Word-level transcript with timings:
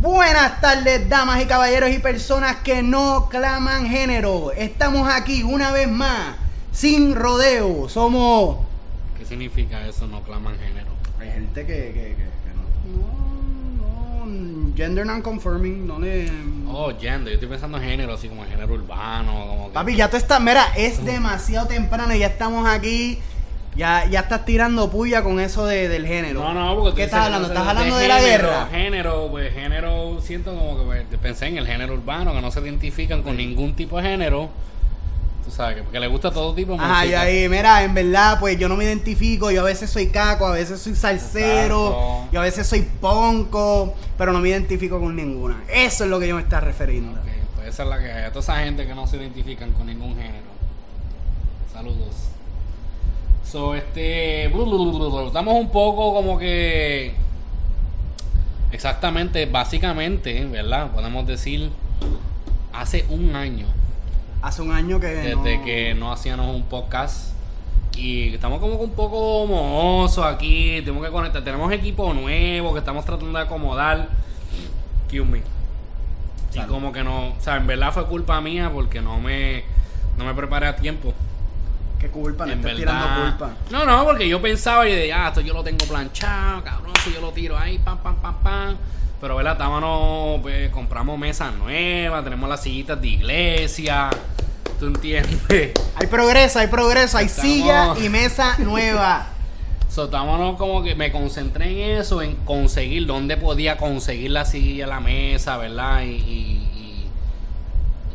Buenas 0.00 0.60
tardes, 0.60 1.08
damas 1.08 1.42
y 1.42 1.46
caballeros 1.46 1.90
y 1.90 1.98
personas 1.98 2.56
que 2.58 2.82
no 2.82 3.28
claman 3.28 3.86
género. 3.88 4.52
Estamos 4.52 5.08
aquí 5.12 5.42
una 5.42 5.72
vez 5.72 5.88
más, 5.88 6.36
sin 6.72 7.16
rodeo. 7.16 7.88
Somos. 7.88 8.58
¿Qué 9.18 9.24
significa 9.24 9.84
eso? 9.88 10.06
No 10.06 10.22
claman 10.22 10.56
género. 10.58 10.86
Hay 11.20 11.30
gente 11.32 11.66
que, 11.66 11.72
que, 11.72 11.92
que, 11.92 12.14
que 12.16 12.54
no. 12.54 14.26
No, 14.26 14.26
no. 14.26 14.76
Gender 14.76 15.04
non-conforming, 15.04 15.84
no 15.88 15.98
le. 15.98 16.30
Oh, 16.68 16.92
gender. 16.96 17.32
Yo 17.32 17.34
estoy 17.34 17.48
pensando 17.48 17.78
en 17.78 17.84
género, 17.84 18.14
así 18.14 18.28
como 18.28 18.44
en 18.44 18.50
género 18.50 18.74
urbano. 18.74 19.46
Como 19.48 19.66
que- 19.68 19.74
Papi, 19.74 19.96
ya 19.96 20.08
tú 20.08 20.16
estás. 20.16 20.40
Mira, 20.40 20.66
es 20.76 21.04
demasiado 21.04 21.66
temprano 21.66 22.14
y 22.14 22.20
ya 22.20 22.28
estamos 22.28 22.68
aquí. 22.68 23.18
Ya, 23.78 24.06
ya 24.10 24.20
estás 24.20 24.44
tirando 24.44 24.90
puya 24.90 25.22
con 25.22 25.38
eso 25.38 25.64
de, 25.64 25.88
del 25.88 26.04
género. 26.04 26.40
No, 26.42 26.52
no, 26.52 26.74
porque 26.74 26.90
tú 26.90 26.96
¿Qué 26.96 27.04
estás 27.04 27.26
hablando? 27.26 27.46
¿Estás 27.46 27.68
hablando 27.68 27.96
de 27.96 28.08
la 28.08 28.20
guerra? 28.20 28.68
Género, 28.72 29.28
pues 29.30 29.54
género, 29.54 30.20
siento 30.20 30.52
como 30.52 30.76
que 30.78 30.84
pues, 30.84 31.04
pensé 31.22 31.46
en 31.46 31.58
el 31.58 31.66
género 31.66 31.94
urbano, 31.94 32.32
que 32.34 32.42
no 32.42 32.50
se 32.50 32.58
identifican 32.60 33.22
con 33.22 33.36
ningún 33.36 33.74
tipo 33.74 33.96
de 33.96 34.02
género. 34.02 34.48
Tú 35.44 35.52
sabes, 35.52 35.76
que 35.76 35.82
porque 35.84 36.00
le 36.00 36.08
gusta 36.08 36.32
todo 36.32 36.52
tipo 36.54 36.72
de 36.72 36.78
Ajá, 36.80 37.04
y 37.04 37.08
música. 37.10 37.20
ahí, 37.22 37.48
mira, 37.48 37.84
en 37.84 37.94
verdad, 37.94 38.40
pues 38.40 38.58
yo 38.58 38.68
no 38.68 38.74
me 38.74 38.82
identifico. 38.84 39.52
Yo 39.52 39.60
a 39.60 39.64
veces 39.64 39.88
soy 39.88 40.08
caco, 40.08 40.46
a 40.48 40.52
veces 40.54 40.80
soy 40.80 40.96
salsero, 40.96 41.86
Exacto. 41.90 42.28
y 42.32 42.36
a 42.36 42.40
veces 42.40 42.66
soy 42.66 42.82
ponco, 43.00 43.94
pero 44.18 44.32
no 44.32 44.40
me 44.40 44.48
identifico 44.48 44.98
con 44.98 45.14
ninguna. 45.14 45.62
Eso 45.72 46.02
es 46.02 46.10
lo 46.10 46.18
que 46.18 46.26
yo 46.26 46.34
me 46.34 46.42
está 46.42 46.58
refiriendo. 46.58 47.12
Ok, 47.12 47.28
pues 47.54 47.68
esa 47.68 47.84
es 47.84 47.88
la 47.88 47.98
que 48.00 48.10
hay. 48.12 48.24
A 48.24 48.28
toda 48.30 48.40
esa 48.40 48.56
gente 48.56 48.84
que 48.88 48.94
no 48.96 49.06
se 49.06 49.18
identifican 49.18 49.70
con 49.70 49.86
ningún 49.86 50.16
género. 50.16 50.48
Saludos. 51.72 52.28
So, 53.50 53.74
este. 53.74 54.44
Estamos 54.46 55.54
un 55.54 55.70
poco 55.70 56.12
como 56.12 56.38
que. 56.38 57.14
Exactamente, 58.72 59.46
básicamente, 59.46 60.44
¿verdad? 60.46 60.90
Podemos 60.92 61.26
decir. 61.26 61.70
Hace 62.72 63.06
un 63.08 63.34
año. 63.34 63.66
Hace 64.42 64.62
un 64.62 64.72
año 64.72 65.00
que. 65.00 65.06
Desde 65.06 65.56
no- 65.58 65.64
que 65.64 65.94
no 65.94 66.12
hacíamos 66.12 66.54
un 66.54 66.62
podcast. 66.64 67.32
Y 67.96 68.34
estamos 68.34 68.60
como 68.60 68.76
que 68.78 68.84
un 68.84 68.92
poco 68.92 69.46
mohosos 69.46 70.24
aquí. 70.24 70.80
Tenemos 70.84 71.04
que 71.04 71.10
conectar. 71.10 71.42
Tenemos 71.42 71.72
equipo 71.72 72.12
nuevo 72.14 72.72
que 72.74 72.78
estamos 72.80 73.04
tratando 73.04 73.38
de 73.38 73.44
acomodar. 73.44 74.08
Excuse 75.04 75.24
me. 75.28 75.42
Y 76.54 76.60
como 76.66 76.92
que 76.92 77.02
no. 77.02 77.28
O 77.30 77.40
sea, 77.40 77.56
en 77.56 77.66
verdad 77.66 77.92
fue 77.92 78.06
culpa 78.06 78.40
mía 78.40 78.70
porque 78.72 79.00
no 79.00 79.18
me. 79.18 79.64
No 80.18 80.24
me 80.24 80.34
preparé 80.34 80.66
a 80.66 80.76
tiempo. 80.76 81.14
Qué 81.98 82.08
culpa, 82.08 82.46
no 82.46 82.52
en 82.52 82.62
tirando 82.62 83.22
culpa. 83.22 83.50
No, 83.70 83.84
no, 83.84 84.04
porque 84.04 84.28
yo 84.28 84.40
pensaba 84.40 84.88
y 84.88 84.92
de, 84.94 85.12
ah, 85.12 85.28
esto 85.28 85.40
yo 85.40 85.52
lo 85.52 85.64
tengo 85.64 85.84
planchado, 85.86 86.62
cabrón, 86.62 86.92
si 87.04 87.12
yo 87.12 87.20
lo 87.20 87.30
tiro 87.32 87.58
ahí, 87.58 87.78
pam, 87.78 87.98
pam, 87.98 88.16
pam, 88.16 88.36
pam. 88.42 88.76
Pero, 89.20 89.34
¿verdad? 89.34 89.54
Estábamos, 89.54 90.40
pues, 90.42 90.70
compramos 90.70 91.18
mesas 91.18 91.52
nuevas, 91.54 92.22
tenemos 92.22 92.48
las 92.48 92.62
sillitas 92.62 93.00
de 93.00 93.08
iglesia. 93.08 94.10
¿Tú 94.78 94.86
entiendes? 94.86 95.72
Hay 95.96 96.06
progreso, 96.06 96.60
hay 96.60 96.68
progreso, 96.68 97.18
hay 97.18 97.26
Estamos- 97.26 97.52
silla 97.52 97.94
y 98.00 98.08
mesa 98.08 98.54
nueva. 98.58 99.26
So, 99.90 100.04
estábamos 100.04 100.56
como 100.56 100.84
que 100.84 100.94
me 100.94 101.10
concentré 101.10 101.64
en 101.94 101.98
eso, 101.98 102.22
en 102.22 102.36
conseguir 102.44 103.06
dónde 103.06 103.36
podía 103.36 103.76
conseguir 103.76 104.30
la 104.30 104.44
silla, 104.44 104.86
la 104.86 105.00
mesa, 105.00 105.56
¿verdad? 105.56 106.02
Y, 106.02 106.10
y, 106.10 107.10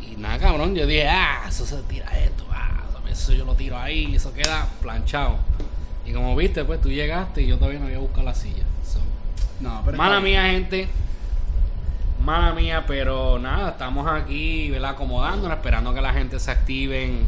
y- 0.00 0.12
y 0.12 0.16
nada, 0.16 0.38
cabrón, 0.38 0.74
yo 0.74 0.86
dije, 0.86 1.06
ah, 1.06 1.42
eso 1.46 1.66
se 1.66 1.76
tira 1.82 2.06
esto, 2.18 2.46
eso 3.14 3.32
yo 3.32 3.44
lo 3.44 3.54
tiro 3.54 3.78
ahí, 3.78 4.14
eso 4.14 4.32
queda 4.32 4.66
planchado. 4.82 5.36
Y 6.06 6.12
como 6.12 6.36
viste, 6.36 6.64
pues 6.64 6.80
tú 6.80 6.90
llegaste 6.90 7.42
y 7.42 7.46
yo 7.46 7.56
todavía 7.56 7.80
no 7.80 7.86
había 7.86 7.98
buscado 7.98 8.24
la 8.24 8.34
silla. 8.34 8.64
So, 8.84 8.98
No, 9.60 9.82
pero. 9.84 9.96
Mala 9.96 10.20
mía, 10.20 10.44
gente. 10.44 10.88
Mala 12.22 12.52
mía, 12.52 12.84
pero 12.86 13.38
nada, 13.38 13.70
estamos 13.70 14.06
aquí, 14.06 14.70
¿verdad? 14.70 14.92
Acomodándonos, 14.92 15.56
esperando 15.56 15.94
que 15.94 16.00
la 16.00 16.12
gente 16.12 16.40
se 16.40 16.50
active 16.50 17.04
en, 17.04 17.26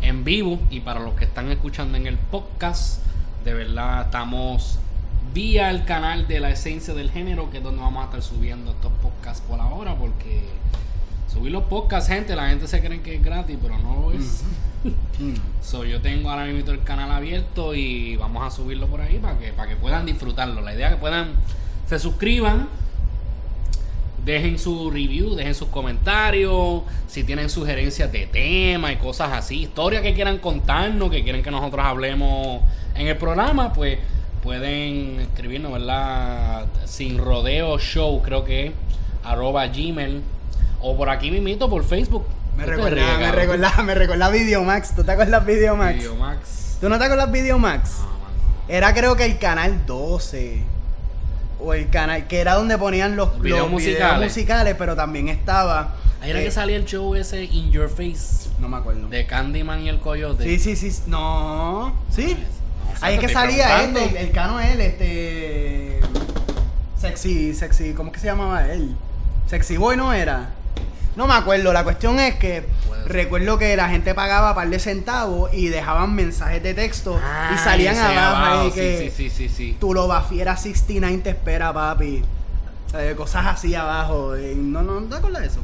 en 0.00 0.24
vivo. 0.24 0.60
Y 0.70 0.80
para 0.80 1.00
los 1.00 1.14
que 1.14 1.24
están 1.24 1.50
escuchando 1.50 1.96
en 1.96 2.06
el 2.06 2.16
podcast, 2.16 3.00
de 3.44 3.54
verdad 3.54 4.02
estamos 4.02 4.78
vía 5.34 5.70
el 5.70 5.84
canal 5.84 6.28
de 6.28 6.40
la 6.40 6.50
esencia 6.50 6.94
del 6.94 7.10
género, 7.10 7.50
que 7.50 7.58
es 7.58 7.64
donde 7.64 7.80
vamos 7.82 8.02
a 8.02 8.04
estar 8.06 8.22
subiendo 8.22 8.72
estos 8.72 8.92
podcasts 9.02 9.42
por 9.46 9.60
ahora, 9.60 9.96
porque 9.96 10.44
subir 11.32 11.52
los 11.52 11.64
podcasts, 11.64 12.08
gente, 12.08 12.36
la 12.36 12.48
gente 12.48 12.68
se 12.68 12.80
cree 12.80 13.00
que 13.00 13.16
es 13.16 13.24
gratis, 13.24 13.58
pero 13.60 13.78
no 13.78 14.00
lo 14.00 14.12
es. 14.12 14.42
Mm. 14.42 14.71
So, 15.62 15.84
yo 15.84 16.00
tengo 16.00 16.30
ahora 16.30 16.44
mismo 16.44 16.70
el 16.70 16.82
canal 16.82 17.10
abierto 17.10 17.74
y 17.74 18.16
vamos 18.16 18.44
a 18.44 18.50
subirlo 18.50 18.88
por 18.88 19.00
ahí 19.00 19.18
para 19.18 19.38
que, 19.38 19.52
para 19.52 19.68
que 19.68 19.76
puedan 19.76 20.04
disfrutarlo. 20.04 20.60
La 20.60 20.74
idea 20.74 20.88
es 20.88 20.94
que 20.94 21.00
puedan, 21.00 21.34
se 21.86 21.98
suscriban, 21.98 22.68
dejen 24.24 24.58
su 24.58 24.90
review, 24.90 25.34
dejen 25.34 25.54
sus 25.54 25.68
comentarios, 25.68 26.82
si 27.06 27.24
tienen 27.24 27.48
sugerencias 27.48 28.10
de 28.10 28.26
tema 28.26 28.92
y 28.92 28.96
cosas 28.96 29.32
así, 29.32 29.62
historias 29.62 30.02
que 30.02 30.14
quieran 30.14 30.38
contarnos, 30.38 31.10
que 31.10 31.22
quieren 31.22 31.42
que 31.42 31.50
nosotros 31.50 31.84
hablemos 31.84 32.62
en 32.94 33.06
el 33.06 33.16
programa, 33.16 33.72
pues 33.72 33.98
pueden 34.42 35.20
escribirnos, 35.20 35.72
¿verdad? 35.72 36.66
Sin 36.84 37.18
rodeo 37.18 37.78
show, 37.78 38.20
creo 38.22 38.44
que 38.44 38.72
arroba 39.22 39.66
gmail, 39.68 40.22
o 40.80 40.96
por 40.96 41.08
aquí 41.08 41.30
mismito 41.30 41.70
por 41.70 41.84
Facebook. 41.84 42.24
Me 42.56 42.64
¿Qué 42.64 42.70
te 42.70 42.76
recuerda, 42.76 43.04
ríes, 43.16 43.18
me 43.18 43.32
recuerda, 43.32 43.82
me 43.82 43.94
recuerda 43.94 44.28
Videomax. 44.30 44.94
¿Tú 44.94 45.04
te 45.04 45.12
acuerdas 45.12 45.46
Videomax? 45.46 45.94
Videomax. 45.98 46.76
¿Tú 46.80 46.88
no 46.88 46.98
te 46.98 47.04
acuerdas 47.04 47.30
Videomax? 47.32 47.90
No. 48.00 48.12
Era 48.68 48.92
creo 48.94 49.16
que 49.16 49.24
el 49.24 49.38
canal 49.38 49.86
12. 49.86 50.62
O 51.64 51.74
el 51.74 51.88
canal, 51.90 52.26
que 52.26 52.40
era 52.40 52.54
donde 52.54 52.76
ponían 52.76 53.14
los, 53.16 53.28
Los 53.34 53.40
videos 53.40 53.70
los 53.70 53.80
videos 53.82 54.20
musicales. 54.20 54.74
pero 54.76 54.96
también 54.96 55.28
estaba. 55.28 55.94
Ahí 56.20 56.30
era 56.30 56.40
eh, 56.40 56.44
que 56.44 56.50
salía 56.50 56.76
el 56.76 56.84
show 56.84 57.14
ese 57.14 57.44
In 57.44 57.70
Your 57.72 57.88
Face 57.88 58.48
No 58.58 58.68
me 58.68 58.76
acuerdo. 58.76 59.08
de 59.08 59.26
Candyman 59.26 59.80
y 59.82 59.88
el 59.88 59.98
Coyote. 60.00 60.44
Sí, 60.44 60.58
sí, 60.58 60.90
sí. 60.90 61.02
No. 61.06 61.94
¿Sí? 62.10 62.36
No 62.36 62.92
Ahí 63.00 63.14
es 63.14 63.20
que 63.20 63.28
salía 63.28 63.82
él, 63.84 63.90
preguntando. 63.92 64.18
el, 64.20 64.26
el 64.26 64.32
cano 64.32 64.60
él, 64.60 64.80
este. 64.80 66.00
Sexy, 67.00 67.54
sexy, 67.54 67.94
¿cómo 67.94 68.10
es 68.10 68.14
que 68.14 68.20
se 68.20 68.26
llamaba 68.26 68.66
él? 68.70 68.94
Sexy 69.48 69.76
Boy 69.76 69.96
no 69.96 70.12
era. 70.12 70.50
No 71.16 71.26
me 71.26 71.34
acuerdo, 71.34 71.72
la 71.72 71.84
cuestión 71.84 72.18
es 72.20 72.36
que 72.36 72.64
recuerdo 73.06 73.58
que 73.58 73.76
la 73.76 73.88
gente 73.90 74.14
pagaba 74.14 74.54
par 74.54 74.68
de 74.70 74.78
centavos 74.78 75.52
y 75.52 75.68
dejaban 75.68 76.14
mensajes 76.14 76.62
de 76.62 76.72
texto 76.72 77.14
y 77.16 77.22
Ah, 77.22 77.60
salían 77.62 77.98
abajo, 77.98 78.70
sí, 78.70 78.72
que 78.74 79.12
sí, 79.14 79.28
sí, 79.28 79.48
sí, 79.48 79.54
sí. 79.54 79.76
tu 79.78 79.92
loba 79.92 80.22
fiera 80.22 80.56
69 80.56 81.18
te 81.22 81.30
espera, 81.30 81.72
papi. 81.72 82.22
Eh, 82.94 83.14
cosas 83.16 83.46
así 83.46 83.74
abajo. 83.74 84.36
y 84.38 84.54
no, 84.54 84.82
no, 84.82 85.00
¿no 85.00 85.06
te 85.06 85.16
acuerdas 85.16 85.42
de 85.42 85.48
eso? 85.48 85.60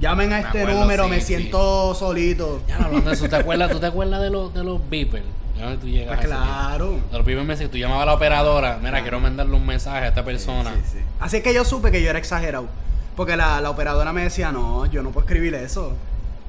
Llamen 0.00 0.32
a 0.32 0.36
Me 0.36 0.42
este 0.42 0.60
acuerdo, 0.62 0.80
número, 0.80 1.08
me 1.08 1.20
siento 1.20 1.94
solito. 1.94 2.60
Ya 2.68 2.78
no, 2.78 2.86
hablando 2.86 3.10
de 3.10 3.16
eso, 3.16 3.28
¿te 3.28 3.36
acuerdas, 3.36 3.70
¿tú 3.70 3.78
te 3.80 3.86
acuerdas 3.86 4.20
de 4.20 4.30
los, 4.30 4.52
de 4.54 4.64
los 4.64 4.80
beepers? 4.90 5.24
¿De 5.56 5.62
dónde 5.62 5.78
tú 5.78 5.86
llegas? 5.88 6.16
Pues 6.16 6.26
claro. 6.28 6.98
Los 7.12 7.24
beepers 7.24 7.46
me 7.46 7.52
decían, 7.54 7.70
tú 7.70 7.76
llamabas 7.78 8.02
a 8.02 8.06
la 8.06 8.14
operadora, 8.14 8.78
mira, 8.82 9.00
quiero 9.02 9.20
mandarle 9.20 9.54
un 9.54 9.64
mensaje 9.66 10.04
a 10.04 10.08
esta 10.08 10.24
persona. 10.24 10.70
Sí, 10.74 10.80
sí. 10.94 10.98
Así 11.20 11.40
que 11.40 11.54
yo 11.54 11.64
supe 11.64 11.90
que 11.92 12.02
yo 12.02 12.10
era 12.10 12.18
exagerado. 12.18 12.66
Porque 13.16 13.36
la, 13.36 13.60
la 13.60 13.70
operadora 13.70 14.12
me 14.12 14.22
decía, 14.22 14.52
no, 14.52 14.86
yo 14.86 15.02
no 15.02 15.10
puedo 15.10 15.26
escribir 15.26 15.54
eso. 15.54 15.94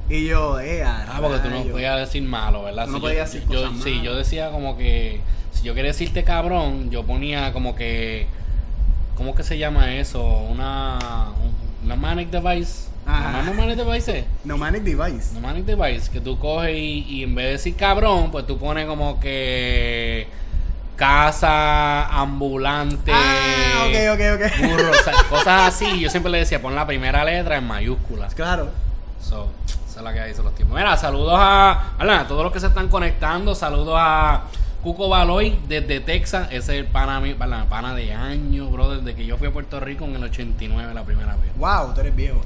Y 0.09 0.25
yo, 0.25 0.59
eh, 0.59 0.84
Ah, 0.85 1.18
porque 1.22 1.40
tú 1.40 1.50
no 1.50 1.63
podías 1.63 1.97
decir 2.00 2.24
malo, 2.24 2.63
¿verdad? 2.63 2.88
No 2.88 2.96
Si 2.96 3.01
podías 3.01 3.31
yo, 3.34 3.40
decir 3.40 3.53
yo- 3.53 3.62
cosas 3.69 3.84
Sí, 3.84 4.01
yo 4.03 4.16
decía 4.16 4.50
como 4.51 4.78
que, 4.78 5.22
si 5.52 5.63
yo 5.63 5.73
quería 5.73 5.91
decirte 5.91 6.23
cabrón, 6.23 6.90
yo 6.91 7.03
ponía 7.03 7.53
como 7.53 7.75
que, 7.75 8.28
¿cómo 9.16 9.34
que 9.35 9.44
se 9.44 9.57
llama 9.57 9.96
eso? 9.96 10.23
Una, 10.25 11.31
un- 11.41 11.85
una 11.85 11.96
manic 11.96 12.29
device. 12.29 12.90
Ajá. 13.06 13.41
¿No, 13.44 13.53
no 13.53 13.62
manic 13.62 13.75
device? 13.78 14.25
No 14.46 14.57
manic 14.57 14.84
device. 14.84 15.34
No 15.34 15.41
manic 15.41 15.66
device, 15.66 16.09
que 16.12 16.22
tú 16.22 16.38
coges 16.40 16.75
y, 16.78 17.06
y 17.09 17.23
en 17.23 17.35
vez 17.35 17.46
de 17.46 17.52
decir 17.53 17.75
cabrón, 17.75 18.31
pues 18.31 18.46
tú 18.47 18.57
pones 18.57 18.85
como 18.85 19.19
que 19.19 20.28
casa 21.03 22.06
ambulante. 22.06 23.12
Ah, 23.14 23.88
ok, 23.88 24.14
ok, 24.14 24.22
ok. 24.36 24.69
burro, 24.69 24.91
o 24.91 25.03
sea, 25.03 25.14
cosas 25.30 25.74
así. 25.74 26.00
Yo 26.00 26.09
siempre 26.09 26.31
le 26.31 26.38
decía, 26.38 26.62
pon 26.62 26.75
la 26.75 26.88
primera 26.88 27.26
letra 27.26 27.58
en 27.58 27.67
mayúsculas. 27.67 28.34
Claro. 28.34 28.70
So, 29.22 29.50
esa 29.90 30.00
es 30.00 30.03
la 30.03 30.14
que 30.14 30.22
hay 30.22 30.34
son 30.34 30.46
los 30.46 30.55
tiempos. 30.55 30.78
Mira, 30.78 30.96
saludos 30.96 31.34
a, 31.35 31.96
a 32.00 32.28
todos 32.28 32.44
los 32.44 32.53
que 32.53 32.61
se 32.61 32.67
están 32.67 32.88
conectando. 32.88 33.53
Saludos 33.53 33.96
a 33.97 34.44
Cuco 34.82 35.09
Baloy 35.09 35.59
desde 35.67 36.00
Texas. 36.00 36.47
Ese 36.52 36.58
es 36.58 36.85
el 36.85 36.85
pana, 36.85 37.22
pana, 37.38 37.66
pana 37.67 37.94
de 37.94 38.14
años, 38.14 38.72
bro. 38.72 38.96
Desde 38.96 39.14
que 39.14 39.26
yo 39.26 39.38
fui 39.38 39.50
a 39.50 39.52
Puerto 39.52 39.82
Rico 39.82 40.05
en 40.05 40.16
el 40.16 40.23
89 40.23 40.94
la 40.94 41.03
primera 41.03 41.35
vez. 41.35 41.52
Wow, 41.58 41.94
tú 41.94 42.00
eres 42.00 42.16
viejo. 42.16 42.41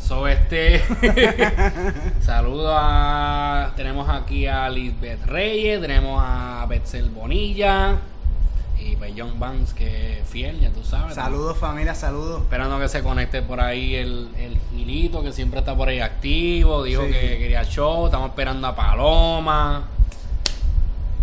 So, 0.00 0.26
este. 0.26 0.82
Saludos 2.20 2.72
a. 2.76 3.72
Tenemos 3.76 4.08
aquí 4.08 4.46
a 4.46 4.68
Lisbeth 4.68 5.24
Reyes, 5.26 5.80
tenemos 5.80 6.20
a 6.24 6.66
Betzel 6.68 7.10
Bonilla 7.10 7.96
y 8.78 8.96
pues 8.96 9.12
John 9.16 9.38
Vance, 9.38 9.74
que 9.74 10.20
es 10.20 10.28
fiel, 10.28 10.58
ya 10.58 10.70
tú 10.70 10.82
sabes. 10.82 11.14
Saludos, 11.14 11.58
familia, 11.58 11.94
saludos. 11.94 12.42
Esperando 12.42 12.78
que 12.80 12.88
se 12.88 13.02
conecte 13.02 13.42
por 13.42 13.60
ahí 13.60 13.94
el, 13.94 14.30
el 14.38 14.58
Gilito, 14.74 15.22
que 15.22 15.32
siempre 15.32 15.60
está 15.60 15.76
por 15.76 15.88
ahí 15.88 16.00
activo. 16.00 16.82
Dijo 16.82 17.04
Sí. 17.04 17.12
que 17.12 17.38
quería 17.38 17.62
show. 17.64 18.06
Estamos 18.06 18.30
esperando 18.30 18.66
a 18.66 18.74
Paloma. 18.74 19.84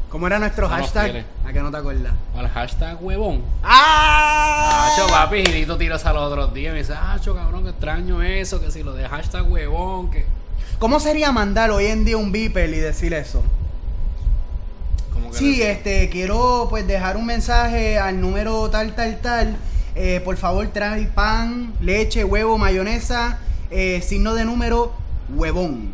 ¿Cómo 0.10 0.28
era 0.28 0.40
nuestro 0.40 0.68
No 0.70 0.78
los 0.78 0.86
hashtag? 0.86 1.12
quiere. 1.12 1.26
¿A 1.46 1.52
qué 1.54 1.60
no 1.60 1.70
te 1.70 1.78
acuerdas? 1.78 2.14
¿Cuál 2.34 2.48
hashtag 2.50 3.04
huevón? 3.04 3.42
¡Ah! 3.64 4.90
Hacho, 4.94 5.08
papi, 5.08 5.44
Gilito 5.46 5.78
tiró 5.78 5.96
esa 5.98 6.14
los 6.14 6.32
otros 6.32 6.54
días 6.54 6.74
me 6.74 6.80
dice, 6.80 6.94
Hacho, 6.94 7.36
cabrón, 7.36 7.64
que 7.64 7.70
extraño 7.72 8.22
eso, 8.22 8.62
que 8.62 8.72
si 8.72 8.84
lo 8.84 8.94
de 8.94 9.08
hashtag 9.08 9.52
huevón, 9.52 10.10
que... 10.10 10.26
¿Cómo 10.80 11.00
sería 11.00 11.32
mandar 11.32 11.72
hoy 11.72 11.88
en 11.88 12.06
día 12.06 12.18
un 12.18 12.32
beeper 12.32 12.70
y 12.70 12.78
decir 12.78 13.14
eso? 13.14 13.44
Como 15.14 15.32
que 15.32 15.38
Sí, 15.38 15.62
este, 15.62 16.08
quiero 16.10 16.68
pues 16.70 16.88
dejar 16.88 17.18
un 17.18 17.26
mensaje 17.26 18.00
al 18.00 18.22
número 18.22 18.70
tal, 18.70 18.96
tal, 18.96 19.20
tal. 19.20 19.58
Eh, 19.96 20.22
por 20.24 20.38
favor, 20.38 20.68
trae 20.68 21.04
pan, 21.06 21.74
leche, 21.82 22.24
huevo, 22.24 22.58
mayonesa, 22.58 23.40
eh, 23.72 24.02
signo 24.02 24.36
de 24.36 24.46
número, 24.46 24.94
huevón. 25.36 25.92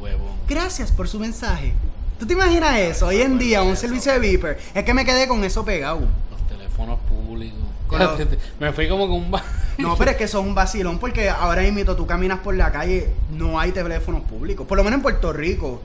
Huevón. 0.00 0.32
Gracias 0.46 0.92
por 0.92 1.08
su 1.08 1.18
mensaje. 1.18 1.72
¿Tú 2.18 2.26
te 2.26 2.32
imaginas 2.32 2.78
eso? 2.78 3.06
Hoy 3.08 3.20
en 3.20 3.38
día, 3.38 3.62
un 3.62 3.76
servicio 3.76 4.12
de 4.12 4.18
beeper. 4.18 4.58
Es 4.74 4.84
que 4.84 4.94
me 4.94 5.04
quedé 5.04 5.28
con 5.28 5.44
eso 5.44 5.64
pegado. 5.64 6.00
Los 6.30 6.46
teléfonos 6.48 6.98
públicos. 7.08 7.58
Pero- 7.90 8.16
me 8.58 8.72
fui 8.72 8.88
como 8.88 9.06
con 9.08 9.16
un... 9.18 9.30
No, 9.78 9.94
pero 9.96 10.10
es 10.12 10.16
que 10.16 10.24
eso 10.24 10.40
es 10.40 10.46
un 10.46 10.54
vacilón 10.54 10.98
porque 10.98 11.28
ahora 11.28 11.60
mismo 11.60 11.94
tú 11.94 12.06
caminas 12.06 12.38
por 12.38 12.54
la 12.56 12.72
calle, 12.72 13.10
no 13.30 13.60
hay 13.60 13.72
teléfonos 13.72 14.22
públicos. 14.22 14.66
Por 14.66 14.78
lo 14.78 14.82
menos 14.84 14.96
en 14.96 15.02
Puerto 15.02 15.32
Rico. 15.34 15.82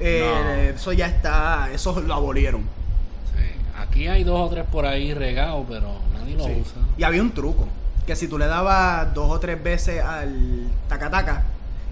Eh, 0.00 0.72
Eso 0.74 0.92
ya 0.92 1.06
está, 1.06 1.68
eso 1.72 2.00
lo 2.00 2.14
abolieron. 2.14 2.62
Sí, 2.62 3.44
Aquí 3.80 4.08
hay 4.08 4.24
dos 4.24 4.40
o 4.40 4.48
tres 4.52 4.64
por 4.70 4.86
ahí 4.86 5.14
regados, 5.14 5.64
pero 5.68 5.92
nadie 6.12 6.34
lo 6.36 6.44
Sí. 6.44 6.52
usa. 6.60 6.82
Y 6.96 7.02
había 7.04 7.22
un 7.22 7.30
truco, 7.32 7.68
que 8.06 8.16
si 8.16 8.26
tú 8.28 8.38
le 8.38 8.46
dabas 8.46 9.12
dos 9.14 9.30
o 9.30 9.38
tres 9.40 9.60
veces 9.62 10.02
al 10.02 10.68
taca-taca 10.88 11.44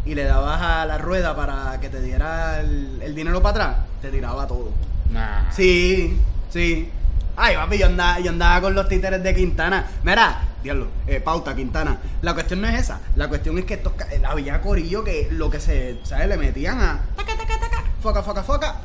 y 0.07 0.15
le 0.15 0.25
dabas 0.25 0.63
a 0.63 0.87
la 0.87 0.99
rueda 0.99 1.35
para 1.37 1.79
que 1.81 1.89
te 1.89 2.01
diera 2.01 2.61
el, 2.61 3.01
el 3.03 3.15
dinero 3.15 3.43
para 3.43 3.51
atrás, 3.67 3.77
te 4.01 4.11
tiraba 4.11 4.47
todo. 4.47 4.71
Nah. 5.11 5.51
Sí, 5.51 6.19
sí. 6.51 6.91
Ay, 7.37 7.55
papi, 7.57 7.77
yo 7.79 7.87
andaba, 7.87 8.19
yo 8.21 8.31
andaba 8.31 8.61
con 8.63 8.75
los 8.75 8.89
títeres 8.89 9.23
de 9.23 9.35
Quintana. 9.35 9.87
Mira, 10.05 10.41
diablo, 10.63 10.87
eh, 11.07 11.21
pauta, 11.21 11.55
Quintana. 11.55 11.99
La 12.23 12.33
cuestión 12.33 12.63
no 12.63 12.69
es 12.69 12.81
esa. 12.81 13.01
La 13.15 13.29
cuestión 13.29 13.59
es 13.59 13.67
que 13.67 13.75
estos, 13.75 13.93
ca- 13.93 14.07
había 14.27 14.61
corillo 14.63 15.05
que 15.05 15.29
lo 15.33 15.51
que 15.51 15.61
se, 15.61 15.99
¿sabes? 16.05 16.29
Le 16.29 16.39
metían 16.39 16.81
a 16.81 17.01
taca, 17.17 17.37
taca, 17.37 17.59
taca, 17.61 17.85
foca, 18.01 18.23
foca, 18.23 18.43
foca, 18.43 18.77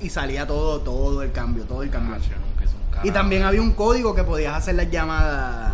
y 0.00 0.08
salía 0.10 0.46
todo, 0.46 0.80
todo 0.82 1.22
el 1.22 1.32
cambio, 1.32 1.64
todo 1.64 1.82
el 1.82 1.90
cambio. 1.90 2.16
Y 3.02 3.10
también 3.10 3.42
había 3.42 3.60
un 3.60 3.72
código 3.72 4.14
que 4.14 4.22
podías 4.24 4.54
hacer 4.54 4.74
las 4.76 4.90
llamadas 4.90 5.72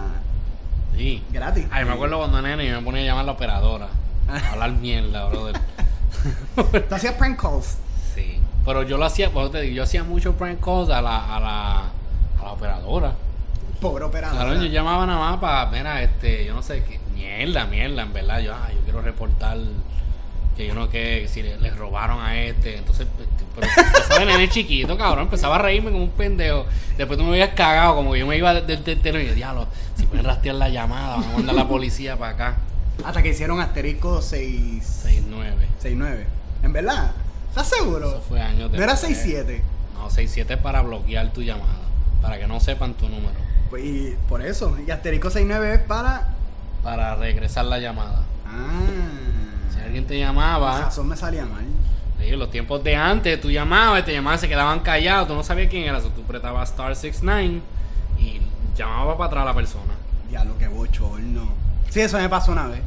Sí. 0.96 1.22
gratis. 1.32 1.66
Ay, 1.70 1.84
me 1.84 1.92
acuerdo 1.92 2.18
cuando 2.18 2.40
nene 2.42 2.70
me 2.74 2.82
ponía 2.82 3.02
a 3.02 3.04
llamar 3.04 3.22
a 3.22 3.26
la 3.26 3.32
operadora. 3.32 3.88
Hablar 4.28 4.72
mierda, 4.72 5.26
brother. 5.26 5.60
Tú 6.88 6.94
hacías 6.94 7.14
prank 7.14 7.40
calls. 7.40 7.78
sí. 8.14 8.38
Pero 8.64 8.84
yo 8.84 8.96
lo 8.96 9.04
hacía, 9.04 9.28
bueno, 9.28 9.50
te 9.50 9.60
digo, 9.60 9.74
yo 9.74 9.82
hacía 9.82 10.04
mucho 10.04 10.34
prank 10.36 10.60
calls 10.60 10.88
a 10.88 11.02
la, 11.02 11.36
a 11.36 11.40
la, 11.40 11.78
a 12.40 12.44
la 12.44 12.52
operadora. 12.52 13.12
Pobre 13.80 14.04
operador. 14.04 14.36
Claro, 14.36 14.54
yo 14.54 14.66
llamaba 14.66 15.04
nada 15.04 15.18
más 15.18 15.40
para, 15.40 15.66
mira, 15.70 16.00
este, 16.00 16.44
yo 16.44 16.54
no 16.54 16.62
sé 16.62 16.84
qué, 16.84 17.00
mierda, 17.12 17.66
mierda, 17.66 18.02
en 18.02 18.12
verdad, 18.12 18.38
yo, 18.38 18.54
ah, 18.54 18.68
yo 18.72 18.80
quiero 18.84 19.00
reportar 19.02 19.58
que 20.56 20.66
yo 20.68 20.74
no 20.74 20.88
que 20.90 21.26
si 21.28 21.42
le, 21.42 21.58
le 21.58 21.70
robaron 21.70 22.20
a 22.20 22.40
este, 22.40 22.76
entonces, 22.76 23.08
este, 23.20 23.44
pero 23.56 23.66
empezaba 23.66 24.22
el 24.22 24.28
nene 24.28 24.48
chiquito, 24.48 24.96
cabrón, 24.96 25.24
empezaba 25.24 25.56
a 25.56 25.58
reírme 25.58 25.90
como 25.90 26.04
un 26.04 26.10
pendejo, 26.10 26.64
después 26.96 27.18
tú 27.18 27.24
me 27.24 27.30
habías 27.32 27.54
cagado, 27.54 27.96
como 27.96 28.12
que 28.12 28.20
yo 28.20 28.26
me 28.28 28.36
iba 28.36 28.54
del 28.54 28.66
del 28.84 29.00
teléfono 29.00 29.24
y 29.24 29.26
yo, 29.26 29.34
diablo, 29.34 29.66
si 29.96 30.06
pueden 30.06 30.24
rastrear 30.24 30.54
la 30.56 30.68
llamada, 30.68 31.16
van 31.16 31.24
a 31.24 31.32
mandar 31.32 31.54
a 31.56 31.58
la 31.58 31.66
policía 31.68 32.16
para 32.16 32.32
acá, 32.34 32.56
Hasta 33.04 33.22
que 33.22 33.30
hicieron 33.30 33.60
asterisco 33.60 34.20
6, 34.22 34.84
69, 34.84 35.68
9. 35.94 36.26
¿En 36.62 36.72
verdad? 36.72 37.12
¿Estás 37.48 37.68
seguro? 37.68 38.08
eso 38.08 38.22
fue 38.28 38.40
años 38.40 38.70
¿No 38.70 38.76
era 38.82 38.94
después. 38.94 39.24
6-7? 39.26 39.60
No, 39.94 40.08
67 40.08 40.54
es 40.54 40.60
para 40.60 40.82
bloquear 40.82 41.32
tu 41.32 41.42
llamada, 41.42 41.80
para 42.20 42.38
que 42.38 42.46
no 42.46 42.60
sepan 42.60 42.94
tu 42.94 43.08
número, 43.08 43.34
Pues, 43.70 43.84
y 43.84 44.16
por 44.28 44.42
eso. 44.42 44.76
Y 44.86 44.90
asterisco 44.90 45.28
6-9 45.30 45.74
es 45.74 45.80
para. 45.80 46.28
para 46.82 47.14
regresar 47.16 47.64
la 47.66 47.78
llamada. 47.78 48.22
Si 49.72 49.78
Ah. 49.80 49.84
alguien 49.84 50.06
te 50.06 50.18
llamaba... 50.18 50.80
razón 50.82 51.08
me 51.08 51.16
salía 51.16 51.44
mal. 51.46 51.64
Sí, 52.20 52.30
los 52.30 52.50
tiempos 52.50 52.82
de 52.84 52.94
antes, 52.96 53.40
tú 53.40 53.50
llamabas 53.50 54.00
y 54.02 54.04
te 54.04 54.12
llamaban, 54.12 54.38
se 54.38 54.48
quedaban 54.48 54.80
callados, 54.80 55.26
tú 55.28 55.34
no 55.34 55.42
sabías 55.42 55.68
quién 55.68 55.84
era, 55.84 56.00
tú 56.00 56.08
apretabas 56.24 56.70
Star 56.70 56.94
69 56.94 57.60
y 58.18 58.40
llamaba 58.76 59.16
para 59.16 59.26
atrás 59.28 59.42
a 59.42 59.46
la 59.46 59.54
persona. 59.54 59.94
Diablo, 60.28 60.54
qué 60.58 60.68
bochorno. 60.68 61.48
Sí, 61.92 62.00
eso 62.00 62.16
me 62.16 62.26
pasó 62.30 62.52
una 62.52 62.68
vez. 62.68 62.80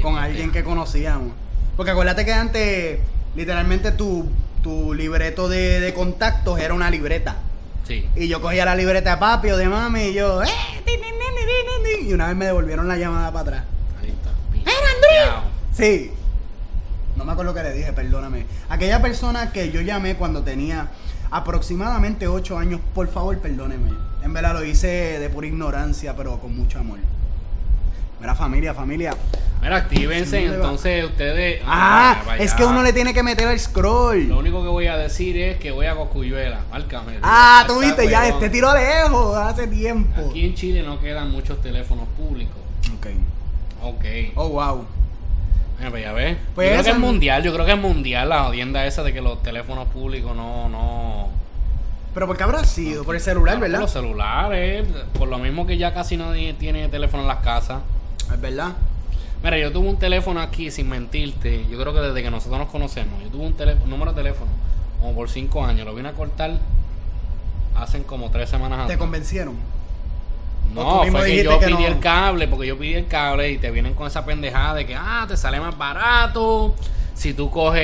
Con 0.00 0.16
alguien 0.16 0.52
que 0.52 0.62
conocíamos. 0.62 1.32
Porque 1.76 1.90
acuérdate 1.90 2.24
que 2.24 2.32
antes, 2.32 3.00
literalmente, 3.34 3.90
tu, 3.90 4.28
tu 4.62 4.94
libreto 4.94 5.48
de, 5.48 5.80
de 5.80 5.92
contactos 5.92 6.60
era 6.60 6.72
una 6.72 6.88
libreta. 6.88 7.34
Sí. 7.82 8.08
Y 8.14 8.28
yo 8.28 8.40
cogía 8.40 8.64
la 8.64 8.76
libreta 8.76 9.10
de 9.10 9.16
papi 9.16 9.50
o 9.50 9.56
de 9.56 9.68
mami 9.68 10.02
y 10.04 10.14
yo, 10.14 10.40
¡eh! 10.44 10.46
ni, 10.86 10.92
ni, 10.92 12.02
ni", 12.02 12.08
Y 12.08 12.12
una 12.12 12.28
vez 12.28 12.36
me 12.36 12.44
devolvieron 12.44 12.86
la 12.86 12.96
llamada 12.96 13.32
para 13.32 13.42
atrás. 13.42 13.64
Ahí 14.00 14.10
está. 14.10 14.30
¡Era 14.70 14.86
Andrés! 14.94 15.50
Sí. 15.72 16.12
No 17.16 17.24
me 17.24 17.32
acuerdo 17.32 17.54
que 17.54 17.64
le 17.64 17.72
dije, 17.72 17.92
perdóname. 17.92 18.46
Aquella 18.68 19.02
persona 19.02 19.50
que 19.50 19.72
yo 19.72 19.80
llamé 19.80 20.14
cuando 20.14 20.42
tenía 20.42 20.90
aproximadamente 21.32 22.28
8 22.28 22.56
años, 22.56 22.80
por 22.94 23.08
favor, 23.08 23.36
perdóneme. 23.40 23.90
En 24.22 24.32
verdad 24.32 24.52
lo 24.52 24.64
hice 24.64 25.18
de 25.18 25.28
pura 25.28 25.48
ignorancia, 25.48 26.14
pero 26.16 26.38
con 26.38 26.56
mucho 26.56 26.78
amor. 26.78 27.00
Mira, 28.20 28.34
familia, 28.34 28.74
familia. 28.74 29.14
Mira, 29.60 29.76
actívense, 29.76 30.38
Sí, 30.38 30.44
¿dónde 30.44 30.58
va? 30.58 30.64
entonces 30.64 31.04
ustedes... 31.04 31.62
Ah, 31.66 32.22
vaya. 32.26 32.42
es 32.42 32.54
que 32.54 32.64
uno 32.64 32.82
le 32.82 32.92
tiene 32.92 33.12
que 33.12 33.22
meter 33.22 33.48
el 33.48 33.58
scroll. 33.58 34.28
Lo 34.28 34.38
único 34.38 34.62
que 34.62 34.68
voy 34.68 34.86
a 34.86 34.96
decir 34.96 35.36
es 35.36 35.58
que 35.58 35.70
voy 35.70 35.86
a 35.86 35.94
Cocuyuela, 35.94 36.60
márcame. 36.70 37.18
Ah, 37.22 37.60
Hasta 37.60 37.72
tú 37.72 37.80
viste, 37.80 38.08
ya 38.08 38.28
este 38.28 38.48
tiro 38.48 38.72
lejos, 38.74 39.36
hace 39.36 39.66
tiempo. 39.66 40.28
Aquí 40.30 40.44
en 40.44 40.54
Chile 40.54 40.82
no 40.82 41.00
quedan 41.00 41.30
muchos 41.30 41.60
teléfonos 41.62 42.06
públicos. 42.16 42.56
Ok. 42.98 43.06
Ok. 43.82 44.04
Oh, 44.36 44.48
wow. 44.50 44.84
Mira, 45.78 45.90
pues 45.90 46.02
ya 46.04 46.12
ves. 46.12 46.36
Pues 46.54 46.68
yo 46.68 46.72
creo 46.74 46.84
que 46.84 46.90
es 46.90 46.98
mundial, 46.98 47.42
yo 47.42 47.52
creo 47.52 47.66
que 47.66 47.72
es 47.72 47.78
mundial 47.78 48.28
la 48.28 48.44
jodienda 48.44 48.86
esa 48.86 49.02
de 49.02 49.12
que 49.12 49.20
los 49.20 49.42
teléfonos 49.42 49.88
públicos 49.88 50.34
no, 50.34 50.68
no, 50.68 51.28
Pero 52.14 52.26
¿por 52.26 52.36
qué 52.36 52.44
habrá 52.44 52.64
sido? 52.64 53.04
Por 53.04 53.14
el 53.14 53.20
celular, 53.20 53.56
Claro, 53.56 53.60
por 53.60 53.68
¿verdad? 53.68 53.80
Los 53.80 53.90
celulares, 53.90 54.86
por 55.18 55.28
lo 55.28 55.38
mismo 55.38 55.66
que 55.66 55.76
ya 55.76 55.92
casi 55.92 56.16
nadie 56.16 56.54
tiene 56.54 56.88
teléfono 56.88 57.22
en 57.24 57.28
las 57.28 57.38
casas. 57.38 57.80
Es 58.32 58.40
verdad. 58.40 58.72
Mira, 59.42 59.58
yo 59.58 59.70
tuve 59.70 59.88
un 59.88 59.98
teléfono 59.98 60.40
aquí, 60.40 60.70
sin 60.70 60.88
mentirte, 60.88 61.66
yo 61.70 61.78
creo 61.78 61.92
que 61.92 62.00
desde 62.00 62.22
que 62.22 62.30
nosotros 62.30 62.58
nos 62.58 62.68
conocemos, 62.68 63.22
yo 63.22 63.28
tuve 63.28 63.46
un, 63.46 63.52
teléfono, 63.54 63.84
un 63.84 63.90
número 63.90 64.12
de 64.12 64.16
teléfono 64.22 64.50
como 65.00 65.14
por 65.14 65.28
cinco 65.28 65.64
años, 65.64 65.86
lo 65.86 65.94
vine 65.94 66.08
a 66.08 66.12
cortar 66.12 66.58
hace 67.76 68.02
como 68.02 68.30
tres 68.30 68.48
semanas 68.48 68.78
¿Te 68.78 68.84
atrás. 68.84 68.98
convencieron? 68.98 69.54
No, 70.74 71.04
fue 71.10 71.26
que 71.26 71.44
yo 71.44 71.58
que 71.60 71.68
no? 71.70 71.86
el 71.86 72.00
cable, 72.00 72.48
porque 72.48 72.66
yo 72.66 72.76
pedí 72.76 72.94
el 72.94 73.06
cable 73.06 73.50
y 73.52 73.58
te 73.58 73.70
vienen 73.70 73.94
con 73.94 74.06
esa 74.06 74.24
pendejada 74.24 74.74
de 74.74 74.86
que, 74.86 74.94
ah, 74.96 75.24
te 75.28 75.36
sale 75.36 75.60
más 75.60 75.76
barato 75.78 76.74
si 77.14 77.32
tú 77.34 77.50
coges 77.50 77.80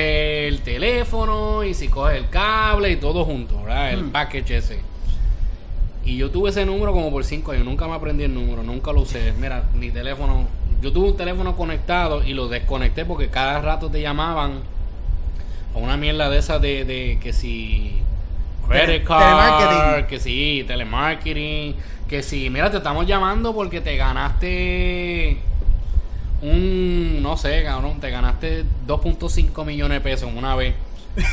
el 0.51 0.61
teléfono 0.61 1.63
y 1.63 1.73
si 1.73 1.87
coges 1.87 2.17
el 2.17 2.29
cable 2.29 2.91
y 2.91 2.95
todo 2.97 3.25
junto, 3.25 3.63
¿verdad? 3.63 3.93
El 3.93 4.03
Hmm. 4.05 4.11
package 4.11 4.57
ese. 4.57 4.79
Y 6.05 6.17
yo 6.17 6.29
tuve 6.31 6.49
ese 6.49 6.65
número 6.65 6.91
como 6.91 7.11
por 7.11 7.23
cinco 7.23 7.51
años, 7.51 7.65
nunca 7.65 7.87
me 7.87 7.93
aprendí 7.93 8.23
el 8.23 8.33
número, 8.33 8.63
nunca 8.63 8.91
lo 8.91 9.01
usé. 9.01 9.33
Mira, 9.39 9.63
mi 9.73 9.89
teléfono, 9.89 10.47
yo 10.81 10.91
tuve 10.91 11.11
un 11.11 11.17
teléfono 11.17 11.55
conectado 11.55 12.23
y 12.23 12.33
lo 12.33 12.49
desconecté 12.49 13.05
porque 13.05 13.29
cada 13.29 13.61
rato 13.61 13.89
te 13.89 14.01
llamaban 14.01 14.59
a 15.73 15.77
una 15.77 15.95
mierda 15.95 16.29
de 16.29 16.37
esa 16.39 16.59
de, 16.59 16.83
de 16.83 17.19
que 17.21 17.31
si 17.31 18.01
credit 18.67 19.03
card, 19.05 19.19
telemarketing. 19.19 20.07
que 20.07 20.19
si 20.19 20.63
telemarketing, 20.67 21.75
que 22.07 22.23
si, 22.23 22.49
mira, 22.49 22.69
te 22.69 22.77
estamos 22.77 23.07
llamando 23.07 23.53
porque 23.53 23.81
te 23.81 23.95
ganaste 23.95 25.37
un, 26.41 27.21
no 27.21 27.37
sé, 27.37 27.63
cabrón, 27.63 27.99
te 27.99 28.09
ganaste 28.09 28.65
2.5 28.85 29.65
millones 29.65 29.97
de 29.97 30.01
pesos 30.01 30.29
una 30.35 30.55
vez. 30.55 30.75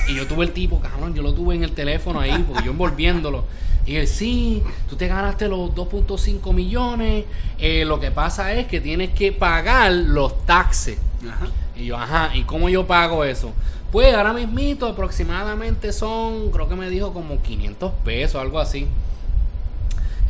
Y 0.09 0.15
yo 0.15 0.27
tuve 0.27 0.45
el 0.45 0.53
tipo, 0.53 0.81
cabrón, 0.81 1.15
yo 1.15 1.23
lo 1.23 1.33
tuve 1.33 1.55
en 1.55 1.65
el 1.65 1.73
teléfono 1.73 2.21
ahí, 2.21 2.45
porque 2.47 2.65
yo 2.65 2.73
envolviéndolo. 2.73 3.45
Y 3.87 3.97
él, 3.97 4.07
sí, 4.07 4.63
tú 4.89 4.97
te 4.97 5.09
ganaste 5.09 5.49
los 5.49 5.71
2.5 5.75 6.53
millones. 6.53 7.25
eh, 7.59 7.85
lo 7.85 7.99
que 7.99 8.11
pasa 8.11 8.53
es 8.53 8.67
que 8.67 8.81
tienes 8.81 9.11
que 9.11 9.33
pagar 9.33 9.93
los 9.93 10.45
taxes. 10.45 10.99
Ajá. 11.27 11.49
Y 11.77 11.87
yo, 11.87 11.97
ajá, 11.97 12.31
¿y 12.35 12.43
cómo 12.43 12.69
yo 12.69 12.87
pago 12.87 13.25
eso? 13.25 13.53
Pues 13.91 14.15
ahora 14.15 14.33
mismito 14.33 14.87
aproximadamente 14.87 15.93
son, 15.93 16.51
creo 16.51 16.69
que 16.69 16.77
me 16.77 16.91
dijo 16.91 17.13
como 17.13 17.43
500 17.43 17.93
pesos, 18.05 18.41
algo 18.41 18.61
así. 18.61 18.87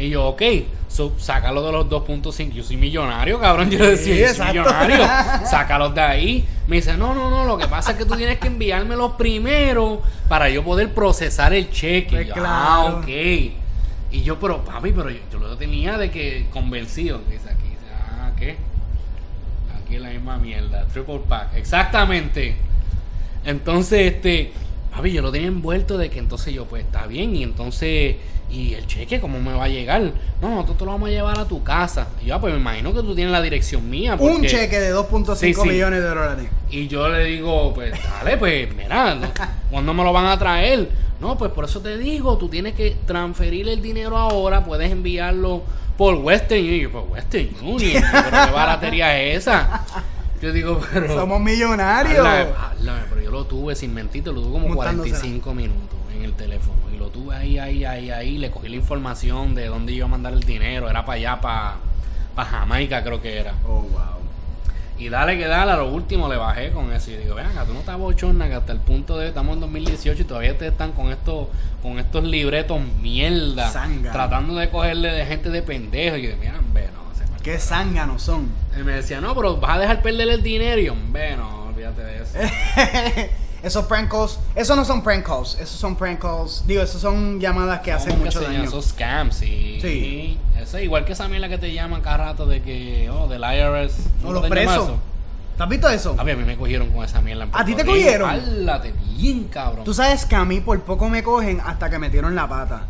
Y 0.00 0.08
yo, 0.08 0.28
ok, 0.28 0.42
so, 0.88 1.12
sácalo 1.18 1.62
de 1.62 1.72
los 1.72 1.86
2.5. 1.86 2.52
Yo 2.52 2.64
soy 2.64 2.78
millonario, 2.78 3.38
cabrón. 3.38 3.70
Yo 3.70 3.78
le 3.80 3.90
decía, 3.90 4.14
Sí, 4.14 4.20
yo 4.22 4.34
soy 4.34 4.46
millonario. 4.46 4.96
Sácalos 5.44 5.94
de 5.94 6.00
ahí. 6.00 6.44
Me 6.66 6.76
dice, 6.76 6.96
no, 6.96 7.14
no, 7.14 7.28
no. 7.28 7.44
Lo 7.44 7.58
que 7.58 7.68
pasa 7.68 7.90
es 7.90 7.98
que 7.98 8.06
tú 8.06 8.16
tienes 8.16 8.38
que 8.38 8.46
enviármelos 8.46 9.12
primero 9.12 10.00
para 10.26 10.48
yo 10.48 10.64
poder 10.64 10.94
procesar 10.94 11.52
el 11.52 11.70
cheque. 11.70 12.16
Pues 12.16 12.28
yo, 12.28 12.32
claro. 12.32 12.48
ah, 12.50 12.84
ok. 12.96 13.08
Y 13.08 14.22
yo, 14.22 14.40
pero 14.40 14.64
papi, 14.64 14.90
pero 14.92 15.10
yo, 15.10 15.18
yo 15.30 15.38
lo 15.38 15.54
tenía 15.58 15.98
de 15.98 16.10
que 16.10 16.46
convencido. 16.50 17.20
Dice 17.28 17.50
aquí, 17.50 17.68
dice, 17.68 17.92
ah, 17.94 18.30
¿qué? 18.38 18.56
Aquí 19.84 19.96
es 19.96 20.00
la 20.00 20.08
misma 20.08 20.38
mierda. 20.38 20.86
Triple 20.86 21.20
pack. 21.28 21.56
Exactamente. 21.56 22.56
Entonces, 23.44 24.14
este. 24.14 24.52
Papi, 25.00 25.12
yo 25.12 25.22
lo 25.22 25.32
tenía 25.32 25.48
envuelto 25.48 25.96
de 25.96 26.10
que 26.10 26.18
entonces 26.18 26.52
yo, 26.52 26.66
pues 26.66 26.84
está 26.84 27.06
bien, 27.06 27.34
y 27.34 27.42
entonces, 27.42 28.16
¿y 28.50 28.74
el 28.74 28.86
cheque 28.86 29.18
cómo 29.18 29.40
me 29.40 29.54
va 29.54 29.64
a 29.64 29.68
llegar? 29.68 30.12
No, 30.42 30.50
nosotros 30.50 30.76
te 30.76 30.84
lo 30.84 30.90
vamos 30.90 31.08
a 31.08 31.12
llevar 31.12 31.38
a 31.38 31.46
tu 31.48 31.62
casa. 31.64 32.08
Y 32.22 32.26
yo, 32.26 32.34
ah, 32.34 32.40
pues 32.42 32.52
me 32.52 32.60
imagino 32.60 32.92
que 32.92 33.00
tú 33.00 33.14
tienes 33.14 33.32
la 33.32 33.40
dirección 33.40 33.88
mía. 33.88 34.16
Un 34.18 34.42
cheque 34.44 34.78
de 34.78 34.94
2.5 34.94 35.36
Sí, 35.36 35.54
sí. 35.54 35.66
millones 35.66 36.02
de 36.02 36.06
dólares. 36.06 36.48
Y 36.70 36.86
yo 36.86 37.08
le 37.08 37.24
digo, 37.24 37.72
pues 37.72 37.94
dale, 38.20 38.36
pues 38.36 38.74
mira. 38.74 39.18
¿cuándo 39.70 39.94
me 39.94 40.04
lo 40.04 40.12
van 40.12 40.26
a 40.26 40.38
traer? 40.38 40.90
No, 41.18 41.38
pues 41.38 41.50
por 41.50 41.64
eso 41.64 41.80
te 41.80 41.96
digo, 41.96 42.36
tú 42.36 42.50
tienes 42.50 42.74
que 42.74 42.94
transferir 43.06 43.70
el 43.70 43.80
dinero 43.80 44.18
ahora, 44.18 44.62
puedes 44.62 44.92
enviarlo 44.92 45.62
por 45.96 46.16
Western 46.16 46.60
Union. 46.60 46.74
Y 46.76 46.82
yo, 46.82 46.92
Por 46.92 47.08
Western 47.08 47.48
Union, 47.62 48.02
pero 48.12 48.30
qué 48.46 48.52
baratería 48.52 49.18
es 49.18 49.38
esa. 49.38 49.82
Yo 50.40 50.52
digo, 50.52 50.80
pero... 50.92 51.14
Somos 51.14 51.40
millonarios. 51.40 52.26
Háblame, 52.26 53.02
pero 53.08 53.20
yo 53.20 53.30
lo 53.30 53.44
tuve 53.44 53.74
sin 53.74 53.92
mentirte, 53.92 54.32
lo 54.32 54.40
tuve 54.40 54.52
como 54.52 54.68
Montándosela. 54.68 55.18
45 55.18 55.54
minutos 55.54 55.98
en 56.14 56.22
el 56.22 56.32
teléfono. 56.32 56.78
Y 56.92 56.96
lo 56.96 57.08
tuve 57.08 57.36
ahí, 57.36 57.58
ahí, 57.58 57.84
ahí, 57.84 58.10
ahí. 58.10 58.38
Le 58.38 58.50
cogí 58.50 58.68
la 58.68 58.76
información 58.76 59.54
de 59.54 59.66
dónde 59.66 59.92
iba 59.92 60.06
a 60.06 60.08
mandar 60.08 60.32
el 60.32 60.40
dinero. 60.40 60.88
Era 60.88 61.04
para 61.04 61.16
allá, 61.16 61.40
para, 61.40 61.74
para 62.34 62.48
Jamaica, 62.48 63.04
creo 63.04 63.20
que 63.20 63.38
era. 63.38 63.54
Oh, 63.66 63.82
wow. 63.82 64.20
Y 64.98 65.08
dale 65.08 65.38
que 65.38 65.46
dale, 65.46 65.72
a 65.72 65.76
lo 65.76 65.90
último 65.90 66.28
le 66.28 66.36
bajé 66.36 66.70
con 66.72 66.92
eso. 66.92 67.10
Y 67.10 67.16
digo, 67.16 67.34
vean, 67.34 67.52
tú 67.66 67.72
no 67.72 67.80
estás 67.80 67.98
bochorna 67.98 68.48
que 68.48 68.54
hasta 68.54 68.72
el 68.72 68.80
punto 68.80 69.16
de 69.16 69.28
estamos 69.28 69.54
en 69.54 69.60
2018 69.60 70.20
y 70.20 70.24
todavía 70.24 70.58
te 70.58 70.68
están 70.68 70.92
con 70.92 71.10
estos, 71.10 71.48
con 71.82 71.98
estos 71.98 72.22
libretos 72.24 72.80
mierda. 73.00 73.72
Tratando 74.12 74.56
de 74.56 74.68
cogerle 74.68 75.10
de 75.10 75.24
gente 75.24 75.48
de 75.48 75.62
pendejo. 75.62 76.16
Y 76.16 76.28
yo, 76.28 76.36
mira. 76.38 76.54
Se 76.74 76.99
Qué 77.42 77.58
zánganos 77.58 78.22
son. 78.22 78.48
y 78.78 78.82
me 78.82 78.92
decía, 78.92 79.20
no, 79.20 79.34
pero 79.34 79.56
vas 79.56 79.76
a 79.76 79.78
dejar 79.80 80.02
perder 80.02 80.28
el 80.28 80.42
dinero. 80.42 80.80
Y 80.80 80.86
yo, 80.86 80.92
hombre, 80.92 81.36
no, 81.36 81.68
olvídate 81.68 82.02
de 82.02 82.22
eso. 82.22 82.38
esos 83.62 83.84
prank 83.86 84.10
calls, 84.10 84.38
esos 84.54 84.76
no 84.76 84.84
son 84.84 85.02
prank 85.02 85.24
calls, 85.24 85.54
esos 85.54 85.78
son 85.78 85.96
prank 85.96 86.20
calls. 86.20 86.64
Digo, 86.66 86.82
esos 86.82 87.00
son 87.00 87.40
llamadas 87.40 87.80
que 87.80 87.92
hacen 87.92 88.12
¿Cómo 88.12 88.24
mucho 88.24 88.40
daño. 88.40 88.64
Esos 88.64 88.86
scams, 88.86 89.36
sí. 89.36 89.78
Sí. 89.80 90.38
Eso 90.60 90.78
es 90.78 90.84
igual 90.84 91.04
que 91.04 91.12
esa 91.12 91.28
mierda 91.28 91.48
que 91.48 91.58
te 91.58 91.72
llaman 91.72 92.02
cada 92.02 92.18
rato 92.18 92.46
de 92.46 92.62
que, 92.62 93.08
oh, 93.10 93.26
del 93.26 93.42
IRS. 93.42 93.94
O 94.22 94.26
¿No 94.26 94.32
los 94.32 94.46
presos. 94.48 94.74
eso? 94.76 94.98
¿Te 95.56 95.64
has 95.64 95.68
visto 95.68 95.88
eso? 95.88 96.16
A 96.18 96.24
mí, 96.24 96.30
a 96.30 96.36
mí 96.36 96.44
me 96.44 96.56
cogieron 96.56 96.90
con 96.90 97.04
esa 97.04 97.20
mierda. 97.20 97.44
en 97.44 97.50
¿A 97.52 97.64
ti 97.64 97.74
te 97.74 97.84
cogieron? 97.84 98.30
Háblate 98.30 98.94
bien, 99.16 99.44
cabrón. 99.44 99.84
Tú 99.84 99.92
sabes 99.92 100.24
que 100.24 100.34
a 100.34 100.44
mí 100.44 100.60
por 100.60 100.80
poco 100.82 101.08
me 101.08 101.22
cogen 101.22 101.60
hasta 101.60 101.90
que 101.90 101.98
metieron 101.98 102.34
la 102.34 102.48
pata. 102.48 102.82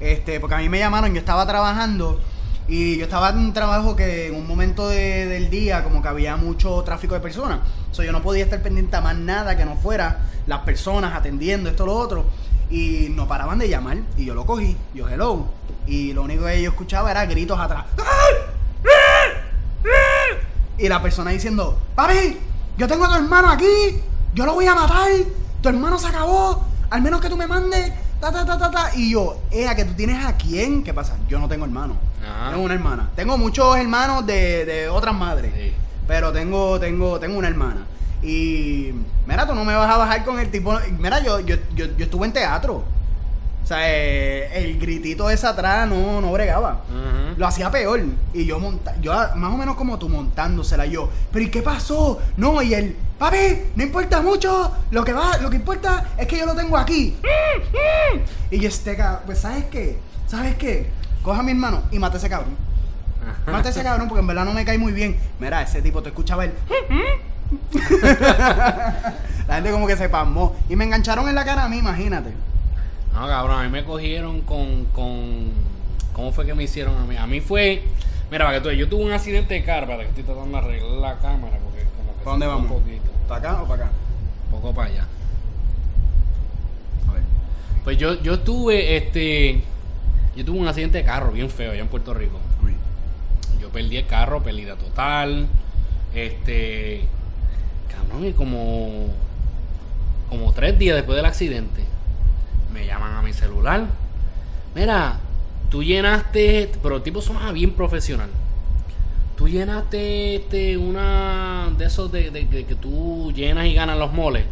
Este, 0.00 0.40
porque 0.40 0.56
a 0.56 0.58
mí 0.58 0.68
me 0.68 0.78
llamaron, 0.78 1.12
yo 1.12 1.20
estaba 1.20 1.46
trabajando 1.46 2.20
y 2.68 2.96
yo 2.98 3.04
estaba 3.04 3.30
en 3.30 3.38
un 3.38 3.52
trabajo 3.52 3.94
que 3.94 4.26
en 4.28 4.34
un 4.34 4.46
momento 4.46 4.88
de- 4.88 5.26
del 5.26 5.50
día 5.50 5.84
como 5.84 6.02
que 6.02 6.08
había 6.08 6.36
mucho 6.36 6.82
tráfico 6.82 7.14
de 7.14 7.20
personas. 7.20 7.60
O 7.90 7.94
sea, 7.94 8.04
yo 8.04 8.12
no 8.12 8.22
podía 8.22 8.44
estar 8.44 8.60
pendiente 8.62 8.96
a 8.96 9.00
más 9.00 9.16
nada 9.16 9.56
que 9.56 9.64
no 9.64 9.76
fuera 9.76 10.18
las 10.46 10.60
personas 10.60 11.14
atendiendo 11.14 11.70
esto 11.70 11.86
lo 11.86 11.94
otro. 11.94 12.24
Y 12.68 13.08
no 13.10 13.28
paraban 13.28 13.60
de 13.60 13.68
llamar 13.68 13.98
y 14.16 14.24
yo 14.24 14.34
lo 14.34 14.44
cogí, 14.44 14.76
yo 14.92 15.08
hello. 15.08 15.44
Y 15.86 16.12
lo 16.12 16.22
único 16.22 16.46
que 16.46 16.60
yo 16.60 16.70
escuchaba 16.70 17.10
era 17.12 17.24
gritos 17.26 17.58
atrás. 17.60 17.84
Y 20.78 20.88
la 20.88 21.00
persona 21.00 21.30
diciendo, 21.30 21.78
papi, 21.94 22.36
yo 22.76 22.86
tengo 22.88 23.04
a 23.04 23.08
tu 23.08 23.14
hermano 23.14 23.50
aquí, 23.50 24.00
yo 24.34 24.44
lo 24.44 24.54
voy 24.54 24.66
a 24.66 24.74
matar, 24.74 25.08
tu 25.62 25.68
hermano 25.68 25.98
se 25.98 26.08
acabó, 26.08 26.66
al 26.90 27.00
menos 27.02 27.20
que 27.20 27.30
tú 27.30 27.36
me 27.36 27.46
mandes, 27.46 27.92
ta, 28.20 28.32
ta, 28.32 28.44
ta, 28.44 28.58
ta, 28.58 28.70
ta. 28.70 28.90
Y 28.96 29.12
yo, 29.12 29.38
Ea, 29.50 29.74
que 29.74 29.84
tú 29.84 29.94
tienes 29.94 30.24
a 30.24 30.36
quién? 30.36 30.82
¿Qué 30.82 30.92
pasa? 30.94 31.16
Yo 31.28 31.38
no 31.38 31.48
tengo 31.48 31.64
hermano. 31.64 31.96
Ajá. 32.22 32.50
Tengo 32.50 32.64
una 32.64 32.74
hermana. 32.74 33.10
Tengo 33.14 33.38
muchos 33.38 33.76
hermanos 33.76 34.26
de, 34.26 34.64
de 34.64 34.88
otras 34.88 35.14
madres. 35.14 35.52
Sí. 35.54 35.72
Pero 36.06 36.32
tengo, 36.32 36.78
tengo, 36.78 37.18
tengo 37.18 37.38
una 37.38 37.48
hermana. 37.48 37.86
Y 38.22 38.92
mira, 39.26 39.46
tú 39.46 39.54
no 39.54 39.64
me 39.64 39.74
vas 39.74 39.92
a 39.92 39.98
bajar 39.98 40.24
con 40.24 40.38
el 40.38 40.50
tipo. 40.50 40.76
Mira, 40.98 41.22
yo, 41.22 41.40
yo, 41.40 41.56
yo, 41.74 41.86
yo 41.96 42.04
estuve 42.04 42.26
en 42.26 42.32
teatro. 42.32 42.84
O 43.66 43.68
sea, 43.68 43.78
eh, 43.82 44.62
el 44.62 44.78
gritito 44.78 45.28
ese 45.28 45.44
atrás 45.44 45.88
no, 45.88 46.20
no 46.20 46.30
bregaba. 46.30 46.82
Lo 47.36 47.48
hacía 47.48 47.68
peor. 47.68 48.00
Y 48.32 48.44
yo 48.44 48.60
monta 48.60 48.94
yo 49.00 49.12
más 49.34 49.52
o 49.52 49.56
menos 49.56 49.74
como 49.74 49.98
tú 49.98 50.08
montándosela 50.08 50.86
yo. 50.86 51.10
Pero 51.32 51.44
¿y 51.44 51.50
qué 51.50 51.62
pasó? 51.62 52.20
No, 52.36 52.62
y 52.62 52.74
él, 52.74 52.96
papi, 53.18 53.64
no 53.74 53.82
importa 53.82 54.22
mucho. 54.22 54.70
Lo 54.92 55.02
que 55.02 55.12
va, 55.12 55.38
lo 55.38 55.50
que 55.50 55.56
importa 55.56 56.10
es 56.16 56.28
que 56.28 56.38
yo 56.38 56.46
lo 56.46 56.54
tengo 56.54 56.76
aquí. 56.76 57.16
Y 58.52 58.60
yo 58.60 58.68
este 58.68 58.96
cabrón, 58.96 59.22
pues 59.26 59.40
¿sabes 59.40 59.64
qué? 59.64 59.98
¿Sabes 60.28 60.54
qué? 60.54 60.88
Coja 61.24 61.40
a 61.40 61.42
mi 61.42 61.50
hermano 61.50 61.82
y 61.90 61.98
mate 61.98 62.18
a 62.18 62.18
ese 62.18 62.28
cabrón. 62.28 62.54
Mate 63.48 63.66
a 63.66 63.70
ese 63.72 63.82
cabrón 63.82 64.06
porque 64.06 64.20
en 64.20 64.28
verdad 64.28 64.44
no 64.44 64.52
me 64.52 64.64
cae 64.64 64.78
muy 64.78 64.92
bien. 64.92 65.16
Mira, 65.40 65.62
ese 65.62 65.82
tipo, 65.82 66.04
te 66.04 66.10
escuchaba 66.10 66.44
él. 66.44 66.52
la 69.48 69.54
gente 69.56 69.72
como 69.72 69.88
que 69.88 69.96
se 69.96 70.08
pasmó. 70.08 70.54
Y 70.68 70.76
me 70.76 70.84
engancharon 70.84 71.28
en 71.28 71.34
la 71.34 71.44
cara 71.44 71.64
a 71.64 71.68
mí, 71.68 71.78
imagínate. 71.78 72.32
No, 73.16 73.26
cabrón, 73.26 73.58
a 73.58 73.64
mí 73.64 73.70
me 73.70 73.82
cogieron 73.82 74.42
con, 74.42 74.84
con... 74.92 75.50
¿Cómo 76.12 76.32
fue 76.32 76.44
que 76.44 76.54
me 76.54 76.64
hicieron 76.64 76.96
a 76.98 77.06
mí? 77.06 77.16
A 77.16 77.26
mí 77.26 77.40
fue... 77.40 77.82
Mira, 78.30 78.44
para 78.44 78.58
que 78.58 78.68
tú... 78.68 78.70
Yo 78.70 78.88
tuve 78.90 79.06
un 79.06 79.12
accidente 79.12 79.54
de 79.54 79.64
carro, 79.64 79.86
para 79.86 80.02
que 80.02 80.08
estoy 80.10 80.24
tratando 80.24 80.58
de 80.58 80.64
arreglar 80.64 80.90
la 80.90 81.18
cámara, 81.18 81.58
porque 81.64 81.84
como 81.96 82.12
que... 82.12 82.18
¿Para 82.18 82.30
dónde 82.32 82.46
vamos? 82.46 82.70
Un 82.70 82.78
poquito. 82.78 83.10
¿Para 83.26 83.40
acá 83.40 83.62
o 83.62 83.66
para 83.66 83.84
acá? 83.84 83.92
Un 84.44 84.60
poco 84.60 84.74
para 84.74 84.90
allá. 84.90 85.06
A 87.08 87.12
ver. 87.14 87.22
Pues 87.84 87.96
yo, 87.96 88.22
yo 88.22 88.40
tuve, 88.40 88.98
este... 88.98 89.62
Yo 90.36 90.44
tuve 90.44 90.58
un 90.58 90.68
accidente 90.68 90.98
de 90.98 91.04
carro 91.04 91.32
bien 91.32 91.48
feo 91.48 91.72
allá 91.72 91.80
en 91.80 91.88
Puerto 91.88 92.12
Rico. 92.12 92.38
Uy. 92.62 92.74
Yo 93.58 93.70
perdí 93.70 93.96
el 93.96 94.06
carro, 94.06 94.42
pérdida 94.42 94.76
total. 94.76 95.46
Este. 96.14 97.04
Cabrón, 97.90 98.26
y 98.26 98.32
como. 98.34 99.06
Como 100.28 100.52
tres 100.52 100.78
días 100.78 100.94
después 100.94 101.16
del 101.16 101.24
accidente, 101.24 101.84
me 102.76 102.86
llaman 102.86 103.14
a 103.14 103.22
mi 103.22 103.32
celular. 103.32 103.86
Mira, 104.74 105.18
tú 105.70 105.82
llenaste. 105.82 106.70
Pero 106.82 106.96
el 106.96 107.02
tipo 107.02 107.20
sonaba 107.22 107.52
bien 107.52 107.72
profesional. 107.72 108.28
Tú 109.36 109.48
llenaste 109.48 110.36
este, 110.36 110.76
una 110.78 111.70
de 111.76 111.84
esos 111.86 112.10
de, 112.12 112.30
de- 112.30 112.44
de 112.46 112.64
que 112.64 112.74
tú 112.74 113.32
llenas 113.34 113.66
y 113.66 113.74
ganas 113.74 113.98
los 113.98 114.12
moles. 114.12 114.44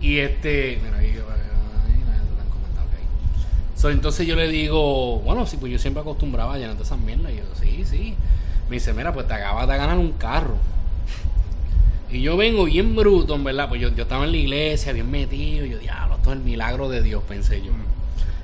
Y 0.00 0.18
este. 0.18 0.80
Mira, 0.82 0.98
ahí. 0.98 1.16
So, 3.76 3.88
entonces 3.88 4.26
yo 4.26 4.36
le 4.36 4.48
digo, 4.48 5.20
bueno, 5.20 5.46
sí, 5.46 5.56
pues 5.58 5.72
yo 5.72 5.78
siempre 5.78 6.02
acostumbraba 6.02 6.54
a 6.54 6.58
llenar 6.58 6.76
esas 6.80 6.98
mierdas. 6.98 7.32
Y 7.32 7.36
yo, 7.36 7.42
sí, 7.58 7.84
sí. 7.86 8.14
Me 8.68 8.76
dice, 8.76 8.92
mira, 8.92 9.12
pues 9.12 9.26
te 9.26 9.32
acabas 9.34 9.66
de 9.66 9.76
ganar 9.78 9.96
un 9.96 10.12
carro. 10.12 10.56
Y 12.12 12.22
yo 12.22 12.36
vengo 12.36 12.64
bien 12.64 12.96
bruto, 12.96 13.34
en 13.36 13.44
verdad. 13.44 13.68
Pues 13.68 13.80
yo, 13.80 13.88
yo 13.90 14.02
estaba 14.02 14.24
en 14.24 14.32
la 14.32 14.36
iglesia, 14.36 14.92
bien 14.92 15.10
metido. 15.10 15.64
Y 15.64 15.70
yo, 15.70 15.78
diablo, 15.78 16.16
esto 16.16 16.32
es 16.32 16.38
el 16.38 16.42
milagro 16.42 16.88
de 16.88 17.02
Dios, 17.02 17.22
pensé 17.28 17.62
yo. 17.62 17.72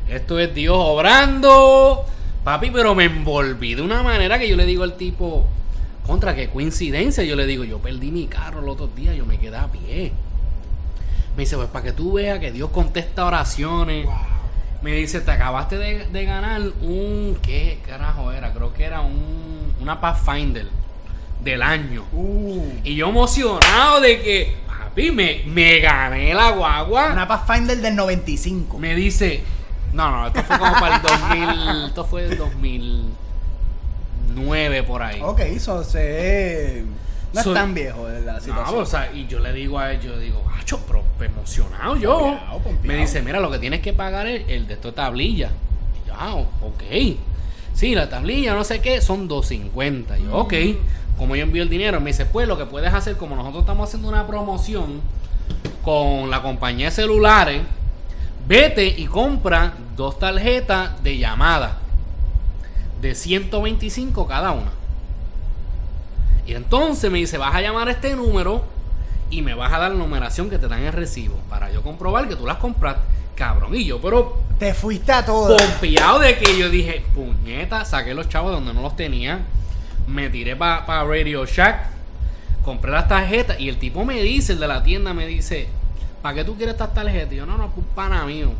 Esto 0.08 0.38
es 0.38 0.54
Dios 0.54 0.76
obrando. 0.78 2.06
Papi, 2.44 2.70
pero 2.70 2.94
me 2.94 3.04
envolví 3.04 3.74
de 3.74 3.82
una 3.82 4.04
manera 4.04 4.38
que 4.38 4.48
yo 4.48 4.56
le 4.56 4.66
digo 4.66 4.84
al 4.84 4.96
tipo, 4.96 5.46
contra, 6.06 6.36
qué 6.36 6.48
coincidencia. 6.48 7.24
Yo 7.24 7.34
le 7.34 7.44
digo, 7.44 7.64
yo 7.64 7.78
perdí 7.78 8.12
mi 8.12 8.26
carro 8.26 8.60
el 8.60 8.68
otro 8.68 8.86
día, 8.86 9.14
yo 9.14 9.26
me 9.26 9.38
quedé 9.38 9.56
a 9.56 9.66
pie. 9.66 10.12
Me 11.36 11.42
dice, 11.42 11.56
pues 11.56 11.68
para 11.68 11.86
que 11.86 11.92
tú 11.92 12.12
veas 12.12 12.38
que 12.38 12.52
Dios 12.52 12.70
contesta 12.70 13.26
oraciones. 13.26 14.06
Me 14.80 14.92
dice, 14.92 15.20
te 15.20 15.30
acabaste 15.32 15.76
de, 15.76 16.06
de 16.06 16.24
ganar 16.24 16.60
un. 16.82 17.36
¿Qué 17.42 17.80
carajo 17.84 18.30
era? 18.30 18.52
Creo 18.52 18.72
que 18.72 18.84
era 18.84 19.00
un, 19.00 19.74
una 19.80 20.00
Pathfinder 20.00 20.68
del 21.42 21.62
año. 21.62 22.04
Uh. 22.12 22.64
Y 22.84 22.94
yo 22.96 23.08
emocionado 23.08 24.00
de 24.00 24.20
que, 24.20 24.56
papi, 24.66 25.10
me, 25.10 25.42
me 25.46 25.78
gané 25.80 26.34
la 26.34 26.50
guagua. 26.50 27.12
Una 27.12 27.26
Pathfinder 27.28 27.78
del 27.78 27.94
95. 27.96 28.78
Me 28.78 28.94
dice, 28.94 29.42
no, 29.92 30.10
no, 30.10 30.26
esto 30.26 30.42
fue 30.42 30.58
como 30.58 30.72
para 30.72 30.96
el 30.96 31.02
2000, 31.02 31.84
esto 31.88 32.04
fue 32.04 32.24
el 32.26 32.36
2009 34.28 34.82
por 34.82 35.02
ahí. 35.02 35.20
Ok, 35.22 35.40
eso 35.40 35.82
se. 35.84 36.84
No 37.32 37.42
So- 37.42 37.50
es 37.52 37.54
tan 37.60 37.74
viejo 37.74 38.08
la 38.08 38.34
No, 38.34 38.40
situación. 38.40 38.78
o 38.82 38.86
sea, 38.86 39.12
y 39.12 39.26
yo 39.26 39.40
le 39.40 39.52
digo 39.52 39.78
a 39.78 39.92
él, 39.92 40.00
yo 40.00 40.18
digo, 40.18 40.42
macho, 40.44 40.80
pero 40.86 41.02
emocionado 41.20 41.96
yo. 41.96 42.18
Pompeado, 42.18 42.58
pompeado. 42.60 42.86
Me 42.86 42.96
dice, 42.96 43.20
mira, 43.22 43.40
lo 43.40 43.50
que 43.50 43.58
tienes 43.58 43.80
que 43.80 43.92
pagar 43.92 44.26
es 44.26 44.44
el 44.48 44.66
de 44.66 44.74
esto 44.74 44.94
tablilla. 44.94 45.50
Y 46.04 46.08
yo, 46.08 46.14
ah, 46.16 46.34
ok. 46.34 46.82
Sí, 47.76 47.94
la 47.94 48.08
tablilla, 48.08 48.54
no 48.54 48.64
sé 48.64 48.80
qué, 48.80 49.02
son 49.02 49.28
250. 49.28 50.16
Yo, 50.16 50.34
ok. 50.34 50.54
Como 51.18 51.36
yo 51.36 51.42
envío 51.42 51.62
el 51.62 51.68
dinero, 51.68 52.00
me 52.00 52.10
dice, 52.10 52.24
pues 52.24 52.48
lo 52.48 52.56
que 52.56 52.64
puedes 52.64 52.92
hacer, 52.92 53.18
como 53.18 53.36
nosotros 53.36 53.64
estamos 53.64 53.88
haciendo 53.88 54.08
una 54.08 54.26
promoción 54.26 55.02
con 55.82 56.30
la 56.30 56.40
compañía 56.40 56.86
de 56.86 56.92
celulares, 56.92 57.62
vete 58.48 58.86
y 58.86 59.04
compra 59.04 59.74
dos 59.94 60.18
tarjetas 60.18 61.02
de 61.02 61.18
llamada 61.18 61.78
de 63.02 63.14
125 63.14 64.26
cada 64.26 64.52
una. 64.52 64.72
Y 66.46 66.54
entonces 66.54 67.10
me 67.10 67.18
dice, 67.18 67.36
vas 67.36 67.54
a 67.54 67.60
llamar 67.60 67.88
a 67.88 67.90
este 67.90 68.16
número 68.16 68.64
y 69.28 69.42
me 69.42 69.52
vas 69.52 69.70
a 69.74 69.78
dar 69.78 69.90
la 69.90 69.98
numeración 69.98 70.48
que 70.48 70.58
te 70.58 70.66
dan 70.66 70.82
el 70.82 70.94
recibo 70.94 71.36
para 71.50 71.70
yo 71.70 71.82
comprobar 71.82 72.26
que 72.26 72.36
tú 72.36 72.46
las 72.46 72.56
compraste. 72.56 73.02
Cabrón, 73.36 73.74
y 73.74 73.84
yo, 73.84 74.00
pero 74.00 74.38
Te 74.58 74.72
fuiste 74.74 75.12
a 75.12 75.24
todo. 75.24 75.56
pompeado 75.56 76.18
de 76.18 76.36
que 76.38 76.58
yo 76.58 76.70
dije, 76.70 77.04
puñeta, 77.14 77.84
saqué 77.84 78.14
los 78.14 78.28
chavos 78.28 78.50
de 78.50 78.56
donde 78.56 78.72
no 78.74 78.80
los 78.82 78.96
tenía, 78.96 79.40
me 80.08 80.30
tiré 80.30 80.56
para 80.56 81.04
Radio 81.04 81.44
Shack, 81.44 81.86
compré 82.64 82.90
las 82.90 83.06
tarjetas 83.08 83.60
y 83.60 83.68
el 83.68 83.78
tipo 83.78 84.04
me 84.04 84.20
dice, 84.22 84.54
el 84.54 84.60
de 84.60 84.68
la 84.68 84.82
tienda 84.82 85.12
me 85.12 85.26
dice, 85.26 85.68
¿para 86.22 86.34
qué 86.36 86.44
tú 86.44 86.56
quieres 86.56 86.74
estas 86.74 86.94
tarjetas? 86.94 87.32
Y 87.34 87.36
yo, 87.36 87.44
no, 87.46 87.58
no, 87.58 87.66
es 87.66 87.70
pana 87.94 88.24
mío. 88.24 88.52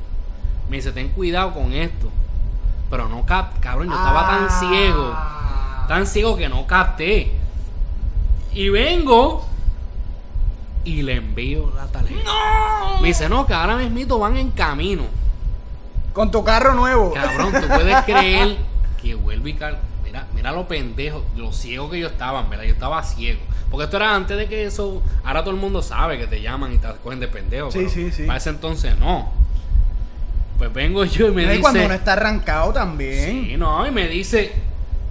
Me 0.68 0.76
dice, 0.76 0.92
ten 0.92 1.08
cuidado 1.08 1.54
con 1.54 1.72
esto. 1.72 2.10
Pero 2.90 3.08
no 3.08 3.24
cap, 3.24 3.58
cabrón, 3.60 3.88
yo 3.88 3.94
estaba 3.94 4.26
tan 4.26 4.46
Ah. 4.50 4.58
ciego, 4.60 5.16
tan 5.88 6.06
ciego 6.06 6.36
que 6.36 6.48
no 6.48 6.66
capté. 6.66 7.32
Y 8.52 8.68
vengo 8.68 9.45
y 10.86 11.02
le 11.02 11.16
envío 11.16 11.72
la 11.76 11.86
tarjeta. 11.86 12.22
¡No! 12.24 13.00
Me 13.02 13.08
dice, 13.08 13.28
no, 13.28 13.46
que 13.46 13.52
ahora 13.52 13.76
mismito 13.76 14.18
van 14.18 14.36
en 14.36 14.50
camino. 14.52 15.02
Con 16.12 16.30
tu 16.30 16.42
carro 16.44 16.74
nuevo. 16.74 17.12
Cabrón, 17.12 17.52
tú 17.52 17.66
puedes 17.68 17.96
creer 18.06 18.56
que 19.02 19.14
vuelve 19.14 19.50
y 19.50 19.54
cal... 19.54 19.78
Mira, 20.04 20.26
mira 20.34 20.52
lo 20.52 20.66
pendejo, 20.68 21.24
lo 21.36 21.52
ciego 21.52 21.90
que 21.90 21.98
yo 21.98 22.06
estaba, 22.06 22.42
¿verdad? 22.44 22.64
Yo 22.64 22.72
estaba 22.72 23.02
ciego. 23.02 23.40
Porque 23.70 23.84
esto 23.84 23.96
era 23.96 24.14
antes 24.14 24.36
de 24.38 24.46
que 24.46 24.64
eso. 24.64 25.02
Ahora 25.24 25.42
todo 25.42 25.52
el 25.52 25.60
mundo 25.60 25.82
sabe 25.82 26.16
que 26.18 26.26
te 26.28 26.40
llaman 26.40 26.72
y 26.72 26.78
te 26.78 26.86
cogen 27.02 27.18
de 27.20 27.28
pendejo. 27.28 27.70
Sí, 27.72 27.78
pero 27.80 27.90
sí, 27.90 28.12
sí. 28.12 28.22
Para 28.22 28.38
ese 28.38 28.50
entonces 28.50 28.96
no. 28.98 29.32
Pues 30.56 30.72
vengo 30.72 31.04
yo 31.04 31.26
y 31.28 31.32
me 31.32 31.42
No, 31.42 31.48
y 31.48 31.50
dice. 31.56 31.60
cuando 31.62 31.84
uno 31.84 31.92
está 31.94 32.12
arrancado 32.14 32.72
también. 32.72 33.44
Sí, 33.48 33.56
no, 33.58 33.84
y 33.86 33.90
me 33.90 34.06
dice. 34.08 34.54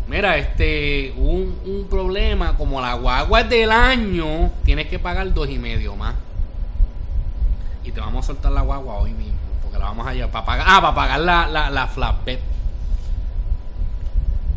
Mira, 0.08 0.38
este, 0.38 1.14
un, 1.18 1.60
un 1.66 1.88
problema, 1.90 2.56
como 2.56 2.80
la 2.80 2.94
guagua 2.94 3.42
es 3.42 3.50
del 3.50 3.72
año, 3.72 4.52
tienes 4.64 4.88
que 4.88 5.00
pagar 5.00 5.34
dos 5.34 5.50
y 5.50 5.58
medio 5.58 5.96
más. 5.96 6.14
Y 7.84 7.92
te 7.92 8.00
vamos 8.00 8.26
a 8.26 8.28
soltar 8.28 8.52
la 8.52 8.62
guagua 8.62 8.96
hoy 8.96 9.14
mismo, 9.14 9.38
porque 9.64 9.80
la 9.80 9.86
vamos 9.86 10.06
a 10.08 10.14
llevar 10.14 10.32
para 10.32 10.46
pagar, 10.46 10.66
ah, 10.70 10.82
para 10.82 10.96
pagar 10.96 11.20
la, 11.22 11.48
la, 11.48 11.70
la 11.72 11.88
flatbed. 11.88 12.40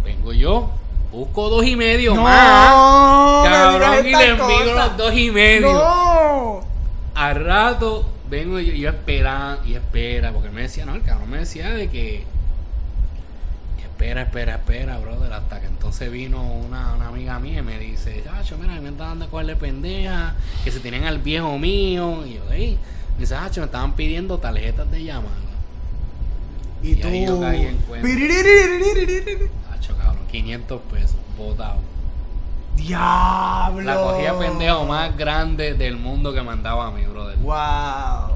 Vengo 0.05 0.33
yo, 0.33 0.71
busco 1.11 1.49
dos 1.49 1.65
y 1.65 1.77
medio 1.77 2.15
No, 2.15 2.23
más. 2.23 3.49
Cabrón, 3.49 4.07
y 4.07 4.11
le 4.11 4.29
envío 4.29 4.75
los 4.75 4.97
dos 4.97 5.15
y 5.15 5.31
medio. 5.31 5.73
No. 5.73 6.61
Al 7.15 7.45
rato 7.45 8.07
vengo 8.29 8.61
yo, 8.61 8.75
yo 8.75 8.91
esperando 8.91 9.65
y 9.67 9.75
espera, 9.75 10.31
porque 10.33 10.49
él 10.49 10.55
me 10.55 10.63
decía, 10.63 10.85
no, 10.85 10.95
el 10.95 11.03
cabrón 11.03 11.31
me 11.31 11.39
decía 11.39 11.71
de 11.71 11.89
que 11.89 12.25
espera, 13.99 14.23
espera, 14.23 14.55
espera, 14.55 14.99
brother, 14.99 15.33
hasta 15.33 15.61
que 15.61 15.67
entonces 15.67 16.13
vino 16.13 16.41
una, 16.41 16.95
una 16.95 17.09
amiga 17.09 17.41
mía 17.41 17.59
y 17.59 17.63
me 17.63 17.81
dice, 17.81 18.23
Chacho, 18.25 18.57
mira, 18.57 18.75
me 18.75 18.91
están 18.91 19.09
dando 19.09 19.25
a 19.25 19.29
cogerle 19.29 19.57
pendeja, 19.57 20.37
que 20.63 20.71
se 20.71 20.79
tienen 20.79 21.05
al 21.05 21.19
viejo 21.19 21.59
mío, 21.59 22.25
y 22.25 22.35
yo, 22.35 22.45
me 22.49 22.57
dice, 22.57 22.79
Chacho, 23.35 23.61
me 23.61 23.67
estaban 23.67 23.97
pidiendo 23.97 24.39
tarjetas 24.39 24.89
de 24.89 25.03
llamada. 25.03 25.35
Y, 26.81 26.91
y 26.91 26.95
tú. 26.95 27.09
Chacho, 29.69 29.97
cabrón, 29.97 30.23
500 30.31 30.81
pesos, 30.93 31.17
botado. 31.37 31.81
¡Diablo! 32.77 33.83
La 33.83 33.97
cogía 33.97 34.39
pendejo 34.39 34.85
más 34.85 35.17
grande 35.17 35.75
del 35.75 35.97
mundo 35.97 36.33
que 36.33 36.41
mandaba 36.43 36.87
a 36.87 36.91
mí, 36.93 37.05
brother. 37.05 37.37
¡Wow! 37.39 38.28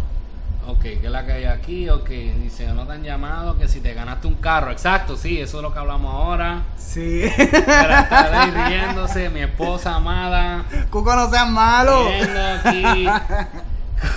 Ok, 0.69 0.83
¿qué 0.83 1.01
es 1.03 1.11
la 1.11 1.27
que 1.27 1.33
hay 1.33 1.45
aquí? 1.45 1.89
Ok, 1.89 2.09
dice, 2.09 2.69
no 2.69 2.87
te 2.87 2.93
han 2.93 3.03
llamado 3.03 3.59
que 3.59 3.67
si 3.67 3.81
te 3.81 3.95
ganaste 3.95 4.29
un 4.29 4.35
carro. 4.35 4.71
Exacto, 4.71 5.17
sí, 5.17 5.41
eso 5.41 5.59
es 5.59 5.63
lo 5.63 5.73
que 5.73 5.81
hablamos 5.81 6.15
ahora. 6.15 6.63
Sí. 6.77 7.25
Pero 7.37 7.59
está 7.59 8.43
ahí 8.43 8.51
riéndose, 8.51 9.29
mi 9.31 9.41
esposa 9.41 9.97
amada. 9.97 10.65
Cuco, 10.91 11.17
no 11.17 11.29
seas 11.31 11.49
malo. 11.49 12.07
Aquí. 12.65 13.07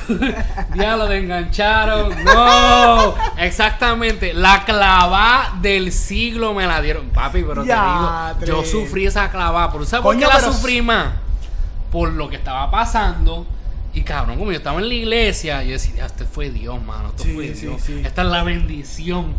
Diablo, 0.73 1.07
te 1.07 1.17
engancharon. 1.17 2.23
No, 2.23 3.15
exactamente. 3.37 4.33
La 4.33 4.65
clavá 4.65 5.53
del 5.61 5.91
siglo 5.91 6.53
me 6.53 6.67
la 6.67 6.81
dieron. 6.81 7.09
Papi, 7.09 7.43
pero 7.43 7.63
Ya, 7.65 8.35
te 8.39 8.45
digo, 8.45 8.61
yo 8.61 8.69
sufrí 8.69 9.07
esa 9.07 9.29
clavá. 9.31 9.71
¿Por 9.71 9.85
sabes 9.85 10.03
por 10.03 10.17
qué 10.17 10.25
la 10.25 10.39
sufrí 10.39 10.81
más? 10.81 11.07
Por 11.91 12.11
lo 12.11 12.29
que 12.29 12.35
estaba 12.35 12.69
pasando. 12.69 13.47
Y 13.95 14.01
cabrón, 14.03 14.37
como 14.37 14.51
yo 14.51 14.57
estaba 14.57 14.79
en 14.79 14.89
la 14.89 14.93
iglesia, 14.93 15.63
yo 15.63 15.71
decía, 15.71 16.05
este 16.05 16.25
fue 16.25 16.49
Dios, 16.49 16.83
mano. 16.83 17.09
Esto 17.09 17.23
Sí, 17.23 17.33
fue 17.33 17.49
Dios. 17.49 17.81
sí. 17.81 18.01
Esta 18.05 18.21
es 18.23 18.27
la 18.27 18.43
bendición. 18.43 19.33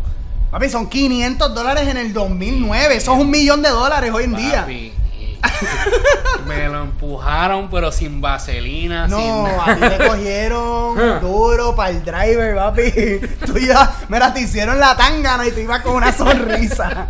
Papi, 0.51 0.67
son 0.69 0.89
500 0.89 1.53
dólares 1.53 1.87
en 1.87 1.97
el 1.97 2.11
2009. 2.13 2.95
Eso 2.95 3.13
es 3.13 3.19
un 3.19 3.29
millón 3.29 3.61
de 3.61 3.69
dólares 3.69 4.11
hoy 4.13 4.23
en 4.25 4.35
día. 4.35 4.61
Papi, 4.61 4.93
y 5.19 5.37
me 6.47 6.67
lo 6.67 6.81
empujaron, 6.83 7.69
pero 7.69 7.91
sin 7.91 8.19
vaselina, 8.21 9.07
sin 9.07 9.17
No, 9.17 9.45
a 9.61 9.75
ti 9.75 9.81
te 9.81 10.07
cogieron 10.07 10.97
duro 11.21 11.75
para 11.75 11.91
el 11.91 12.03
driver, 12.03 12.55
papi. 12.55 12.91
Tú 13.45 13.57
ya, 13.59 13.93
mira, 14.09 14.33
te 14.33 14.41
hicieron 14.41 14.79
la 14.79 14.95
tangana 14.97 15.45
y 15.47 15.51
te 15.51 15.61
ibas 15.61 15.81
con 15.81 15.95
una 15.95 16.11
sonrisa. 16.11 17.07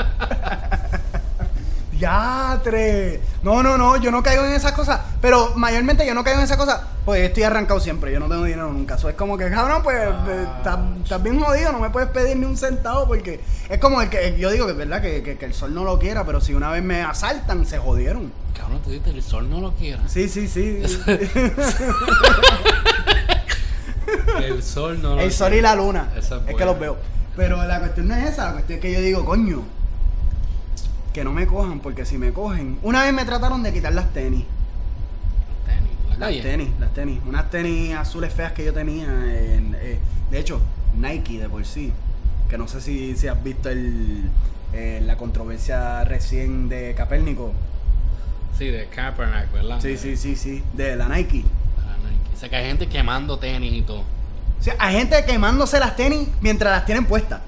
Yatre. 2.00 3.20
No, 3.44 3.62
no, 3.64 3.78
no, 3.78 3.98
yo 3.98 4.12
no 4.12 4.22
caigo 4.24 4.44
en 4.46 4.54
esas 4.54 4.72
cosas. 4.74 5.02
Pero 5.22 5.54
mayormente 5.56 6.06
yo 6.06 6.14
no 6.14 6.24
caigo 6.24 6.40
en 6.40 6.46
esas 6.46 6.58
cosas. 6.58 6.82
Pues 7.06 7.22
estoy 7.24 7.44
arrancado 7.44 7.80
siempre. 7.80 8.12
Yo 8.12 8.20
no 8.20 8.28
tengo 8.28 8.44
dinero 8.44 8.72
nunca. 8.72 8.96
Eso 8.96 9.10
es 9.10 9.16
como 9.16 9.38
que, 9.38 9.50
cabrón, 9.50 9.82
pues 9.84 9.98
eh, 10.28 10.46
estás 10.58 11.24
bien 11.24 11.40
jodido. 11.40 11.72
No 11.72 11.80
me 11.80 11.90
puedes 11.90 12.10
pedir 12.10 12.38
ni 12.38 12.46
un 12.46 12.58
centavo 12.58 13.08
porque 13.08 13.42
es 13.70 13.80
como 13.80 14.02
el 14.02 14.10
que 14.10 14.38
yo 14.38 14.52
digo 14.52 14.66
que 14.66 14.74
es 14.74 14.78
verdad 14.78 15.02
que, 15.02 15.24
que- 15.24 15.38
que 15.38 15.46
el 15.46 15.54
sol 15.54 15.74
no 15.74 15.84
lo 15.84 15.98
quiera. 16.00 16.26
Pero 16.26 16.42
si 16.42 16.54
una 16.54 16.70
vez 16.72 16.84
me 16.84 17.02
asaltan, 17.04 17.66
se 17.66 17.78
jodieron. 17.78 18.32
Cabrón, 18.58 18.82
tú 18.84 18.90
dices, 18.92 19.14
el 19.14 19.22
sol 19.24 19.50
no 19.50 19.62
lo 19.62 19.72
quiera. 19.74 20.02
Sí, 20.08 20.28
sí, 20.30 20.48
sí. 20.48 20.82
El 24.42 24.64
sol 24.64 25.02
no 25.02 25.16
lo 25.16 25.22
El 25.22 25.32
sol 25.32 25.54
y 25.54 25.62
la 25.62 25.76
luna. 25.76 26.10
Esa 26.18 26.38
es 26.38 26.42
es 26.48 26.56
que 26.56 26.66
los 26.66 26.80
veo. 26.80 26.98
Pero 27.36 27.64
la 27.66 27.80
cuestión 27.80 28.08
no 28.08 28.16
es 28.16 28.30
esa, 28.32 28.46
la 28.48 28.52
cuestión 28.54 28.78
es 28.78 28.82
que 28.82 28.92
yo 28.94 29.02
digo, 29.02 29.26
coño, 29.26 29.64
que 31.18 31.24
no 31.24 31.34
me 31.34 31.48
cojan, 31.48 31.80
porque 31.80 32.06
si 32.06 32.16
me 32.20 32.32
cogen. 32.32 32.78
Una 32.84 33.02
vez 33.02 33.12
me 33.12 33.26
trataron 33.26 33.64
de 33.64 33.74
quitar 33.74 33.92
las 33.92 34.14
tenis. 34.14 34.46
Tenis, 35.66 35.90
la 36.04 36.10
Las 36.10 36.20
calle. 36.20 36.42
tenis, 36.44 36.70
las 36.80 36.94
tenis. 36.94 37.20
Unas 37.26 37.50
tenis 37.50 37.96
azules 37.96 38.32
feas 38.32 38.52
que 38.52 38.64
yo 38.64 38.72
tenía. 38.72 39.06
en- 39.06 39.76
eh, 39.82 39.98
de 40.30 40.40
hecho, 40.40 40.62
Nike 40.96 41.40
de 41.40 41.50
por 41.50 41.66
sí. 41.66 41.92
Que 42.52 42.60
no 42.60 42.68
sé 42.68 42.82
si, 42.82 43.16
si 43.18 43.28
has 43.28 43.44
visto 43.44 43.68
el, 43.68 44.30
eh, 44.74 45.02
la 45.04 45.18
controversia 45.18 46.04
recién 46.04 46.70
de 46.70 46.94
Capérnico. 46.96 47.52
Sí, 48.56 48.68
de 48.68 48.86
Kaepernick, 48.86 49.52
¿verdad? 49.52 49.80
Sí, 49.82 49.98
sí, 49.98 50.18
sí, 50.18 50.36
sí. 50.36 50.64
De 50.74 50.96
la 50.96 51.10
Nike. 51.10 51.46
Ah, 51.80 51.96
Nike. 52.04 52.36
O 52.36 52.40
sea, 52.40 52.48
que 52.48 52.58
hay 52.58 52.66
gente 52.68 52.88
quemando 52.88 53.40
tenis 53.40 53.74
y 53.74 53.82
todo. 53.82 54.02
O 54.02 54.64
sea, 54.64 54.76
hay 54.78 54.98
gente 54.98 55.26
quemándose 55.26 55.80
las 55.80 55.96
tenis 55.96 56.28
mientras 56.42 56.72
las 56.72 56.86
tienen 56.86 57.06
puestas. 57.06 57.42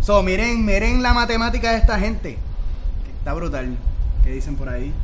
So, 0.00 0.22
miren, 0.22 0.64
miren 0.64 1.02
la 1.02 1.12
matemática 1.14 1.72
de 1.72 1.78
esta 1.78 1.98
gente. 1.98 2.38
Está 3.20 3.34
brutal. 3.34 3.76
¿Qué 4.24 4.30
dicen 4.30 4.56
por 4.56 4.70
ahí? 4.70 4.94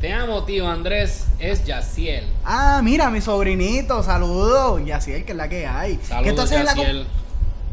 Te 0.00 0.12
amo, 0.12 0.44
tío 0.44 0.68
Andrés. 0.68 1.26
Es 1.40 1.64
Yaciel. 1.64 2.24
Ah, 2.44 2.80
mira, 2.82 3.10
mi 3.10 3.20
sobrinito, 3.20 4.04
saludos. 4.04 4.80
Y 4.86 4.92
así 4.92 5.12
es 5.12 5.24
que 5.24 5.32
es 5.32 5.36
la 5.36 5.48
que 5.48 5.66
hay. 5.66 5.96
¿Qué 5.96 6.06
Saludos, 6.06 6.30
entonces 6.30 6.58
es 6.58 6.64
la 6.64 6.74
Yaciel. 6.74 7.06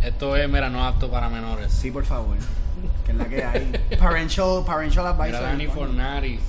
Esto 0.01 0.36
es, 0.36 0.49
mira, 0.49 0.69
no 0.71 0.84
apto 0.84 1.12
para 1.12 1.29
menores. 1.29 1.71
Sí, 1.71 1.91
por 1.91 2.06
favor. 2.06 2.38
Que 3.06 3.12
es 3.12 3.17
la 3.17 3.25
que 3.25 3.43
hay. 3.43 3.71
Parental, 3.99 4.63
parental 4.65 5.06
advisor. 5.06 5.27
Mira, 5.27 5.41
Dani 5.41 5.67
Fornari. 5.67 6.39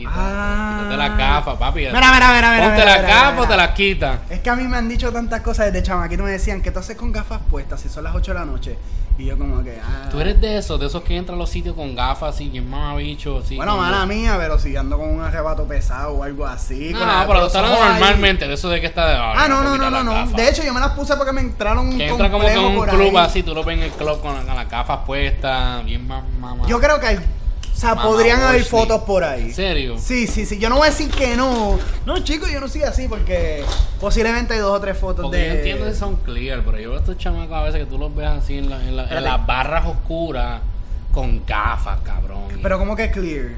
Quítate, 0.00 0.18
Ah. 0.20 0.78
quítate 0.80 0.96
las 0.96 1.18
gafas, 1.18 1.56
papi. 1.56 1.80
Mira, 1.80 1.92
mira, 2.12 2.32
mira, 2.34 2.50
mira. 2.52 2.64
Ponte 2.68 2.84
las 2.84 3.02
gafas 3.02 3.38
o 3.40 3.46
te 3.48 3.56
las 3.56 3.70
quitas. 3.70 4.18
Es 4.28 4.40
que 4.40 4.50
a 4.50 4.56
mí 4.56 4.64
me 4.64 4.76
han 4.76 4.88
dicho 4.88 5.12
tantas 5.12 5.40
cosas 5.42 5.66
desde 5.72 5.82
chamaquito. 5.86 6.22
Me 6.22 6.30
decían, 6.32 6.60
¿qué 6.62 6.70
tú 6.70 6.78
haces 6.78 6.96
con 6.96 7.12
gafas 7.12 7.40
puestas 7.50 7.80
si 7.80 7.88
son 7.88 8.04
las 8.04 8.14
8 8.14 8.32
de 8.32 8.38
la 8.38 8.44
noche? 8.44 8.78
Y 9.18 9.26
yo 9.26 9.36
como 9.36 9.62
que, 9.62 9.78
ah... 9.84 10.08
Tú 10.10 10.18
eres 10.18 10.40
de 10.40 10.56
esos, 10.56 10.80
de 10.80 10.86
esos 10.86 11.02
que 11.02 11.14
entran 11.14 11.36
a 11.36 11.38
los 11.38 11.50
sitios 11.50 11.74
con 11.76 11.94
gafas 11.94 12.34
así, 12.36 12.48
bien 12.48 12.70
mamabicho, 12.70 13.40
así. 13.44 13.56
Bueno, 13.56 13.72
como- 13.72 13.82
mala 13.84 14.06
mía, 14.06 14.36
pero 14.38 14.58
si 14.58 14.74
ando 14.76 14.96
con 14.96 15.10
un 15.10 15.20
arrebato 15.22 15.66
pesado 15.68 16.12
o 16.14 16.22
algo 16.22 16.46
así. 16.46 16.90
No, 16.94 17.04
no, 17.04 17.26
pero 17.26 17.40
los 17.40 17.48
estás 17.54 17.70
normalmente, 17.70 18.48
de 18.48 18.54
eso 18.54 18.70
de 18.70 18.80
que 18.80 18.86
está 18.86 19.06
de. 19.06 19.16
Ah, 19.16 19.46
no, 19.46 19.62
no, 19.62 19.76
no, 19.76 19.90
no, 19.90 20.02
no. 20.02 20.26
De 20.34 20.48
hecho, 20.48 20.62
yo 20.62 20.72
me 20.72 20.80
las 20.80 20.92
puse 20.92 21.16
porque 21.16 21.32
me 21.32 21.42
entraron 21.42 21.90
que 21.90 21.96
un 21.96 22.00
entra 22.12 22.30
como 22.30 22.46
que 22.46 22.52
en 22.54 22.60
un 22.60 22.86
club 22.86 23.18
ahí. 23.18 23.26
así, 23.26 23.42
tú 23.42 23.54
lo 23.54 23.62
ves 23.62 23.76
en 23.76 23.82
el 23.84 23.90
club 23.90 24.22
con, 24.22 24.34
la- 24.34 24.42
con 24.42 24.54
las 24.56 24.70
gafas 24.70 25.00
puestas, 25.04 25.84
bien 25.84 26.06
más 26.06 26.22
mamá. 26.40 26.64
Yo 26.66 26.80
creo 26.80 26.98
que 26.98 27.06
hay, 27.08 27.18
o 27.80 27.92
sea, 27.92 27.94
podrían 28.02 28.42
haber 28.42 28.62
fotos 28.64 29.02
por 29.04 29.24
ahí. 29.24 29.44
¿En 29.44 29.54
serio? 29.54 29.96
Sí, 29.98 30.26
sí, 30.26 30.44
sí. 30.44 30.58
Yo 30.58 30.68
no 30.68 30.76
voy 30.76 30.88
a 30.88 30.90
decir 30.90 31.10
que 31.10 31.34
no. 31.36 31.78
No, 32.04 32.18
chicos, 32.18 32.50
yo 32.50 32.60
no 32.60 32.68
soy 32.68 32.82
así 32.82 33.08
porque 33.08 33.64
posiblemente 33.98 34.52
hay 34.54 34.60
dos 34.60 34.76
o 34.76 34.80
tres 34.80 34.98
fotos 34.98 35.22
Porque 35.24 35.38
de. 35.38 35.46
yo 35.48 35.54
entiendo 35.54 35.84
que 35.86 35.94
son 35.94 36.16
clear, 36.16 36.62
pero 36.64 36.78
yo 36.78 36.90
veo 36.90 36.98
a 36.98 37.00
estos 37.00 37.16
chamacos 37.16 37.56
a 37.56 37.62
veces 37.62 37.80
que 37.80 37.86
tú 37.86 37.96
los 37.98 38.14
ves 38.14 38.26
así 38.28 38.58
en, 38.58 38.68
la- 38.68 38.82
en 38.86 38.96
la- 38.96 39.04
en 39.08 39.24
las 39.24 39.46
barras 39.46 39.86
oscuras 39.86 40.60
con 41.12 41.42
gafas, 41.46 42.00
cabrón. 42.02 42.42
Pero 42.62 42.78
como 42.78 42.94
que 42.96 43.10
clear. 43.10 43.52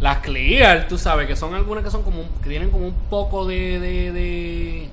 Las 0.00 0.18
clear, 0.18 0.88
tú 0.88 0.98
sabes, 0.98 1.28
que 1.28 1.36
son 1.36 1.54
algunas 1.54 1.84
que 1.84 1.90
son 1.92 2.02
como, 2.02 2.22
un- 2.22 2.28
que 2.42 2.48
tienen 2.48 2.70
como 2.70 2.86
un 2.88 2.94
poco 3.08 3.46
de, 3.46 3.78
de, 3.78 4.10
de, 4.10 4.88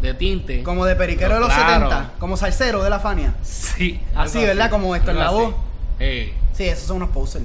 de 0.00 0.14
tinte. 0.14 0.62
Como 0.62 0.84
de 0.84 0.94
periquero 0.94 1.34
de 1.34 1.40
los 1.40 1.48
claro. 1.52 1.90
70. 1.90 2.10
Como 2.20 2.36
salsero 2.36 2.82
de 2.84 2.90
la 2.90 3.00
Fania. 3.00 3.34
Sí. 3.42 4.00
Así, 4.14 4.38
¿verdad? 4.44 4.70
Como 4.70 4.94
esto 4.94 5.10
en 5.10 5.18
la 5.18 5.30
voz. 5.30 5.54
Sí, 5.98 6.64
esos 6.68 6.84
son 6.84 6.96
unos 6.98 7.10
posers. 7.10 7.44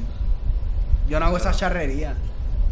Yo 1.10 1.20
no 1.20 1.26
hago 1.26 1.38
esa 1.38 1.52
charrería. 1.52 2.16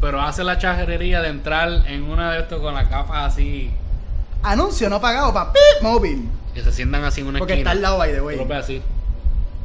pero 0.02 0.22
hace 0.22 0.44
la 0.44 0.58
chajerería 0.58 1.22
de 1.22 1.30
entrar 1.30 1.70
en 1.88 2.04
una 2.04 2.32
de 2.32 2.40
estos 2.40 2.62
con 2.62 2.74
las 2.74 2.90
gafas 2.90 3.34
así, 3.34 3.72
Anuncio 4.42 4.90
no 4.90 5.02
pagado 5.02 5.34
para 5.34 5.52
móvil. 5.82 6.30
que 6.54 6.62
se 6.64 6.72
sientan 6.72 7.04
así 7.04 7.20
en 7.22 7.28
una 7.28 7.40
Porque 7.40 7.54
esquina. 7.54 7.72
está 7.72 7.78
al 7.78 7.82
lado, 7.82 7.98
by 7.98 8.14
the 8.14 8.22
way. 8.22 8.40
así. 8.54 8.82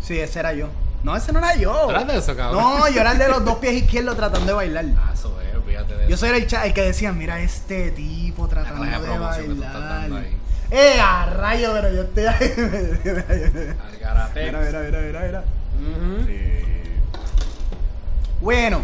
Sí, 0.03 0.19
ese 0.19 0.41
era 0.41 0.53
yo. 0.53 0.69
No, 1.05 1.15
ese 1.17 1.33
no 1.33 1.39
era 1.39 1.55
yo. 1.55 1.73
¿Tú 1.85 1.91
eras 1.91 2.07
de 2.09 2.17
eso, 2.19 2.35
cabrón? 2.35 2.61
No, 2.63 2.89
yo 2.89 3.01
era 3.01 3.13
el 3.13 3.19
de 3.19 3.29
los 3.29 3.45
dos 3.45 3.59
pies 3.61 3.75
izquierdos 3.75 4.17
tratando 4.17 4.47
de 4.47 4.53
bailar. 4.55 4.85
Ah, 4.97 5.11
eso 5.15 5.37
es, 5.41 5.53
de 5.89 6.09
Yo 6.09 6.17
soy 6.17 6.31
el, 6.31 6.47
el 6.65 6.75
que 6.75 6.83
decía, 6.83 7.13
mira 7.13 7.39
este 7.41 7.91
tipo 7.93 8.49
tratando 8.49 8.83
de 8.85 8.91
de 8.91 8.99
promoción 8.99 9.47
que 9.49 9.55
tú 9.55 9.63
estás 9.63 9.73
bailar. 9.75 10.01
dando 10.01 10.17
ahí. 10.17 10.37
¡Eh, 10.71 11.01
a 11.01 11.27
rayo! 11.27 11.71
Pero 11.75 11.93
yo 11.93 12.03
estoy 12.03 12.25
ahí. 12.27 13.75
Algaratex. 13.93 14.47
mira, 14.47 14.61
mira, 14.61 14.81
mira, 14.81 15.01
mira, 15.01 15.21
mira. 15.21 15.45
Bueno. 18.41 18.81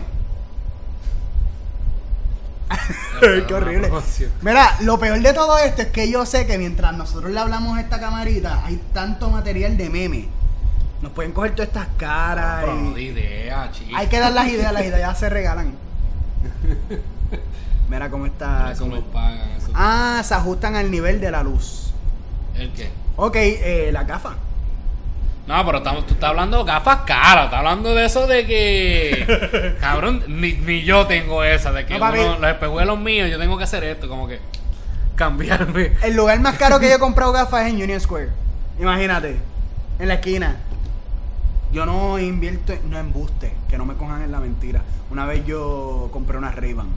Pero 3.20 3.46
Qué 3.46 3.54
horrible. 3.54 3.90
Mira, 4.42 4.76
lo 4.80 4.98
peor 4.98 5.20
de 5.20 5.32
todo 5.32 5.58
esto 5.58 5.82
es 5.82 5.88
que 5.88 6.10
yo 6.10 6.24
sé 6.24 6.46
que 6.46 6.56
mientras 6.56 6.94
nosotros 6.96 7.30
le 7.30 7.38
hablamos 7.38 7.76
a 7.76 7.80
esta 7.80 8.00
camarita, 8.00 8.64
hay 8.64 8.80
tanto 8.94 9.28
material 9.30 9.76
de 9.76 9.90
meme. 9.90 10.28
Nos 11.02 11.12
pueden 11.12 11.32
coger 11.32 11.52
todas 11.54 11.68
estas 11.68 11.88
caras. 11.96 12.64
Pero 12.64 12.92
de 12.94 13.02
y- 13.02 13.06
idea. 13.08 13.70
Hay 13.94 14.06
que 14.06 14.18
dar 14.18 14.32
las 14.32 14.48
ideas, 14.48 14.72
las 14.72 14.84
ideas 14.84 15.18
se 15.18 15.28
regalan. 15.28 15.74
Mira 17.90 18.10
cómo 18.10 18.26
está. 18.26 18.70
Eso 18.72 18.84
cómo- 18.84 18.96
lo 18.96 19.04
pagan. 19.06 19.50
Eso. 19.58 19.70
Ah, 19.74 20.22
se 20.24 20.34
ajustan 20.34 20.76
al 20.76 20.90
nivel 20.90 21.20
de 21.20 21.30
la 21.30 21.42
luz. 21.42 21.92
¿El 22.54 22.72
qué? 22.72 22.90
Ok, 23.16 23.36
eh, 23.36 23.90
la 23.92 24.04
gafa. 24.04 24.34
No, 25.46 25.64
pero 25.66 25.78
estamos, 25.78 26.06
tú 26.06 26.14
estás 26.14 26.30
hablando 26.30 26.58
de 26.58 26.64
gafas 26.64 26.98
caras. 27.06 27.44
Estás 27.46 27.58
hablando 27.58 27.94
de 27.94 28.04
eso 28.04 28.26
de 28.26 28.46
que. 28.46 29.76
cabrón, 29.80 30.22
ni, 30.28 30.52
ni 30.52 30.82
yo 30.82 31.06
tengo 31.06 31.42
esa. 31.42 31.72
De 31.72 31.86
que 31.86 31.94
No, 31.94 32.00
papi. 32.00 32.18
uno, 32.20 32.38
los 32.38 32.50
espejuelos 32.50 32.98
míos, 32.98 33.28
yo 33.30 33.38
tengo 33.38 33.58
que 33.58 33.64
hacer 33.64 33.82
esto. 33.84 34.08
Como 34.08 34.28
que. 34.28 34.38
Cambiarme. 35.16 35.92
El 36.02 36.14
lugar 36.16 36.38
más 36.40 36.56
caro 36.56 36.78
que 36.78 36.88
yo 36.88 36.96
he 36.96 36.98
comprado 37.00 37.32
gafas 37.32 37.66
es 37.66 37.72
en 37.74 37.82
Union 37.82 38.00
Square. 38.00 38.28
Imagínate, 38.78 39.36
en 39.98 40.08
la 40.08 40.14
esquina. 40.14 40.56
Yo 41.72 41.86
no 41.86 42.18
invierto, 42.18 42.72
no 42.88 42.98
embuste, 42.98 43.52
que 43.68 43.76
no 43.78 43.84
me 43.84 43.94
cojan 43.94 44.22
en 44.22 44.32
la 44.32 44.40
mentira. 44.40 44.82
Una 45.10 45.24
vez 45.26 45.44
yo 45.46 46.08
compré 46.12 46.36
unas 46.38 46.54
Ray-Ban. 46.56 46.88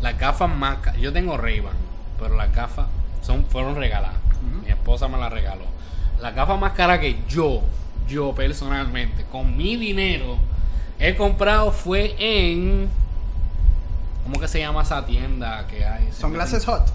Las 0.00 0.18
gafas 0.18 0.48
más 0.54 0.78
ca- 0.78 0.94
Yo 0.96 1.12
tengo 1.12 1.36
Ray-Ban, 1.36 1.72
pero 2.20 2.36
las 2.36 2.52
gafas 2.54 2.86
son, 3.22 3.44
fueron 3.46 3.74
regaladas. 3.74 4.16
Ujú. 4.16 4.64
Mi 4.64 4.70
esposa 4.70 5.08
me 5.08 5.18
las 5.18 5.32
regaló. 5.32 5.64
La 6.20 6.32
gafa 6.32 6.56
más 6.56 6.72
cara 6.72 6.98
que 6.98 7.18
yo, 7.28 7.62
yo 8.08 8.34
personalmente, 8.34 9.24
con 9.30 9.56
mi 9.56 9.76
dinero, 9.76 10.36
he 10.98 11.14
comprado 11.14 11.70
fue 11.72 12.14
en. 12.18 12.88
¿Cómo 14.24 14.40
que 14.40 14.48
se 14.48 14.58
llama 14.58 14.82
esa 14.82 15.06
tienda 15.06 15.66
que 15.68 15.84
hay? 15.84 16.08
Se 16.10 16.20
Sunglasses 16.20 16.64
Hot. 16.66 16.86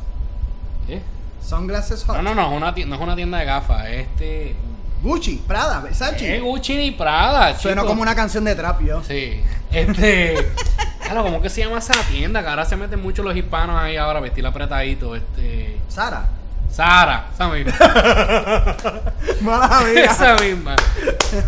¿Qué? 0.85 1.01
Sunglasses 1.41 2.03
Hot. 2.03 2.17
No, 2.17 2.21
no, 2.21 2.35
no, 2.35 2.51
es 2.51 2.57
una 2.57 2.73
tienda, 2.73 2.95
no 2.95 3.01
es 3.01 3.07
una 3.07 3.15
tienda 3.15 3.37
de 3.39 3.45
gafas. 3.45 3.87
Este. 3.87 4.55
Gucci, 5.01 5.43
Prada, 5.45 5.81
Versace. 5.81 6.37
Es 6.37 6.41
Gucci 6.41 6.77
ni 6.77 6.91
Prada, 6.91 7.57
Suena 7.57 7.83
como 7.83 8.01
una 8.01 8.15
canción 8.15 8.45
de 8.45 8.55
trap, 8.55 8.81
yo. 8.81 9.03
Sí. 9.03 9.41
Este. 9.71 10.35
Claro, 11.03 11.23
¿cómo 11.23 11.41
que 11.41 11.49
se 11.49 11.61
llama 11.61 11.79
esa 11.79 11.93
tienda? 12.09 12.41
Que 12.41 12.47
ahora 12.47 12.63
se 12.63 12.77
meten 12.77 13.01
mucho 13.01 13.23
los 13.23 13.35
hispanos 13.35 13.77
ahí 13.77 13.97
ahora, 13.97 14.21
vestir 14.21 14.47
apretadito. 14.47 15.17
Este. 15.17 15.77
Sara. 15.89 16.29
Sara, 16.73 17.27
esa 17.31 17.49
misma. 17.49 17.71
Mala 19.41 19.91
esa 19.91 20.35
misma. 20.37 20.75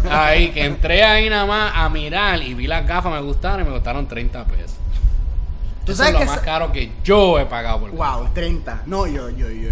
Ahí, 0.10 0.52
que 0.52 0.64
entré 0.64 1.04
ahí 1.04 1.30
nada 1.32 1.48
más 1.48 1.72
a 1.76 1.90
mirar 1.90 2.44
y 2.44 2.54
vi 2.54 2.68
las 2.68 2.86
gafas, 2.86 3.12
me 3.12 3.22
gustaron 3.22 3.62
y 3.62 3.64
me 3.64 3.72
costaron 3.72 4.08
30 4.08 4.46
pesos. 4.46 4.76
Tú 5.84 5.94
Eso 5.94 6.04
sabes 6.04 6.14
es 6.14 6.14
lo 6.14 6.20
que 6.20 6.26
más 6.26 6.40
caro 6.42 6.72
que 6.72 6.92
yo 7.04 7.40
he 7.40 7.46
pagado 7.48 7.80
por 7.80 7.92
Wow, 7.92 8.30
30. 8.34 8.84
No, 8.86 9.08
yo, 9.08 9.30
yo, 9.30 9.50
yo. 9.50 9.70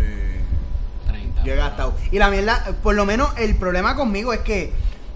30. 1.07 1.43
Yo 1.43 1.53
he 1.53 1.55
gastado. 1.55 1.93
Y 2.11 2.17
la 2.17 2.31
mierda, 2.31 2.75
por 2.81 2.95
lo 2.95 3.05
menos 3.05 3.29
el 3.37 3.55
problema 3.55 3.95
conmigo 3.95 4.33
es 4.33 4.39
que 4.39 4.73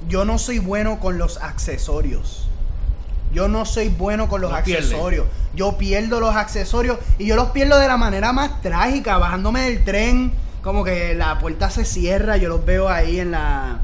yo 0.07 0.23
no 0.23 0.37
soy 0.37 0.59
bueno 0.59 0.99
con 0.99 1.17
los 1.17 1.41
accesorios. 1.41 2.47
Yo 3.37 3.47
no 3.47 3.65
soy 3.65 3.89
bueno 3.89 4.27
con 4.27 4.41
los 4.41 4.51
accesorios. 4.51 5.27
Yo 5.53 5.77
pierdo 5.77 6.19
los 6.19 6.35
accesorios 6.35 6.97
y 7.19 7.27
yo 7.27 7.35
los 7.35 7.49
pierdo 7.49 7.77
de 7.77 7.87
la 7.87 7.95
manera 7.95 8.33
más 8.33 8.63
trágica, 8.63 9.19
bajándome 9.19 9.61
del 9.61 9.83
tren, 9.83 10.31
como 10.63 10.83
que 10.83 11.13
la 11.13 11.37
puerta 11.37 11.69
se 11.69 11.85
cierra, 11.85 12.37
yo 12.37 12.49
los 12.49 12.65
veo 12.65 12.89
ahí 12.89 13.19
en 13.19 13.29
la 13.29 13.81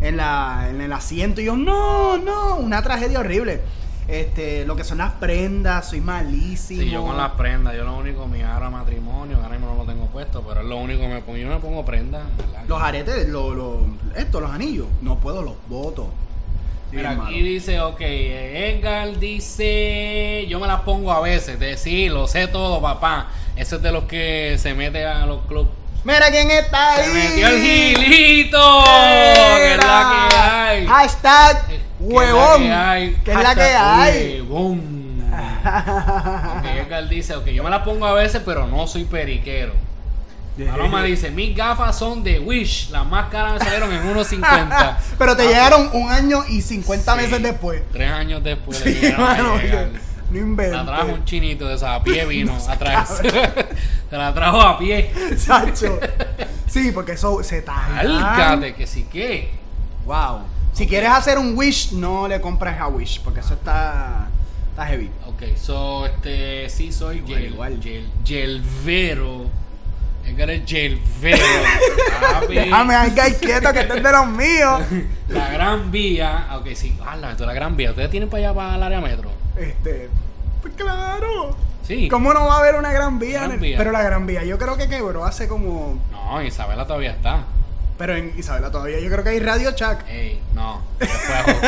en 0.00 0.16
la 0.16 0.66
en 0.68 0.80
el 0.80 0.92
asiento 0.92 1.40
y 1.40 1.44
yo 1.44 1.56
no, 1.56 2.18
no, 2.18 2.56
una 2.56 2.82
tragedia 2.82 3.20
horrible. 3.20 3.60
Este, 4.08 4.64
lo 4.66 4.74
que 4.74 4.82
son 4.82 4.98
las 4.98 5.12
prendas, 5.12 5.88
soy 5.88 6.00
malísimo. 6.00 6.80
Sí, 6.82 6.90
yo 6.90 7.04
con 7.04 7.16
las 7.16 7.30
prendas, 7.32 7.76
yo 7.76 7.84
lo 7.84 7.96
único, 7.96 8.26
mi 8.26 8.42
aro 8.42 8.70
matrimonio, 8.72 9.36
ahora 9.36 9.50
mismo 9.50 9.68
no 9.68 9.76
lo 9.76 9.84
tengo 9.84 10.06
puesto, 10.06 10.42
pero 10.48 10.60
es 10.62 10.66
lo 10.66 10.76
único 10.78 11.00
que 11.02 11.08
me 11.08 11.20
pongo. 11.22 11.38
Yo 11.38 11.48
me 11.48 11.58
pongo 11.58 11.84
prendas. 11.84 12.24
Los 12.66 12.82
aretes, 12.82 13.28
lo, 13.28 13.54
lo- 13.54 13.86
esto, 14.16 14.40
los 14.40 14.50
anillos, 14.50 14.86
no 15.00 15.18
puedo, 15.20 15.42
los 15.42 15.54
Mira, 16.92 17.10
aquí 17.10 17.42
dice, 17.42 17.80
ok, 17.80 18.00
Edgar 18.00 19.18
dice, 19.18 20.46
yo 20.48 20.60
me 20.60 20.66
las 20.66 20.80
pongo 20.82 21.12
a 21.12 21.20
veces, 21.20 21.58
de, 21.58 21.76
sí, 21.76 22.08
lo 22.08 22.26
sé 22.26 22.46
todo, 22.46 22.80
papá. 22.80 23.28
Ese 23.56 23.76
es 23.76 23.82
de 23.82 23.92
los 23.92 24.04
que 24.04 24.56
se 24.58 24.72
mete 24.74 25.04
a 25.04 25.26
los 25.26 25.44
clubes. 25.46 25.72
Mira 26.04 26.30
quién 26.30 26.50
está 26.50 26.94
ahí. 26.94 27.04
Se 27.04 27.12
metió 27.12 27.48
el 27.48 27.60
gilito, 27.60 28.84
que 29.56 29.72
es 29.72 29.78
la 29.78 30.28
que 30.30 30.36
hay. 30.36 30.86
Hashtag 30.86 31.64
huevón. 31.98 32.62
Que 33.24 33.32
es 33.32 33.42
la 33.42 33.54
que 33.54 33.62
hay. 33.62 34.40
Huevón. 34.42 34.96
Edgar 36.76 37.08
dice, 37.08 37.34
ok, 37.34 37.46
yo 37.46 37.64
me 37.64 37.70
las 37.70 37.82
pongo 37.82 38.06
a 38.06 38.12
veces, 38.12 38.40
pero 38.44 38.68
no 38.68 38.86
soy 38.86 39.04
periquero. 39.04 39.72
Paloma 40.64 41.02
dice, 41.02 41.30
mis 41.30 41.54
gafas 41.54 41.98
son 41.98 42.22
de 42.24 42.38
Wish, 42.40 42.88
las 42.90 43.04
más 43.06 43.28
caras 43.30 43.54
me 43.54 43.58
salieron 43.60 43.92
en 43.92 44.02
1.50. 44.14 44.96
Pero 45.18 45.36
te 45.36 45.42
Ah, 45.42 45.46
llegaron 45.46 45.90
un 45.92 46.10
año 46.10 46.44
y 46.48 46.62
50 46.62 47.12
sí, 47.12 47.18
meses 47.20 47.42
después. 47.42 47.82
Tres 47.92 48.10
años 48.10 48.42
después 48.42 48.78
Sí, 48.78 48.94
le 48.94 49.12
mano, 49.16 49.54
no 50.30 50.38
inventes. 50.38 50.72
La 50.76 50.84
trajo 50.86 51.12
un 51.12 51.24
chinito 51.24 51.68
de 51.68 51.74
esa 51.74 51.94
a 51.96 52.02
pie 52.02 52.24
vino 52.28 52.56
a 52.68 52.76
traerse. 52.76 53.22
Te 54.10 54.16
la 54.16 54.32
trajo 54.34 54.60
a 54.60 54.78
pie. 54.78 55.10
Sacho. 55.36 56.00
Sí, 56.66 56.90
porque 56.92 57.12
eso 57.12 57.42
se 57.42 57.62
tarda. 57.62 58.00
Álcate, 58.00 58.74
que 58.74 58.86
sí 58.86 59.04
que. 59.12 59.50
Wow. 60.04 60.40
Si 60.72 60.86
quieres 60.86 61.10
hacer 61.10 61.38
un 61.38 61.56
wish, 61.56 61.92
no 61.92 62.28
le 62.28 62.40
compres 62.40 62.78
a 62.80 62.88
wish, 62.88 63.20
porque 63.22 63.40
eso 63.40 63.54
está, 63.54 64.28
está 64.70 64.86
heavy. 64.86 65.10
Ok, 65.26 65.56
so, 65.56 66.06
este, 66.06 66.68
sí 66.70 66.92
soy 66.92 67.18
Igual, 67.18 67.34
gel, 67.40 67.52
igual. 67.52 67.80
gel, 67.82 68.10
gelvero. 68.24 69.46
Edgar 70.26 70.50
es 70.50 70.62
gelvero. 70.66 71.42
papi. 72.32 72.54
Déjame 72.54 72.94
ahí 72.94 73.12
quieto 73.40 73.72
que 73.72 73.80
este 73.80 73.96
es 73.98 74.02
de 74.02 74.12
los 74.12 74.26
míos. 74.28 74.80
La 75.28 75.48
gran 75.50 75.90
vía. 75.90 76.48
Ok, 76.56 76.68
sí, 76.74 76.98
habla 77.04 77.34
de 77.34 77.46
la 77.46 77.52
gran 77.52 77.76
vía. 77.76 77.90
¿Ustedes 77.90 78.10
tienen 78.10 78.28
para 78.28 78.44
allá, 78.48 78.54
para 78.54 78.76
el 78.76 78.82
área 78.82 79.00
metro? 79.00 79.30
Este, 79.56 80.08
pues 80.62 80.74
claro. 80.74 81.56
Sí. 81.82 82.08
¿Cómo 82.08 82.32
no 82.34 82.46
va 82.46 82.56
a 82.56 82.58
haber 82.58 82.74
una 82.76 82.92
gran 82.92 83.18
vía? 83.18 83.38
Gran 83.40 83.50
en 83.50 83.54
el- 83.56 83.60
vía. 83.60 83.78
Pero 83.78 83.92
la 83.92 84.02
gran 84.02 84.26
vía, 84.26 84.44
yo 84.44 84.58
creo 84.58 84.76
que 84.76 84.88
quebró 84.88 85.24
hace 85.24 85.48
como. 85.48 85.98
No, 86.12 86.42
Isabela 86.42 86.86
todavía 86.86 87.10
está. 87.12 87.44
Pero 87.98 88.14
en 88.14 88.32
Isabela 88.38 88.70
todavía, 88.70 89.00
yo 89.00 89.10
creo 89.10 89.24
que 89.24 89.30
hay 89.30 89.40
Radio 89.40 89.70
Chuck. 89.72 90.06
Ey, 90.08 90.40
no. 90.54 90.82
Se 91.00 91.06
fue 91.06 91.34
a 91.34 91.40
ajuste. 91.40 91.60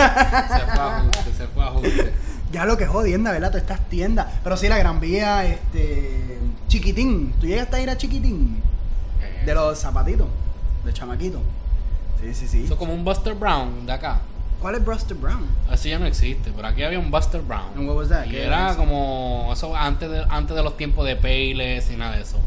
Se 0.58 0.66
fue 0.66 0.82
a 0.82 0.96
ajuste, 0.98 1.32
se 1.36 1.46
fue 1.46 1.62
a 1.62 1.66
ajuste. 1.68 2.12
Ya 2.52 2.64
lo 2.64 2.76
que 2.76 2.84
es 2.84 2.90
jodienda, 2.90 3.30
¿verdad? 3.32 3.48
Todas 3.48 3.62
estas 3.62 3.88
tiendas. 3.88 4.26
Pero 4.42 4.56
sí, 4.56 4.68
la 4.68 4.78
gran 4.78 5.00
vía, 5.00 5.44
este. 5.44 6.38
Chiquitín. 6.68 7.32
¿Tú 7.40 7.46
llegaste 7.46 7.76
a 7.76 7.80
ir 7.80 7.90
a 7.90 7.96
Chiquitín? 7.96 8.62
Eh, 9.22 9.44
De 9.44 9.54
los 9.54 9.78
zapatitos. 9.78 10.26
De 10.84 10.92
chamaquito. 10.92 11.40
Sí, 12.20 12.34
sí, 12.34 12.48
sí. 12.48 12.64
Eso 12.64 12.74
es 12.74 12.78
como 12.78 12.92
un 12.94 13.04
Buster 13.04 13.34
Brown 13.34 13.86
de 13.86 13.92
acá. 13.92 14.20
¿Cuál 14.60 14.74
es 14.74 14.84
Buster 14.84 15.16
Brown? 15.16 15.46
Así 15.70 15.90
ya 15.90 15.98
no 16.00 16.06
existe, 16.06 16.50
pero 16.54 16.66
aquí 16.66 16.82
había 16.82 16.98
un 16.98 17.10
Buster 17.10 17.40
Brown. 17.42 17.86
What 17.86 17.96
was 17.96 18.08
that? 18.08 18.26
Y 18.26 18.30
¿Qué 18.30 18.44
era 18.44 18.74
como 18.74 19.50
eso 19.52 19.76
antes 19.76 20.10
de, 20.10 20.24
antes 20.28 20.56
de 20.56 20.62
los 20.64 20.76
tiempos 20.76 21.06
de 21.06 21.14
Payless 21.16 21.90
y 21.92 21.96
nada 21.96 22.16
de 22.16 22.22
eso. 22.22 22.40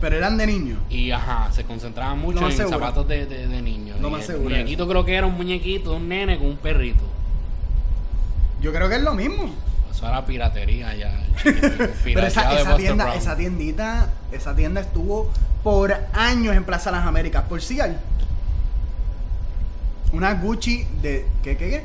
Pero 0.00 0.16
eran 0.16 0.38
de 0.38 0.46
niños. 0.46 0.78
Y 0.88 1.10
ajá, 1.10 1.52
se 1.52 1.64
concentraban 1.64 2.18
mucho 2.18 2.46
en 2.46 2.52
seguro. 2.56 2.78
zapatos 2.78 3.06
de, 3.06 3.26
de, 3.26 3.46
de 3.46 3.60
niños. 3.62 4.00
Lo 4.00 4.08
Y 4.08 4.10
más 4.12 4.20
el 4.22 4.26
seguro 4.28 4.48
muñequito 4.50 4.88
creo 4.88 5.04
que 5.04 5.14
era 5.14 5.26
un 5.26 5.34
muñequito, 5.36 5.94
un 5.96 6.08
nene 6.08 6.38
con 6.38 6.46
un 6.46 6.56
perrito. 6.56 7.04
Yo 8.60 8.72
creo 8.72 8.88
que 8.88 8.96
es 8.96 9.02
lo 9.02 9.14
mismo. 9.14 9.54
Eso 9.90 10.06
era 10.06 10.24
piratería 10.24 10.94
ya. 10.94 11.12
Pero 11.42 12.26
esa, 12.26 12.48
pirateado 12.48 12.76
tienda, 12.76 13.04
Brown. 13.04 13.18
esa 13.18 13.36
tiendita, 13.36 14.08
esa 14.32 14.54
tienda 14.54 14.80
estuvo 14.80 15.30
por 15.62 15.94
años 16.12 16.56
en 16.56 16.64
Plaza 16.64 16.90
Las 16.90 17.06
Américas, 17.06 17.44
por 17.44 17.60
Cial. 17.62 17.98
Una 20.12 20.34
Gucci 20.34 20.86
de. 21.02 21.26
¿Qué, 21.42 21.56
qué, 21.56 21.70
qué? 21.70 21.84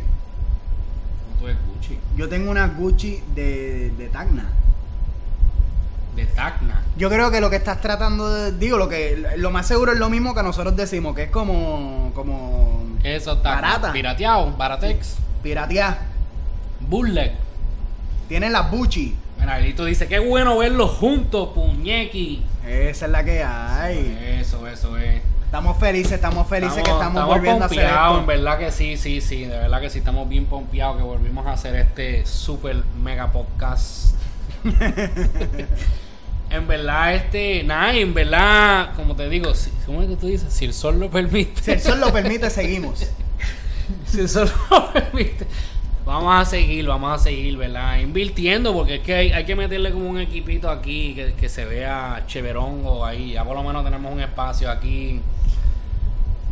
¿Cómo 1.39 1.51
tú 1.51 1.59
Gucci? 1.73 1.99
Yo 2.15 2.27
tengo 2.27 2.51
una 2.51 2.67
Gucci 2.67 3.21
de, 3.35 3.91
de 3.97 4.07
Tacna. 4.07 4.49
De 6.15 6.25
Tacna. 6.25 6.81
Yo 6.97 7.09
creo 7.09 7.29
que 7.29 7.41
lo 7.41 7.49
que 7.49 7.57
estás 7.57 7.81
tratando 7.81 8.29
de. 8.29 8.51
Digo, 8.53 8.77
lo 8.77 8.89
que 8.89 9.33
lo 9.37 9.51
más 9.51 9.67
seguro 9.67 9.91
es 9.91 9.99
lo 9.99 10.09
mismo 10.09 10.33
que 10.33 10.41
nosotros 10.43 10.75
decimos, 10.75 11.15
que 11.15 11.23
es 11.23 11.29
como. 11.29 12.11
como. 12.15 12.83
¿Qué 13.01 13.15
es 13.15 13.23
eso? 13.23 13.37
Tacna? 13.37 13.61
Barata. 13.61 13.91
Pirateado, 13.93 14.55
Baratex. 14.55 15.17
piratear. 15.43 16.14
Bullet. 16.89 17.33
Tienen 18.27 18.53
las 18.53 18.71
Gucci. 18.71 19.15
Mira, 19.39 19.59
dice, 19.59 20.07
qué 20.07 20.19
bueno 20.19 20.57
verlos 20.57 20.91
juntos, 20.91 21.49
puñequi. 21.53 22.43
Esa 22.67 23.05
es 23.05 23.11
la 23.11 23.23
que 23.23 23.43
hay. 23.43 24.39
Eso, 24.39 24.67
eso 24.67 24.97
es. 24.97 25.21
Estamos 25.45 25.77
felices, 25.77 26.13
estamos 26.13 26.47
felices 26.47 26.83
que 26.83 26.89
estamos, 26.89 27.25
volviendo 27.25 27.63
a 27.63 27.67
hacer 27.67 27.85
esto. 27.85 28.19
en 28.19 28.25
verdad 28.25 28.57
que 28.59 28.71
sí, 28.71 28.97
sí, 28.97 29.21
sí, 29.21 29.45
de 29.45 29.57
verdad 29.57 29.79
que 29.79 29.89
sí, 29.89 29.99
estamos 29.99 30.27
bien 30.27 30.47
pompeados 30.47 30.97
que 30.97 31.03
volvimos 31.03 31.45
a 31.45 31.53
hacer 31.53 31.75
este 31.75 32.25
super 32.25 32.83
mega 33.01 33.31
podcast. 33.31 34.15
en 36.49 36.67
verdad, 36.67 37.15
este, 37.15 37.63
nada, 37.63 37.95
en 37.95 38.13
verdad, 38.13 38.95
como 38.95 39.15
te 39.15 39.29
digo, 39.29 39.53
si, 39.53 39.69
¿cómo 39.85 40.01
es 40.01 40.09
que 40.09 40.15
tú 40.17 40.27
dices? 40.27 40.51
Si 40.51 40.65
el 40.65 40.73
sol 40.73 40.99
lo 40.99 41.09
permite. 41.09 41.61
Si 41.61 41.71
el 41.71 41.79
sol 41.79 41.99
lo 42.01 42.11
permite, 42.11 42.49
seguimos. 42.49 43.07
si 44.07 44.19
el 44.19 44.27
sol 44.27 44.51
lo 44.69 44.91
permite. 44.91 45.47
Vamos 46.05 46.35
a 46.35 46.45
seguir, 46.45 46.85
vamos 46.85 47.19
a 47.19 47.23
seguir, 47.23 47.57
¿verdad? 47.57 47.97
Invirtiendo, 47.99 48.73
porque 48.73 48.95
es 48.95 49.01
que 49.01 49.15
hay, 49.15 49.31
hay 49.31 49.43
que 49.43 49.55
meterle 49.55 49.91
como 49.91 50.07
un 50.07 50.19
equipito 50.19 50.69
aquí 50.69 51.15
que, 51.15 51.33
que 51.33 51.49
se 51.49 51.65
vea 51.65 52.23
cheverongo 52.27 53.03
ahí. 53.03 53.33
Ya 53.33 53.43
por 53.43 53.55
lo 53.55 53.63
menos 53.63 53.83
tenemos 53.83 54.13
un 54.13 54.19
espacio 54.19 54.69
aquí, 54.69 55.19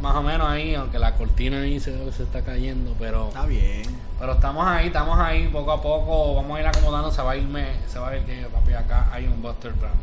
más 0.01 0.15
o 0.15 0.23
menos 0.23 0.47
ahí, 0.47 0.73
aunque 0.73 0.97
la 0.97 1.13
cortina 1.15 1.61
ahí 1.61 1.79
se, 1.79 2.11
se 2.11 2.23
está 2.23 2.41
cayendo, 2.41 2.95
pero 2.97 3.27
Está 3.27 3.45
bien. 3.45 3.83
pero 4.19 4.33
estamos 4.33 4.65
ahí, 4.65 4.87
estamos 4.87 5.19
ahí 5.19 5.47
poco 5.49 5.71
a 5.71 5.81
poco, 5.81 6.33
vamos 6.35 6.57
a 6.57 6.61
ir 6.61 6.67
acomodando, 6.67 7.11
se 7.11 7.21
va 7.21 7.33
a 7.33 7.37
irme, 7.37 7.67
se 7.87 7.99
va 7.99 8.09
a 8.09 8.17
ir 8.17 8.23
que 8.23 8.47
papi 8.51 8.73
acá 8.73 9.07
hay 9.13 9.27
un 9.27 9.39
Buster 9.41 9.71
Brown. 9.73 9.93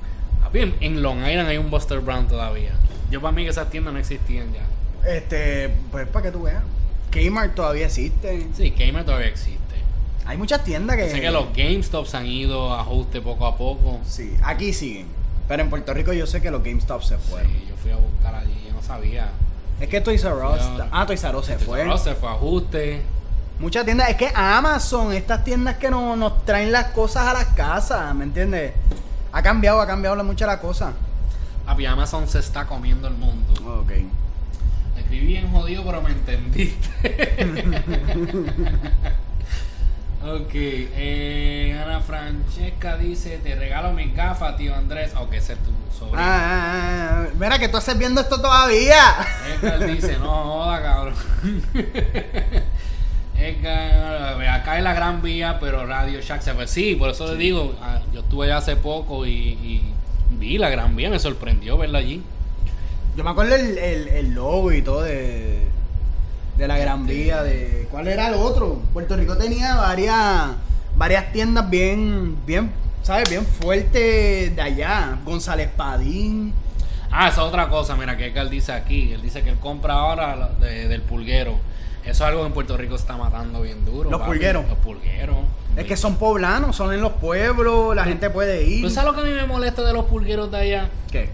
Papi, 0.43 0.61
en, 0.61 0.75
en 0.81 1.03
Long 1.03 1.19
Island 1.27 1.49
hay 1.49 1.59
un 1.59 1.71
Buster 1.73 1.99
Brown 1.99 2.29
todavía. 2.29 2.71
Yo 3.11 3.21
para 3.21 3.33
mí 3.33 3.43
que 3.43 3.51
esas 3.51 3.69
tiendas 3.69 3.93
no 3.93 3.99
existían 3.99 4.47
ya. 4.53 5.11
Este, 5.11 5.75
pues 5.91 6.07
para 6.07 6.27
que 6.27 6.31
tú 6.31 6.43
veas. 6.45 6.63
Kmart 7.11 7.55
todavía 7.55 7.87
existe. 7.87 8.47
Sí, 8.57 8.71
Gamer 8.71 9.05
todavía 9.05 9.29
existe. 9.29 9.59
Hay 10.27 10.37
muchas 10.37 10.63
tiendas 10.65 10.97
que. 10.97 11.11
Sé 11.11 11.21
que 11.21 11.31
los 11.31 11.53
GameStops 11.55 12.15
han 12.15 12.27
ido 12.27 12.73
a 12.73 12.83
ajuste 12.83 13.21
poco 13.21 13.47
a 13.47 13.57
poco. 13.57 14.01
Sí, 14.07 14.37
aquí 14.43 14.73
siguen. 14.73 15.07
Pero 15.49 15.63
en 15.63 15.71
Puerto 15.71 15.93
Rico 15.93 16.13
yo 16.13 16.27
sé 16.27 16.41
que 16.41 16.51
los 16.51 16.63
GameStop 16.63 17.03
se 17.03 17.19
fueron. 17.19 17.51
Sí, 17.51 17.67
yo 17.69 17.75
fui 17.77 17.91
a 17.91 17.97
buscar 17.97 18.35
allí, 18.37 18.55
yo 18.67 18.73
no 18.73 18.83
sabía. 18.83 19.31
Es 19.81 19.89
que 19.89 20.01
Toys 20.01 20.23
R 20.23 20.35
Us. 20.35 20.61
Ah, 20.93 21.05
Toys 21.07 21.25
R 21.25 21.37
Us 21.37 21.47
se 21.47 21.59
fue. 21.59 21.79
Pero 21.79 21.99
se 21.99 22.15
fue 22.15 22.29
a 22.29 22.33
ajuste. 22.33 23.03
Muchas 23.59 23.85
tiendas. 23.85 24.09
Es 24.11 24.17
que 24.17 24.31
Amazon, 24.35 25.13
estas 25.13 25.43
tiendas 25.43 25.77
que 25.77 25.91
no, 25.91 26.17
nos 26.17 26.45
traen 26.45 26.71
las 26.71 26.87
cosas 26.93 27.27
a 27.27 27.33
las 27.33 27.47
casas, 27.47 28.15
¿me 28.15 28.25
entiendes? 28.25 28.73
Ha 29.33 29.43
cambiado, 29.43 29.81
ha 29.81 29.87
cambiado 29.87 30.23
mucho 30.23 30.47
la 30.47 30.61
cosa. 30.61 30.93
Papi, 31.67 31.87
Amazon 31.87 32.29
se 32.29 32.39
está 32.39 32.67
comiendo 32.67 33.09
el 33.09 33.15
mundo. 33.15 33.81
Ok. 33.81 33.93
Escribí 35.11 35.27
bien 35.27 35.51
jodido, 35.51 35.85
pero 35.85 36.03
me 36.03 36.11
entendiste. 36.11 36.89
ok, 40.25 40.51
eh, 40.53 41.81
Ana 41.85 41.99
Francesca 41.99 42.97
dice: 42.97 43.39
Te 43.39 43.57
regalo 43.57 43.93
mis 43.93 44.15
gafas, 44.15 44.57
tío 44.57 44.73
Andrés. 44.73 45.13
Ok, 45.17 45.33
ese 45.33 45.55
es 45.55 45.59
tu 45.59 45.73
sobrino. 45.99 46.21
Ah, 46.21 46.29
ah, 46.29 47.25
ah, 47.25 47.29
mira 47.37 47.59
que 47.59 47.69
tú 47.69 47.77
haces 47.77 47.99
viendo 47.99 48.21
esto 48.21 48.41
todavía. 48.41 49.03
Edgar 49.61 49.85
dice, 49.85 50.17
no 50.17 50.29
joda, 50.29 50.81
cabrón. 50.81 51.15
Edgar, 53.37 54.41
acá 54.49 54.79
es 54.79 54.85
la 54.85 54.95
gran 54.95 55.23
vía, 55.23 55.59
pero 55.59 55.87
Radio 55.87 56.21
Shack 56.21 56.43
se 56.43 56.55
fue. 56.55 56.69
Sí, 56.69 56.95
por 56.95 57.11
eso 57.11 57.33
le 57.33 57.37
digo, 57.37 57.75
yo 58.15 58.21
estuve 58.21 58.47
allá 58.47 58.59
hace 58.59 58.77
poco 58.77 59.27
y, 59.27 59.33
y 59.33 59.93
vi 60.39 60.57
la 60.57 60.71
gran 60.71 60.95
vía, 60.95 61.11
me 61.11 61.19
sorprendió 61.19 61.77
verla 61.77 61.99
allí. 61.99 62.23
Yo 63.17 63.25
me 63.25 63.31
acuerdo 63.31 63.55
el, 63.57 63.77
el, 63.79 64.09
el 64.09 64.35
logo 64.35 64.73
y 64.73 64.83
todo 64.83 65.03
de, 65.03 65.59
de 66.57 66.69
la 66.69 66.79
Gran 66.79 67.07
Vía, 67.07 67.43
de 67.43 67.89
¿cuál 67.91 68.09
era 68.09 68.29
el 68.29 68.35
otro? 68.35 68.81
Puerto 68.93 69.17
Rico 69.17 69.37
tenía 69.37 69.77
varias 69.77 70.49
varias 70.97 71.33
tiendas 71.33 71.69
bien 71.71 72.37
bien, 72.47 72.71
¿sabes? 73.03 73.29
Bien 73.29 73.45
fuertes 73.45 74.55
de 74.55 74.63
allá, 74.63 75.19
González 75.25 75.69
Padín. 75.77 76.53
Ah, 77.11 77.29
esa 77.29 77.41
es 77.43 77.49
otra 77.49 77.69
cosa, 77.69 77.97
mira, 77.97 78.17
que 78.17 78.27
Edgar 78.27 78.49
dice 78.49 78.73
aquí, 78.73 79.13
él 79.13 79.21
dice 79.23 79.43
que 79.43 79.51
él 79.51 79.59
compra 79.59 79.95
ahora 79.95 80.51
de- 80.61 80.87
del 80.87 81.03
pulguero. 81.03 81.57
Eso 82.03 82.11
es 82.13 82.21
algo 82.23 82.41
que 82.43 82.47
en 82.47 82.53
Puerto 82.53 82.77
Rico 82.77 82.95
está 82.95 83.17
matando 83.17 83.61
bien 83.63 83.85
duro. 83.85 84.09
Los 84.11 84.21
papi. 84.21 84.33
pulgueros. 84.33 84.69
Los 84.69 84.79
pulgueros. 84.79 85.37
Es 85.77 85.85
que 85.87 85.97
son 85.97 86.17
poblanos, 86.17 86.75
son 86.77 86.93
en 86.95 87.01
los 87.01 87.13
pueblos, 87.13 87.95
la 87.97 88.05
gente 88.05 88.31
puede 88.31 88.65
ir. 88.65 88.83
¿Tú 88.83 88.91
sabes 88.91 89.11
lo 89.11 89.15
que 89.15 89.21
a 89.29 89.33
mí 89.33 89.37
me 89.37 89.47
molesta 89.47 89.83
de 89.83 89.93
los 89.93 90.05
pulgueros 90.07 90.51
de 90.51 90.57
allá? 90.59 90.89
¿Qué? 91.11 91.29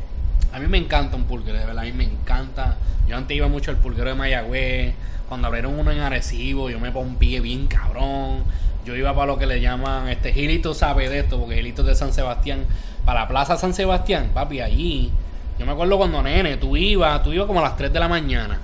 A 0.53 0.59
mí 0.59 0.67
me 0.69 0.79
encanta 0.79 1.17
un 1.17 1.25
pulguero, 1.25 1.59
de 1.59 1.67
verdad, 1.67 1.83
a 1.83 1.87
mí 1.87 1.93
me 1.93 2.05
encanta. 2.05 2.77
Yo 3.07 3.17
antes 3.17 3.37
iba 3.37 3.49
mucho 3.49 3.71
al 3.71 3.77
pulguero 3.77 4.09
de 4.09 4.15
Mayagüez. 4.15 4.95
Cuando 5.29 5.49
abrieron 5.49 5.79
uno 5.79 5.91
en 5.91 6.01
Arecibo, 6.01 6.71
yo 6.71 6.81
me 6.81 6.93
pompié 6.93 7.41
bien 7.41 7.67
cabrón. 7.67 8.45
Yo 8.85 8.95
iba 8.95 9.15
para 9.15 9.27
lo 9.27 9.39
que 9.39 9.47
le 9.47 9.61
llaman, 9.61 10.09
este 10.09 10.33
Gilito 10.33 10.73
sabe 10.73 11.09
de 11.09 11.19
esto, 11.19 11.39
porque 11.39 11.57
Gilito 11.57 11.83
es 11.83 11.89
de 11.89 11.95
San 11.95 12.13
Sebastián. 12.13 12.65
Para 13.05 13.21
la 13.23 13.29
Plaza 13.29 13.57
San 13.57 13.75
Sebastián, 13.75 14.31
papi, 14.33 14.61
allí. 14.61 15.11
Yo 15.59 15.67
me 15.67 15.73
acuerdo 15.73 15.99
cuando 15.99 16.23
nene, 16.23 16.57
tú 16.57 16.77
ibas, 16.77 17.23
tú 17.23 17.33
ibas 17.33 17.47
como 17.47 17.61
a 17.61 17.63
las 17.63 17.77
3 17.77 17.93
de 17.93 18.01
la 18.01 18.09
mañana. 18.09 18.61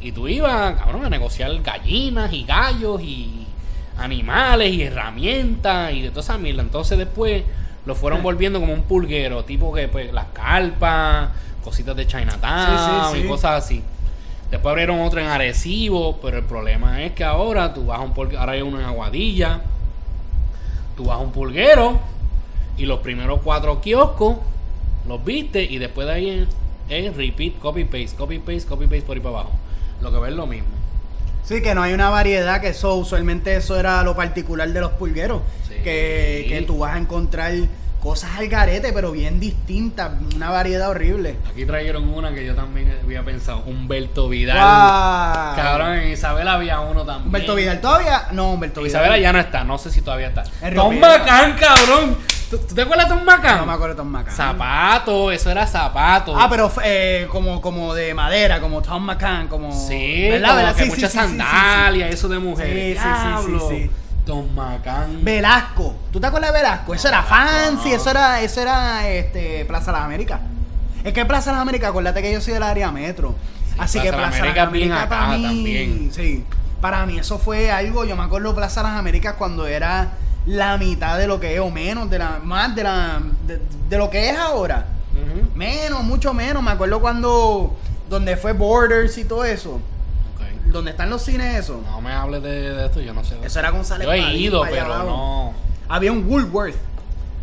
Y 0.00 0.12
tú 0.12 0.28
ibas, 0.28 0.78
cabrón, 0.78 1.04
a 1.04 1.10
negociar 1.10 1.50
gallinas 1.62 2.32
y 2.32 2.44
gallos 2.44 3.02
y 3.02 3.46
animales 3.98 4.72
y 4.72 4.82
herramientas 4.82 5.92
y 5.92 6.02
de 6.02 6.10
toda 6.10 6.22
esa 6.22 6.38
mierda. 6.38 6.62
Entonces 6.62 6.98
después 6.98 7.44
lo 7.86 7.94
fueron 7.94 8.22
volviendo 8.22 8.60
como 8.60 8.72
un 8.72 8.82
pulguero, 8.82 9.44
tipo 9.44 9.72
que 9.72 9.88
pues 9.88 10.12
las 10.12 10.26
carpas, 10.32 11.30
cositas 11.62 11.96
de 11.96 12.06
Chinatown 12.06 12.66
Sí, 12.66 12.72
sí, 12.84 13.20
sí. 13.20 13.26
y 13.26 13.28
cosas 13.28 13.64
así. 13.64 13.82
Después 14.50 14.70
abrieron 14.70 15.00
otro 15.00 15.20
en 15.20 15.26
Arecibo, 15.26 16.18
pero 16.20 16.38
el 16.38 16.44
problema 16.44 17.02
es 17.02 17.12
que 17.12 17.24
ahora 17.24 17.74
tú 17.74 17.86
vas 17.86 17.98
a 17.98 18.02
un 18.02 18.12
pulguero, 18.14 18.40
ahora 18.40 18.52
hay 18.52 18.62
uno 18.62 18.78
en 18.78 18.86
Aguadilla, 18.86 19.60
tú 20.96 21.04
vas 21.06 21.16
a 21.16 21.20
un 21.20 21.32
pulguero 21.32 21.98
y 22.76 22.86
los 22.86 23.00
primeros 23.00 23.40
cuatro 23.42 23.80
kioscos 23.80 24.36
los 25.06 25.24
viste 25.24 25.62
y 25.62 25.78
después 25.78 26.06
de 26.06 26.12
ahí 26.12 26.28
es, 26.30 26.48
es 26.88 27.16
repeat, 27.16 27.58
copy 27.58 27.84
paste, 27.84 28.16
copy 28.16 28.38
paste, 28.38 28.66
copy 28.66 28.86
paste 28.86 29.02
por 29.02 29.16
ahí 29.16 29.22
para 29.22 29.36
abajo. 29.36 29.52
Lo 30.00 30.12
que 30.12 30.18
ves 30.18 30.30
es 30.30 30.36
lo 30.36 30.46
mismo. 30.46 30.68
Sí, 31.44 31.60
que 31.62 31.74
no 31.74 31.82
hay 31.82 31.92
una 31.92 32.10
variedad, 32.10 32.60
que 32.60 32.68
eso 32.68 32.94
usualmente 32.94 33.54
eso 33.56 33.78
era 33.78 34.02
lo 34.02 34.16
particular 34.16 34.68
de 34.68 34.80
los 34.80 34.92
pulgueros. 34.92 35.42
Sí. 35.68 35.74
Que, 35.84 36.46
que 36.48 36.62
tú 36.62 36.78
vas 36.78 36.94
a 36.94 36.98
encontrar 36.98 37.52
cosas 38.04 38.32
al 38.36 38.48
garete, 38.48 38.92
pero 38.92 39.12
bien 39.12 39.40
distintas, 39.40 40.12
una 40.36 40.50
variedad 40.50 40.90
horrible. 40.90 41.36
Aquí 41.50 41.64
trajeron 41.64 42.06
una 42.10 42.34
que 42.34 42.44
yo 42.44 42.54
también 42.54 42.94
había 43.02 43.22
pensado, 43.22 43.62
Humberto 43.66 44.28
Vidal. 44.28 44.58
¡Guau! 44.58 45.56
Cabrón, 45.56 45.98
en 45.98 46.12
Isabel 46.12 46.46
había 46.48 46.80
uno 46.80 47.04
también. 47.04 47.28
Humberto 47.28 47.54
Vidal 47.54 47.80
todavía. 47.80 48.28
No, 48.32 48.52
Humberto 48.52 48.82
Vidal. 48.82 49.00
Isabela 49.00 49.18
ya 49.18 49.32
no 49.32 49.40
está, 49.40 49.64
no 49.64 49.78
sé 49.78 49.90
si 49.90 50.02
todavía 50.02 50.28
está. 50.28 50.44
Tom. 50.74 51.00
Bacán, 51.00 51.56
cabrón. 51.56 52.18
¿Tú, 52.50 52.58
tú 52.58 52.74
te 52.74 52.82
acuerdas 52.82 53.08
de 53.08 53.14
Tom 53.14 53.24
Bacán? 53.24 53.58
No 53.58 53.66
me 53.66 53.72
acuerdo 53.72 53.94
de 53.94 53.98
Tom 53.98 54.08
McCann. 54.08 54.34
Zapato, 54.34 55.32
eso 55.32 55.50
era 55.50 55.66
zapato. 55.66 56.38
Ah, 56.38 56.48
pero 56.48 56.70
eh, 56.84 57.26
como, 57.30 57.60
como 57.60 57.94
de 57.94 58.14
madera, 58.14 58.60
como 58.60 58.82
Tom 58.82 59.04
McCann, 59.04 59.48
como. 59.48 59.72
Sí, 59.72 60.28
¿verdad? 60.30 60.56
¿verdad? 60.56 60.76
que 60.76 60.84
Sí, 60.84 60.90
muchas 60.90 61.12
sí, 61.12 61.18
sí, 61.18 61.24
sandalias, 61.24 62.14
eso 62.14 62.28
de 62.28 62.38
mujeres. 62.38 62.98
Sí, 63.00 63.08
sí, 63.08 63.58
sí, 63.58 63.66
sí. 63.68 63.90
Tom 64.24 64.54
Bacán. 64.54 65.24
Velasco. 65.24 65.96
¿Tú 66.12 66.20
te 66.20 66.26
acuerdas 66.26 66.52
de 66.52 66.58
Velasco? 66.58 66.94
Eso 66.94 67.08
era 67.08 67.22
fancy, 67.22 67.90
no. 67.90 67.96
eso 67.96 68.10
era, 68.10 68.40
eso 68.40 68.60
era 68.60 69.08
este, 69.08 69.64
Plaza 69.66 69.92
Las 69.92 70.02
Américas. 70.02 70.40
Es 71.02 71.12
que 71.12 71.24
Plaza 71.26 71.52
Las 71.52 71.60
Américas, 71.60 71.90
acuérdate 71.90 72.22
que 72.22 72.32
yo 72.32 72.40
soy 72.40 72.54
del 72.54 72.62
área 72.62 72.90
metro. 72.90 73.34
Así 73.78 73.98
Plaza 73.98 74.02
que 74.02 74.16
Plaza 74.16 74.30
Las 74.30 74.38
Américas 74.38 74.72
bien 74.72 74.92
acá 74.92 75.08
para 75.08 75.36
mí. 75.36 75.42
también. 75.42 76.10
Sí. 76.14 76.44
Para 76.80 77.04
mí 77.06 77.18
eso 77.18 77.38
fue 77.38 77.70
algo, 77.70 78.04
yo 78.04 78.16
me 78.16 78.22
acuerdo 78.22 78.54
Plaza 78.54 78.82
Las 78.82 78.92
Américas 78.92 79.34
cuando 79.38 79.66
era 79.66 80.12
la 80.46 80.76
mitad 80.76 81.18
de 81.18 81.26
lo 81.26 81.40
que 81.40 81.54
es, 81.54 81.60
o 81.60 81.70
menos, 81.70 82.10
de 82.10 82.18
la, 82.18 82.38
más 82.42 82.74
de 82.74 82.82
la 82.82 83.20
de, 83.46 83.60
de 83.88 83.98
lo 83.98 84.10
que 84.10 84.30
es 84.30 84.36
ahora. 84.38 84.86
Menos, 85.54 86.02
mucho 86.02 86.34
menos. 86.34 86.62
Me 86.62 86.72
acuerdo 86.72 87.00
cuando 87.00 87.76
donde 88.10 88.36
fue 88.36 88.52
Borders 88.52 89.16
y 89.18 89.24
todo 89.24 89.44
eso. 89.44 89.74
Ok. 89.74 90.70
Donde 90.72 90.90
están 90.90 91.08
los 91.10 91.22
cines 91.22 91.54
eso. 91.56 91.80
No 91.86 92.00
me 92.00 92.12
hables 92.12 92.42
de, 92.42 92.72
de 92.74 92.86
esto, 92.86 93.00
yo 93.00 93.14
no 93.14 93.24
sé. 93.24 93.36
Eso 93.42 93.58
era 93.60 93.70
González 93.70 94.06
Yo 94.06 94.12
he 94.12 94.20
Padín, 94.20 94.40
ido, 94.40 94.62
pero 94.68 94.86
abajo. 94.86 95.04
no. 95.06 95.54
Había 95.88 96.10
un 96.12 96.26
Woolworth. 96.28 96.74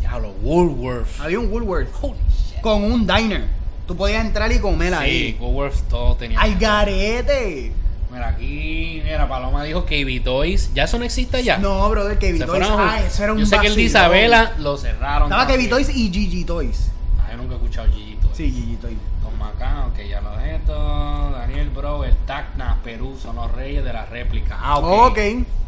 Diablo, 0.00 0.34
Woolworth. 0.42 1.08
Había 1.20 1.38
un 1.40 1.50
Woolworth. 1.50 1.88
Holy 2.02 2.18
shit. 2.50 2.60
con 2.60 2.84
un 2.84 3.06
diner. 3.06 3.46
Tú 3.86 3.96
podías 3.96 4.24
entrar 4.24 4.52
y 4.52 4.58
comer 4.58 4.90
Sí, 4.92 4.98
ahí. 4.98 5.38
Woolworth 5.40 5.82
todo 5.88 6.14
tenía. 6.16 6.40
¡Al 6.40 6.56
garete! 6.58 7.72
Mira, 8.12 8.28
aquí, 8.28 9.00
mira, 9.04 9.26
Paloma 9.26 9.64
dijo 9.64 9.86
que 9.86 10.20
Toys. 10.22 10.70
¿Ya 10.74 10.84
eso 10.84 10.98
no 10.98 11.04
existe 11.04 11.42
ya? 11.42 11.56
No, 11.58 11.88
brother, 11.88 12.18
Kevin 12.18 12.40
Se 12.42 12.46
Toys. 12.46 12.66
fueron 12.66 12.80
a- 12.80 12.92
Ah, 12.94 13.00
eso 13.00 13.22
era 13.24 13.32
un 13.32 13.38
Yo 13.38 13.46
sé 13.46 13.52
que 13.52 13.56
el 13.56 13.62
de 13.62 13.68
vacilón. 13.70 13.86
Isabela 13.86 14.52
lo 14.58 14.76
cerraron. 14.76 15.28
Estaba 15.28 15.46
también. 15.46 15.70
Kevin 15.70 15.70
Toys 15.70 15.96
y 15.96 16.10
Gigi 16.12 16.44
Toys. 16.44 16.90
Ah, 17.18 17.28
yo 17.30 17.38
nunca 17.38 17.54
he 17.54 17.56
escuchado 17.56 17.88
Gigi 17.90 18.16
Toys. 18.16 18.36
Sí, 18.36 18.50
Gigi 18.52 18.76
Toys. 18.76 18.98
Tom 19.22 19.38
Macán, 19.38 19.78
ok, 19.90 19.98
ya 20.08 20.20
lo 20.20 20.36
de 20.36 20.56
esto. 20.56 21.30
Daniel 21.32 21.70
Bro, 21.70 22.04
el 22.04 22.14
Tacna, 22.26 22.76
Perú, 22.84 23.16
son 23.20 23.36
los 23.36 23.50
reyes 23.52 23.82
de 23.82 23.92
la 23.94 24.04
réplica. 24.04 24.58
Ah, 24.60 24.78
ok. 24.78 25.10
ok, 25.12 25.18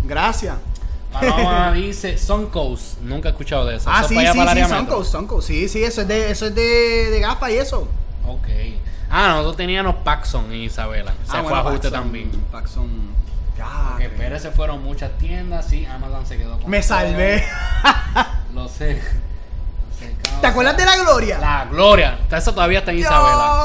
gracias. 0.04 0.56
Paloma 1.12 1.72
dice 1.74 2.18
Suncoast. 2.18 3.00
Nunca 3.00 3.28
he 3.28 3.32
escuchado 3.32 3.64
de 3.66 3.76
eso. 3.76 3.88
Ah, 3.90 4.00
Eso 4.00 4.08
sí, 4.08 4.14
es 4.16 4.18
para 4.18 4.30
allá, 4.30 4.32
sí, 4.32 4.38
para 4.38 4.50
el 4.52 4.56
sí, 4.58 4.62
área 4.64 4.68
metro. 4.82 4.96
Suncoast, 4.96 5.12
Suncoast. 5.12 5.48
Sí, 5.48 5.68
sí, 5.68 5.82
eso 5.82 6.02
es 6.02 6.08
de, 6.08 6.30
eso 6.30 6.46
es 6.46 6.54
de, 6.54 6.62
de 7.10 7.20
gafas 7.20 7.50
y 7.50 7.56
eso. 7.56 7.88
Ok. 8.26 8.48
Ah, 9.10 9.28
nosotros 9.28 9.56
teníamos 9.56 9.96
Paxson 9.96 10.46
en 10.46 10.62
Isabela. 10.62 11.12
Se 11.30 11.36
ah, 11.36 11.42
fue 11.42 11.52
a 11.52 11.60
ajuste 11.60 11.90
Paxson, 11.90 11.92
también. 11.92 12.30
Paxson. 12.50 13.14
Ok, 13.94 14.00
Pérez 14.16 14.42
se 14.42 14.50
fueron 14.50 14.82
muchas 14.82 15.16
tiendas, 15.18 15.66
sí, 15.66 15.86
Amazon 15.86 16.26
se 16.26 16.36
quedó 16.36 16.58
con 16.58 16.68
Me 16.68 16.82
salvé. 16.82 17.44
Lo 18.54 18.68
sé. 18.68 19.00
¿Te 20.40 20.46
acuerdas 20.48 20.76
de 20.76 20.84
la 20.84 20.96
gloria? 20.96 21.38
La 21.38 21.64
gloria. 21.66 22.18
Eso 22.30 22.52
todavía 22.52 22.80
está 22.80 22.90
en 22.90 22.98
Isabela. 22.98 23.64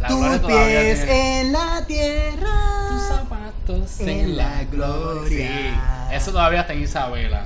La 0.00 0.08
tus 0.08 0.38
pies 0.46 1.00
en 1.08 1.52
la 1.52 1.84
tierra. 1.86 2.88
Tus 2.90 3.02
zapatos 3.02 4.00
en 4.00 4.36
la 4.36 4.64
gloria. 4.64 5.48
Sí, 5.48 6.14
eso 6.14 6.32
todavía 6.32 6.60
está 6.60 6.72
en 6.74 6.82
Isabela. 6.82 7.44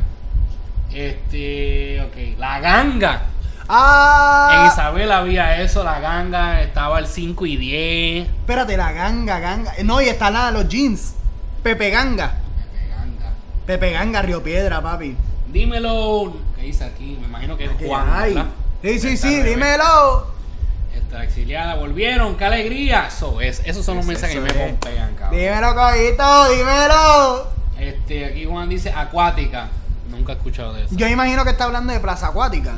Este, 0.93 2.03
ok. 2.03 2.39
La 2.39 2.61
ganga. 2.61 3.23
En 3.67 3.71
Ah, 3.71 4.69
Isabela 4.73 5.19
había 5.19 5.61
eso, 5.63 5.83
la 5.85 5.99
ganga 6.01 6.61
estaba 6.61 6.99
el 6.99 7.07
5 7.07 7.47
y 7.47 7.57
10. 7.57 8.29
espérate, 8.29 8.77
la 8.77 8.93
ganga, 8.93 9.39
ganga. 9.39 9.73
No, 9.85 10.01
y 10.03 10.09
está 10.09 10.31
la, 10.31 10.51
los 10.51 10.69
jeans. 10.69 11.15
Pepe 11.63 11.89
Ganga. 11.91 12.35
Pepe 12.73 12.89
Ganga. 12.91 13.33
Pepe 13.67 13.91
Ganga, 13.93 14.21
Río 14.23 14.43
Piedra, 14.43 14.83
papi. 14.83 15.17
Dímelo. 15.51 16.35
¿Qué 16.57 16.63
dice 16.63 16.85
aquí? 16.85 17.17
Me 17.21 17.27
imagino 17.27 17.57
que 17.57 17.65
es 17.65 17.71
¿Qué 17.79 17.87
Juan. 17.87 18.07
hay? 18.13 18.35
Sí, 18.83 18.99
sí, 18.99 19.17
sí, 19.17 19.43
dímelo. 19.43 20.27
Esta 20.95 21.25
exiliada 21.25 21.75
volvieron, 21.77 22.37
qué 22.37 22.45
alegría. 22.45 23.07
Eso 23.09 23.41
es, 23.41 23.63
esos 23.65 23.85
son 23.87 23.97
los 23.97 24.05
mensajes 24.05 24.35
que 24.37 24.41
me 24.43 24.49
es. 24.51 24.55
pompean, 24.73 25.15
cabrón. 25.15 25.41
Dímelo, 25.41 25.75
cojito, 25.75 26.51
dímelo. 26.51 27.49
Este, 27.81 28.27
aquí 28.27 28.45
Juan 28.45 28.69
dice 28.69 28.93
acuática. 28.95 29.69
Nunca 30.11 30.33
he 30.33 30.37
escuchado 30.37 30.75
de 30.75 30.85
eso. 30.85 30.95
Yo 30.95 31.09
imagino 31.09 31.45
que 31.45 31.51
está 31.51 31.65
hablando 31.65 31.95
de 31.95 32.01
Plaza 32.01 32.27
Acuática. 32.29 32.75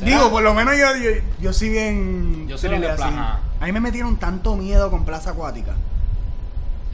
¿Será? 0.00 0.10
Digo, 0.10 0.30
por 0.30 0.42
lo 0.42 0.52
menos 0.54 0.74
yo, 0.76 0.96
yo, 0.96 1.10
yo 1.40 1.52
sí 1.52 1.68
bien. 1.68 2.48
Yo 2.48 2.58
soy 2.58 2.70
de. 2.70 2.78
Plaza. 2.88 3.38
A 3.60 3.66
mí 3.66 3.72
me 3.72 3.80
metieron 3.80 4.16
tanto 4.16 4.56
miedo 4.56 4.90
con 4.90 5.04
Plaza 5.04 5.30
Acuática 5.30 5.72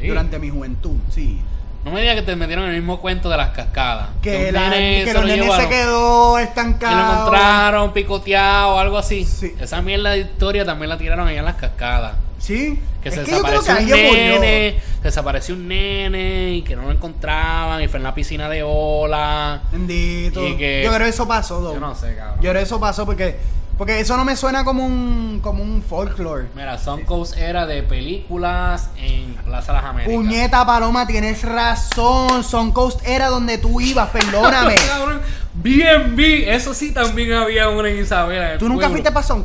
Sí. 0.01 0.09
durante 0.09 0.39
mi 0.39 0.51
juventud, 0.51 0.97
sí. 1.11 1.41
No 1.85 1.93
me 1.93 2.01
digas 2.01 2.17
que 2.17 2.23
te 2.23 2.35
metieron 2.35 2.65
el 2.65 2.75
mismo 2.75 3.01
cuento 3.01 3.31
de 3.31 3.37
las 3.37 3.51
cascadas. 3.51 4.09
Que, 4.21 4.51
la- 4.51 4.71
nene 4.71 5.05
que 5.05 5.11
se 5.13 5.15
los 5.15 5.23
lo 5.23 5.29
nenes 5.29 5.55
se 5.55 5.69
quedó 5.69 6.37
estancado. 6.39 6.97
lo 6.97 7.13
encontraron 7.13 7.93
picoteado 7.93 8.75
o 8.75 8.79
algo 8.79 8.99
así. 8.99 9.25
Sí. 9.25 9.55
Esa 9.61 9.81
mierda 9.83 10.11
de 10.11 10.19
historia 10.19 10.65
también 10.65 10.89
la 10.91 10.99
tiraron 10.99 11.29
allá 11.29 11.39
en 11.39 11.45
las 11.45 11.55
cascadas. 11.55 12.15
Sí. 12.39 12.79
Que 13.03 13.09
es 13.09 13.15
se 13.15 13.21
que 13.23 13.27
que 13.27 13.33
desapareció 13.37 13.75
un 13.75 13.85
murió. 14.07 14.41
nene, 14.41 14.81
se 14.99 15.03
desapareció 15.05 15.55
un 15.55 15.69
nene 15.69 16.51
y 16.55 16.63
que 16.63 16.77
no 16.77 16.83
lo 16.83 16.93
encontraban 16.93 17.83
y 17.83 17.89
fue 17.89 17.99
en 17.99 18.03
la 18.05 18.15
piscina 18.15 18.49
de 18.49 18.63
ola. 18.65 19.63
Bendito. 19.73 20.47
Y 20.47 20.57
que- 20.57 20.83
Yo 20.85 20.91
creo 20.91 21.05
que 21.05 21.09
eso 21.11 21.27
pasó. 21.27 21.73
Yo 21.75 21.81
no 21.81 21.95
sé, 21.95 22.15
cabrón. 22.17 22.37
Yo 22.37 22.51
creo 22.51 22.55
que 22.55 22.67
eso 22.67 22.81
pasó 22.81 23.07
porque 23.07 23.37
porque 23.79 24.01
eso 24.01 24.17
no 24.17 24.25
me 24.25 24.37
suena 24.37 24.65
como 24.65 24.87
un 24.87 25.41
como 25.43 25.63
un 25.63 25.83
folklore. 25.83 26.47
Mira, 26.55 26.79
Suncoast 26.79 27.37
era 27.37 27.67
de 27.67 27.83
películas 27.83 28.89
en 28.97 29.35
Plaza 29.45 29.73
Las 29.75 29.85
Américas. 29.85 30.15
Puñeta 30.15 30.65
Paloma, 30.67 31.07
tienes 31.07 31.43
razón. 31.43 32.43
Son 32.43 32.73
Coast 32.73 33.01
era 33.07 33.29
donde 33.29 33.59
tú 33.59 33.81
ibas, 33.81 34.09
perdóname. 34.11 34.77
Bien, 35.55 36.15
vi. 36.17 36.45
Eso 36.45 36.75
sí 36.75 36.93
también 36.93 37.33
había 37.33 37.69
una 37.69 37.89
en 37.89 38.01
Isabela. 38.03 38.59
¿Tú 38.59 38.67
nunca 38.69 38.81
pueblo. 38.87 38.93
fuiste 38.93 39.11
para 39.13 39.27
Sun 39.27 39.43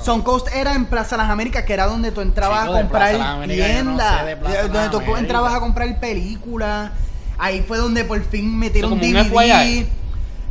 Sun 0.00 0.22
Coast 0.22 0.48
era 0.54 0.74
en 0.74 0.86
Plaza 0.86 1.16
Las 1.16 1.28
Américas, 1.30 1.64
que 1.64 1.72
era 1.74 1.86
donde 1.86 2.12
tú 2.12 2.20
entrabas 2.20 2.62
Chico, 2.62 2.74
a 2.74 2.80
comprar 2.80 3.18
no 3.18 3.46
tiendas. 3.46 4.20
sé 4.50 4.68
donde 4.68 4.88
tú 4.90 5.16
entrabas 5.16 5.54
a 5.54 5.60
comprar 5.60 5.98
películas. 6.00 6.90
Ahí 7.36 7.64
fue 7.66 7.78
donde 7.78 8.04
por 8.04 8.20
fin 8.24 8.58
metieron 8.58 8.92
un 8.92 9.00
DVD. 9.00 9.86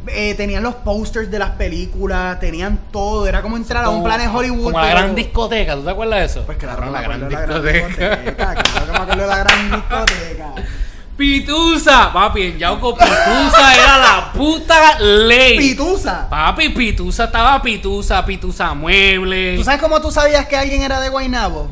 Eh, 0.10 0.36
tenían 0.36 0.64
los 0.64 0.76
posters 0.76 1.30
de 1.30 1.38
las 1.38 1.52
películas, 1.52 2.40
tenían 2.40 2.80
todo. 2.92 3.28
Era 3.28 3.42
como 3.42 3.58
entrar 3.58 3.84
a 3.84 3.90
un 3.90 4.04
plan 4.04 4.20
de 4.20 4.28
Hollywood. 4.28 4.72
Como 4.72 4.80
la 4.80 4.90
gran 4.90 5.16
discoteca, 5.16 5.76
¿tú 5.76 5.84
te 5.84 5.90
acuerdas 5.92 6.20
de 6.20 6.26
eso? 6.26 6.46
Pues 6.46 6.58
claro, 6.58 6.90
la 6.92 7.02
gran 7.02 7.28
discoteca. 7.28 7.88
Claro 8.36 8.62
que 8.86 8.92
me 8.92 8.98
acuerdo 8.98 9.22
de 9.22 9.28
la 9.28 9.38
gran 9.40 9.72
discoteca. 9.76 10.54
Pitusa, 11.18 12.14
papi, 12.14 12.44
en 12.44 12.60
Yauco 12.60 12.94
Pitusa 12.94 13.74
era 13.74 13.98
la 13.98 14.32
puta 14.34 15.00
ley. 15.00 15.58
Pitusa. 15.58 16.30
Papi, 16.30 16.70
Pitusa 16.70 17.24
estaba 17.24 17.60
Pitusa, 17.60 18.24
Pitusa 18.24 18.76
Mueble. 18.76 19.56
¿Tú 19.58 19.64
sabes 19.64 19.82
cómo 19.82 20.00
tú 20.00 20.12
sabías 20.12 20.46
que 20.46 20.56
alguien 20.56 20.84
era 20.84 21.00
de 21.00 21.10
Guaynabo? 21.10 21.70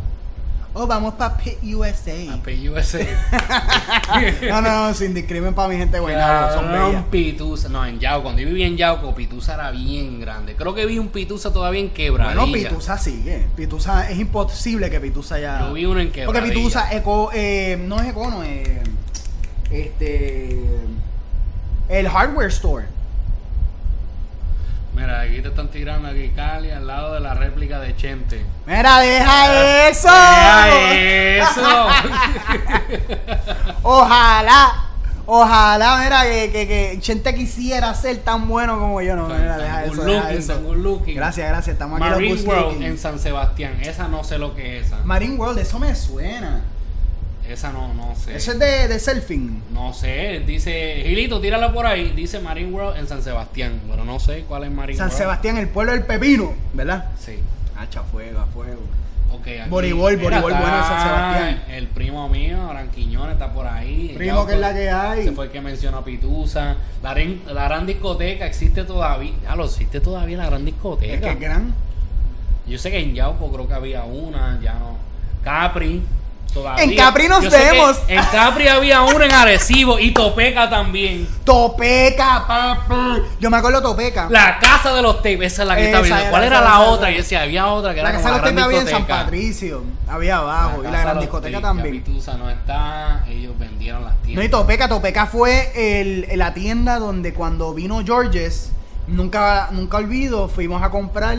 Oh, 0.74 0.88
vamos 0.88 1.14
para 1.14 1.38
Pit 1.38 1.60
USA. 1.76 2.12
Papi 2.32 2.68
USA. 2.70 3.00
No, 4.50 4.62
no, 4.62 4.88
no, 4.88 4.94
sin 4.96 5.14
discrimen 5.14 5.54
para 5.54 5.70
mi 5.70 5.78
gente 5.78 5.98
de 5.98 6.00
Guaynabo. 6.00 6.54
Son 6.56 6.72
bellas. 6.72 7.04
Pitusa. 7.12 7.70
No, 7.70 7.86
en 7.86 8.00
Yauco, 8.00 8.24
cuando 8.24 8.42
yo 8.42 8.48
vivía 8.48 8.66
en 8.66 8.78
Yauco, 8.78 9.14
Pitusa 9.14 9.54
era 9.54 9.70
bien 9.70 10.20
grande. 10.20 10.56
Creo 10.56 10.74
que 10.74 10.88
vi 10.88 10.98
un 10.98 11.10
Pitusa 11.10 11.54
todavía 11.54 11.82
en 11.82 11.92
quebradilla. 11.92 12.42
Bueno, 12.42 12.52
Pitusa 12.52 12.98
sigue. 12.98 13.46
Pitusa 13.56 14.10
es 14.10 14.18
imposible 14.18 14.90
que 14.90 15.00
Pitusa 15.00 15.40
ya. 15.40 15.60
Yo 15.60 15.74
vi 15.74 15.86
uno 15.86 16.00
en 16.00 16.08
Porque 16.08 16.22
quebradilla. 16.22 16.54
Pitusa, 16.54 16.92
eco, 16.92 17.30
eh, 17.32 17.78
no 17.80 18.00
es 18.00 18.08
Econo, 18.08 18.42
es. 18.42 18.95
Este. 19.72 20.66
El 21.90 22.10
hardware 22.10 22.50
store. 22.50 22.86
Mira, 24.96 25.22
aquí 25.22 25.42
te 25.42 25.50
están 25.50 25.68
tirando 25.68 26.08
aquí 26.08 26.30
Cali 26.30 26.72
al 26.72 26.88
lado 26.88 27.14
de 27.14 27.20
la 27.20 27.34
réplica 27.34 27.80
de 27.80 27.96
Chente. 27.98 28.46
Mira, 28.66 29.00
deja 29.02 29.90
eso. 29.90 30.08
Deja 30.08 30.98
eso. 31.52 31.88
Ojalá. 33.84 34.86
Ojalá, 35.28 36.02
mira, 36.04 36.24
que, 36.24 36.52
que, 36.52 36.68
que 36.68 36.98
Chente 37.02 37.34
quisiera 37.36 37.94
ser 37.96 38.18
tan 38.20 38.48
bueno 38.48 38.80
como 38.80 39.02
yo. 39.02 39.16
No, 39.16 39.28
mira, 39.28 39.58
deja 39.58 39.84
eso. 39.86 39.96
good 39.96 40.06
deja 40.06 40.22
looking, 40.22 40.38
eso. 40.38 40.74
looking. 40.76 41.16
Gracias, 41.16 41.50
gracias. 41.50 41.74
Estamos 41.74 42.00
aquí 42.00 42.10
Marine 42.10 42.36
los 42.36 42.46
World 42.46 42.66
looking. 42.66 42.84
en 42.84 42.98
San 42.98 43.20
Sebastián. 43.20 43.78
Esa 43.82 44.08
no 44.08 44.24
sé 44.24 44.38
lo 44.38 44.56
que 44.56 44.80
es 44.80 44.88
esa. 44.88 44.98
Marine 45.04 45.36
World, 45.36 45.60
eso 45.60 45.78
me 45.78 45.94
suena. 45.96 46.62
Esa 47.50 47.72
no, 47.72 47.94
no 47.94 48.16
sé. 48.16 48.36
Eso 48.36 48.54
es 48.54 48.60
de, 48.60 48.88
de 48.88 49.00
surfing. 49.00 49.64
No 49.72 49.94
sé, 49.94 50.44
dice, 50.46 51.04
Gilito, 51.06 51.40
tíralo 51.40 51.74
por 51.74 51.86
ahí. 51.86 52.12
Dice 52.16 52.40
Marine 52.40 52.72
World 52.72 52.98
en 53.00 53.08
San 53.08 53.22
Sebastián. 53.22 53.82
Pero 53.90 54.04
no 54.04 54.20
sé 54.20 54.46
cuál 54.48 54.64
es 54.64 54.72
Marine 54.72 54.98
San 54.98 55.08
World. 55.08 55.18
Sebastián, 55.20 55.58
el 55.58 55.70
pueblo 55.70 55.92
del 55.92 56.04
pepino, 56.04 56.54
¿verdad? 56.74 57.12
Sí. 57.20 57.38
Hacha 57.78 58.02
fuego, 58.04 58.40
a 58.40 58.46
fuego. 58.48 58.80
Ok, 59.32 59.48
aquí. 59.48 59.70
Voleibol, 59.70 60.18
Mira, 60.18 60.38
está 60.38 60.42
bueno 60.42 60.58
en 60.58 60.84
San 60.84 61.04
Sebastián. 61.04 61.64
El 61.70 61.88
primo 61.88 62.30
mío, 62.30 62.70
Aranquiñón, 62.70 63.30
está 63.32 63.52
por 63.54 63.68
ahí. 63.68 64.14
Primo, 64.16 64.34
Yauco, 64.38 64.48
que 64.48 64.54
es 64.54 64.60
la 64.60 64.74
que 64.74 64.90
hay. 64.90 65.24
Se 65.26 65.32
fue 65.34 65.46
el 65.46 65.52
que 65.52 65.62
mencionó 65.62 65.98
a 65.98 66.06
Pitusa. 66.06 66.78
La, 67.04 67.14
ren- 67.14 67.42
la 67.46 67.66
gran 67.66 67.86
discoteca 67.86 68.46
existe 68.46 68.86
todavía. 68.86 69.34
Ya 69.44 69.56
lo 69.56 69.66
existe 69.66 70.00
todavía 70.00 70.38
la 70.38 70.46
gran 70.46 70.62
Es 70.62 70.66
discoteca. 70.68 71.20
que 71.20 71.30
es 71.32 71.40
gran. 71.40 71.74
Yo 72.68 72.78
sé 72.80 72.90
que 72.92 73.00
en 73.00 73.14
Yauco 73.14 73.52
creo 73.52 73.68
que 73.68 73.74
había 73.74 74.04
una, 74.06 74.60
ya 74.64 74.76
no. 74.76 74.98
Capri. 75.44 76.02
Todavía. 76.54 76.84
En 76.86 76.96
Capri 76.96 77.28
nos 77.28 77.50
vemos. 77.50 77.98
En 78.08 78.24
Capri 78.26 78.68
había 78.70 79.02
una 79.02 79.26
en 79.26 79.32
Arecibo 79.34 80.00
y 80.00 80.12
Topeca 80.12 80.70
también. 80.70 81.28
Topeca, 81.44 82.46
papi. 82.48 82.96
Yo 83.42 83.50
me 83.50 83.58
acuerdo 83.58 83.82
Topeca. 83.82 84.28
La 84.30 84.58
casa 84.60 84.94
de 84.94 85.02
los 85.02 85.18
tapes, 85.18 85.52
esa 85.54 85.64
es 85.64 85.68
la 85.68 85.76
que 85.76 85.82
Esa 85.90 86.00
estaba 86.00 86.04
viendo. 86.16 86.30
¿Cuál 86.32 86.44
era 86.44 86.58
era, 86.60 86.70
la 86.70 86.80
otra? 86.82 87.12
Yo 87.12 87.18
decía, 87.18 87.42
había 87.42 87.68
otra 87.68 87.94
que 87.94 88.02
La 88.02 88.10
era 88.10 88.18
casa 88.18 88.30
como 88.30 88.42
de 88.46 88.52
los 88.52 88.56
la 88.56 88.64
había 88.66 88.82
en 88.82 88.88
San. 88.88 89.06
Patricio. 89.06 89.84
Había 90.08 90.38
abajo. 90.38 90.80
y 90.82 90.84
la 90.86 90.92
casa 90.92 91.04
gran 91.04 91.20
discoteca 91.20 91.62
tapes, 91.62 91.68
también. 91.84 92.04
Pitusa 92.04 92.38
no 92.38 92.50
está, 92.50 93.26
ellos 93.28 93.58
vendieron 93.60 94.04
las 94.06 94.14
No, 94.14 94.20
y 94.24 94.26
tiendas. 94.28 94.52
Topeca, 94.52 94.88
Topeca 94.88 95.26
fue 95.26 95.72
el, 95.76 96.28
la 96.38 96.54
tienda 96.54 97.00
donde 97.00 97.34
cuando 97.34 97.74
vino 97.74 98.02
Georges, 98.06 98.72
nunca, 99.08 99.68
nunca 99.72 99.98
olvido, 99.98 100.48
fuimos 100.48 100.82
a 100.82 100.90
comprar 100.90 101.38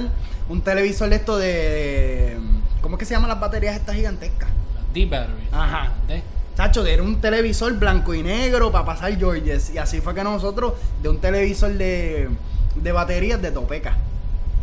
un 0.48 0.60
televisor 0.60 1.08
de 1.08 1.16
esto 1.16 1.38
de- 1.38 2.36
¿Cómo 2.82 2.96
es 2.96 2.98
que 3.00 3.04
se 3.06 3.14
llaman 3.14 3.30
las 3.30 3.40
baterías 3.40 3.74
estas 3.74 3.96
gigantescas? 3.96 4.48
Deep 4.96 5.10
Batteries. 5.10 5.52
Ajá. 5.52 5.92
¿De? 6.08 6.22
Tacho, 6.56 6.84
era 6.86 7.02
un 7.02 7.20
televisor 7.20 7.72
blanco 7.74 8.14
y 8.14 8.22
negro 8.22 8.72
para 8.72 8.84
pasar 8.86 9.16
Georges. 9.18 9.70
Y 9.74 9.78
así 9.78 10.00
fue 10.00 10.14
que 10.14 10.24
nosotros, 10.24 10.72
de 11.02 11.08
un 11.10 11.18
televisor 11.20 11.72
de, 11.74 12.30
de 12.76 12.92
baterías 12.92 13.40
de 13.42 13.50
Topeca. 13.52 13.94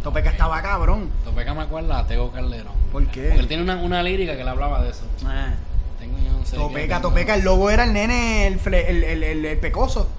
Topeca 0.04 0.32
estaba 0.32 0.62
cabrón. 0.62 1.10
Topeca 1.24 1.54
me 1.54 1.62
acuerda 1.62 2.00
a 2.00 2.08
Tego 2.08 2.32
Calderón. 2.32 2.74
¿Por 2.92 3.06
qué? 3.08 3.28
Porque 3.28 3.40
él 3.42 3.48
tiene 3.48 3.64
una, 3.64 3.76
una 3.78 4.02
lírica 4.04 4.36
que 4.36 4.44
le 4.44 4.50
hablaba 4.50 4.84
de 4.84 4.90
eso. 4.90 5.04
Ah, 5.26 5.54
Tengo 6.00 6.18
yo 6.18 6.32
no 6.32 6.44
sé 6.46 6.52
qué, 6.54 6.58
Topeca, 6.58 6.96
tengo- 6.98 7.10
Topeca. 7.10 7.36
El 7.36 7.44
logo 7.44 7.70
era 7.70 7.84
el 7.86 7.94
nene, 7.94 8.48
el, 8.48 8.60
el, 8.74 9.04
el- 9.24 9.46
el 9.46 9.58
pecoso. 9.60 10.10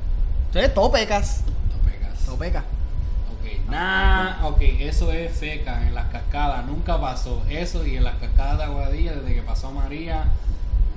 Entonces, 0.47 0.73
Topecas. 0.73 1.41
Topecas. 1.73 2.19
Topeca. 2.25 2.65
Nah, 3.75 4.47
ok, 4.47 4.61
eso 4.81 5.11
es 5.11 5.33
feca 5.37 5.83
en 5.83 5.95
las 5.97 6.07
cascadas, 6.07 6.65
nunca 6.65 7.01
pasó. 7.01 7.43
Eso 7.51 7.85
y 7.85 7.97
en 7.97 8.05
las 8.05 8.15
cascadas 8.17 8.59
de 8.59 8.65
Aguadilla, 8.65 9.13
desde 9.15 9.35
que 9.35 9.43
pasó 9.43 9.73
María, 9.73 10.25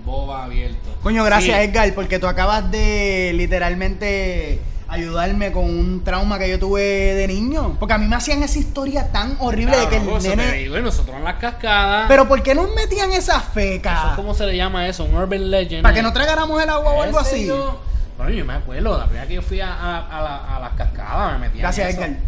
boba 0.06 0.44
abierto. 0.44 0.90
Coño, 1.02 1.24
gracias 1.24 1.58
Sí, 1.58 1.64
Edgar, 1.64 1.92
porque 1.96 2.20
tú 2.20 2.28
acabas 2.28 2.70
de 2.70 3.32
literalmente 3.34 4.62
ayudarme 4.90 5.52
con 5.52 5.64
un 5.66 6.04
trauma 6.04 6.38
que 6.38 6.50
yo 6.50 6.60
tuve 6.60 6.82
de 6.84 7.28
niño. 7.28 7.76
Porque 7.80 7.96
a 7.96 7.98
mí 7.98 8.08
me 8.08 8.16
hacían 8.16 8.44
esa 8.44 8.60
historia 8.60 9.12
tan 9.12 9.38
horrible 9.40 9.76
de 9.76 9.90
que 9.90 9.98
el 9.98 10.08
eso 10.10 10.30
nene... 10.36 10.52
digo, 10.54 10.78
y 10.78 10.82
nosotros 10.84 11.16
en 11.18 11.24
las 11.24 11.36
cascadas. 11.38 12.06
Pero 12.08 12.28
¿por 12.28 12.44
qué 12.44 12.54
nos 12.54 12.74
metían 12.76 13.12
esa 13.12 13.38
eso 13.38 13.46
feca? 13.54 14.10
es 14.12 14.16
¿Cómo 14.16 14.36
se 14.36 14.46
le 14.46 14.56
llama 14.56 14.88
eso? 14.88 15.04
Un 15.04 15.16
urban 15.16 15.50
legend. 15.50 15.82
¿Para 15.82 15.94
eh. 15.94 15.98
que 15.98 16.04
no 16.04 16.14
tragáramos 16.14 16.62
el 16.62 16.70
agua 16.70 16.92
o 16.92 17.02
algo 17.02 17.18
así? 17.18 17.48
yo- 17.48 17.82
Bueno, 18.18 18.32
yo 18.32 18.46
me 18.46 18.54
acuerdo, 18.54 18.98
la 18.98 19.06
primera 19.06 19.28
que 19.28 19.34
yo 19.34 19.42
fui 19.42 19.60
a, 19.62 19.74
a, 19.74 20.20
a 20.20 20.22
la- 20.22 20.56
a 20.56 20.60
las 20.60 20.72
cascadas 20.74 21.34
me 21.34 21.48
metí 21.48 21.58
Gracias 21.60 21.90
eso. 21.90 22.02
Edgar. 22.04 22.27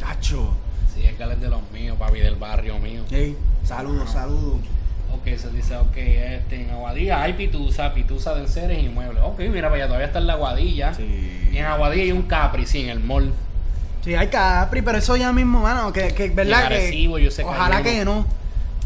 Gacho. 0.00 0.54
Sí, 0.94 1.04
es 1.04 1.40
de 1.40 1.48
los 1.48 1.60
míos, 1.72 1.96
papi, 1.98 2.20
del 2.20 2.36
barrio 2.36 2.78
mío. 2.78 3.02
Ey, 3.10 3.36
saludos, 3.64 4.10
saludos. 4.10 4.60
Ok, 5.12 5.36
se 5.36 5.50
dice, 5.50 5.76
ok, 5.76 5.96
este, 5.96 6.62
en 6.62 6.70
Aguadilla 6.70 7.22
hay 7.22 7.32
pitusa, 7.32 7.94
pitusa 7.94 8.34
de 8.34 8.42
enseres 8.42 8.82
y 8.84 8.88
muebles. 8.88 9.22
Ok, 9.24 9.40
mira, 9.50 9.68
allá 9.72 9.86
todavía 9.86 10.06
está 10.06 10.18
en 10.18 10.26
la 10.26 10.34
Aguadilla. 10.34 10.92
Sí. 10.94 11.48
Y 11.52 11.56
en 11.56 11.64
Aguadilla 11.64 12.02
hay 12.02 12.12
un 12.12 12.22
Capri, 12.22 12.66
sí, 12.66 12.82
en 12.82 12.90
el 12.90 13.00
mall. 13.00 13.32
Sí, 14.04 14.14
hay 14.14 14.28
Capri, 14.28 14.82
pero 14.82 14.98
eso 14.98 15.16
ya 15.16 15.32
mismo, 15.32 15.60
mano, 15.60 15.92
que, 15.92 16.08
que 16.08 16.28
verdad 16.28 16.68
que. 16.68 17.02
Yo 17.22 17.30
sé 17.30 17.42
que 17.42 17.48
ojalá 17.48 17.82
que 17.82 18.04
no. 18.04 18.26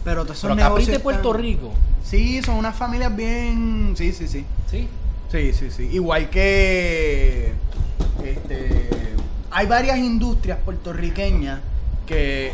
Pero 0.04 0.24
todos 0.24 0.38
esos 0.38 0.50
Pero 0.56 0.68
Capri 0.68 0.84
de 0.86 1.00
Puerto 1.00 1.30
están- 1.30 1.42
Rico. 1.42 1.72
Sí, 2.04 2.42
son 2.42 2.56
unas 2.56 2.74
familias 2.76 3.14
bien. 3.14 3.94
Sí, 3.96 4.12
sí, 4.12 4.26
sí. 4.26 4.44
Sí. 4.70 4.88
Sí, 5.30 5.52
sí, 5.52 5.70
sí. 5.70 5.88
Igual 5.92 6.28
que. 6.30 7.52
Este. 8.24 9.11
Hay 9.52 9.66
varias 9.66 9.98
industrias 9.98 10.58
puertorriqueñas 10.64 11.60
que 12.06 12.52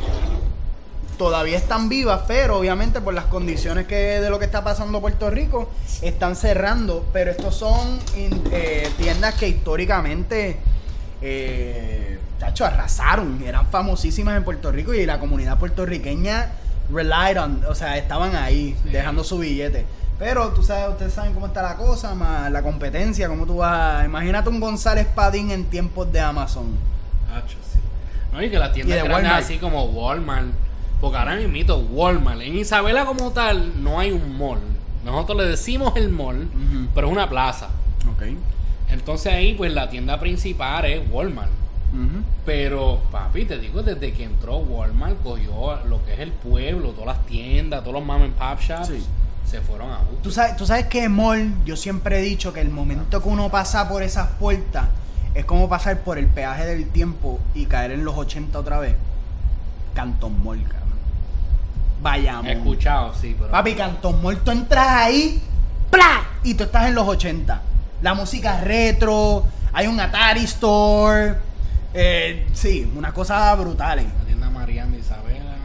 todavía 1.16 1.57
están 1.57 1.88
vivas, 1.88 2.22
pero 2.26 2.59
obviamente 2.59 3.01
por 3.01 3.14
las 3.14 3.26
condiciones 3.26 3.86
que 3.86 3.94
de 3.94 4.30
lo 4.30 4.38
que 4.38 4.44
está 4.44 4.64
pasando 4.64 5.01
Puerto 5.01 5.30
Rico 5.30 5.70
están 6.03 6.34
cerrando. 6.34 7.07
Pero 7.12 7.30
estos 7.30 7.55
son 7.55 7.99
eh, 8.16 8.90
tiendas 8.96 9.34
que 9.34 9.49
históricamente 9.49 10.57
eh, 11.22 12.18
chacho, 12.38 12.64
arrasaron, 12.64 13.42
eran 13.44 13.66
famosísimas 13.66 14.36
en 14.36 14.44
Puerto 14.44 14.70
Rico 14.70 14.94
y 14.94 15.05
la 15.07 15.18
comunidad 15.18 15.59
puertorriqueña 15.59 16.53
relied 16.93 17.39
on, 17.41 17.62
o 17.68 17.74
sea, 17.74 17.97
estaban 17.97 18.34
ahí 18.36 18.76
Sí. 18.82 18.91
dejando 18.91 19.22
su 19.24 19.39
billete. 19.39 19.84
Pero 20.18 20.49
tú 20.49 20.62
sabes, 20.62 20.89
ustedes 20.89 21.12
saben 21.12 21.32
cómo 21.32 21.47
está 21.47 21.62
la 21.62 21.76
cosa, 21.76 22.14
más 22.14 22.51
la 22.51 22.62
competencia, 22.62 23.28
cómo 23.28 23.47
tú 23.47 23.59
vas 23.59 24.01
a... 24.03 24.05
Imagínate 24.05 24.49
un 24.49 24.59
González 24.59 25.07
Padín 25.14 25.51
en 25.53 25.66
tiempos 25.66 26.11
de 26.12 26.18
Amazon. 26.20 26.66
Hacho, 27.32 27.57
sí. 27.72 27.78
No, 28.32 28.43
y 28.43 28.51
que 28.51 28.59
las 28.59 28.72
tiendas 28.72 28.97
grandes 28.99 29.14
Walmart. 29.24 29.45
así 29.45 29.59
como 29.59 29.84
Walmart. 29.84 30.47
Porque 31.01 31.16
ahora 31.18 31.36
mismo 31.36 31.74
Walmart. 31.76 32.41
En 32.41 32.57
Isabela 32.57 33.05
como 33.05 33.30
tal 33.30 33.80
no 33.82 34.01
hay 34.01 34.11
un 34.11 34.36
mall. 34.36 34.59
Nosotros 35.05 35.39
le 35.39 35.47
decimos 35.47 35.93
el 35.97 36.09
mall, 36.09 36.49
pero 36.95 37.07
es 37.07 37.12
una 37.12 37.28
plaza. 37.28 37.68
Ok. 38.12 38.24
Entonces 38.91 39.32
ahí 39.32 39.55
pues 39.55 39.72
la 39.72 39.89
tienda 39.89 40.18
principal 40.18 40.84
es 40.86 41.01
Walmart. 41.11 41.51
Pero, 42.45 43.01
papi, 43.11 43.45
te 43.45 43.59
digo, 43.59 43.82
desde 43.82 44.12
que 44.12 44.24
entró 44.24 44.59
Walmart, 44.59 45.22
cogió 45.22 45.76
lo 45.86 46.05
que 46.05 46.14
es 46.14 46.20
el 46.20 46.32
pueblo, 46.32 46.91
todas 46.91 47.16
las 47.18 47.26
tiendas, 47.26 47.80
todos 47.80 47.95
los 47.95 48.05
mom 48.05 48.22
and 48.22 48.34
pop 48.34 48.61
shops, 48.61 48.89
Sí. 48.89 49.05
se 49.47 49.61
fueron 49.61 49.91
a 49.91 49.99
gusto. 49.99 50.18
Tú 50.22 50.30
sabes, 50.30 50.57
tú 50.57 50.66
sabes 50.66 50.86
que 50.86 51.09
mall, 51.09 51.53
yo 51.64 51.76
siempre 51.76 52.18
he 52.18 52.22
dicho 52.22 52.53
que 52.53 52.61
el 52.61 52.70
momento 52.70 53.22
que 53.22 53.28
uno 53.28 53.49
pasa 53.51 53.89
por 53.89 54.03
esas 54.03 54.28
puertas 54.39 54.86
es 55.34 55.45
como 55.45 55.68
pasar 55.68 56.01
por 56.01 56.18
el 56.18 56.26
peaje 56.26 56.64
del 56.66 56.89
tiempo 56.89 57.39
y 57.55 57.66
caer 57.66 57.93
en 57.93 58.05
los 58.05 58.16
80 58.16 58.59
otra 58.59 58.78
vez. 58.78 58.95
Canton 59.95 60.43
Mall, 60.45 60.62
cabrón. 60.62 60.89
Vayamos. 62.03 62.47
He 62.47 62.53
escuchado, 62.53 63.14
sí, 63.14 63.34
pero. 63.39 63.51
Papi, 63.51 63.74
Canton 63.74 64.22
Mall, 64.22 64.39
tú 64.39 64.51
entras 64.51 64.86
ahí, 64.89 65.43
¡plá! 65.91 66.22
Y 66.45 66.55
tú 66.55 66.64
estás 66.64 66.86
en 66.86 66.95
los 66.95 67.09
80. 67.09 67.62
La 68.03 68.14
música 68.14 68.59
es 68.59 68.64
retro, 68.64 69.45
hay 69.72 69.86
un 69.86 69.99
Atari 69.99 70.45
Store. 70.45 71.36
Eh, 71.95 72.47
sí, 72.53 72.91
unas 72.97 73.12
cosas 73.12 73.59
brutales. 73.59 74.07
La 74.18 74.24
tienda 74.24 74.51
Mariana 74.51 74.93
de 74.93 74.99
Isabela 74.99 75.57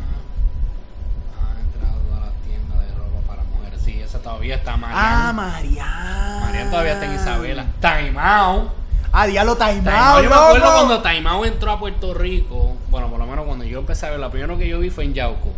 ha 1.37 1.59
entrado 1.59 1.95
a 1.95 2.03
todas 2.03 2.21
las 2.21 2.33
tiendas 2.47 2.79
de 2.79 2.95
ropa 2.95 3.27
para 3.27 3.43
mujeres. 3.43 3.81
Sí, 3.83 3.99
esa 3.99 4.19
todavía 4.19 4.55
está 4.55 4.77
Mariana. 4.77 5.29
Ah, 5.29 5.33
Mariana. 5.33 6.39
Mariana 6.41 6.69
todavía 6.69 6.93
está 6.93 7.05
en 7.05 7.15
Isabela. 7.15 7.65
Time 7.81 8.19
Out. 8.19 8.71
Ah, 9.11 9.27
diablo, 9.27 9.55
Time 9.55 9.75
Time 9.75 9.91
Out. 9.91 10.15
Out, 10.15 10.23
Yo 10.23 10.29
me 10.29 10.35
acuerdo 10.35 10.73
cuando 10.73 11.01
Time 11.01 11.29
Out 11.29 11.45
entró 11.45 11.71
a 11.71 11.79
Puerto 11.79 12.13
Rico. 12.13 12.75
Bueno, 12.89 13.09
por 13.09 13.19
lo 13.19 13.27
menos 13.27 13.45
cuando 13.45 13.65
yo 13.65 13.79
empecé 13.79 14.07
a 14.07 14.11
ver, 14.11 14.19
la 14.19 14.31
primera 14.31 14.57
que 14.57 14.67
yo 14.67 14.79
vi 14.79 14.89
fue 14.89 15.03
en 15.03 15.13
Yauco. 15.13 15.53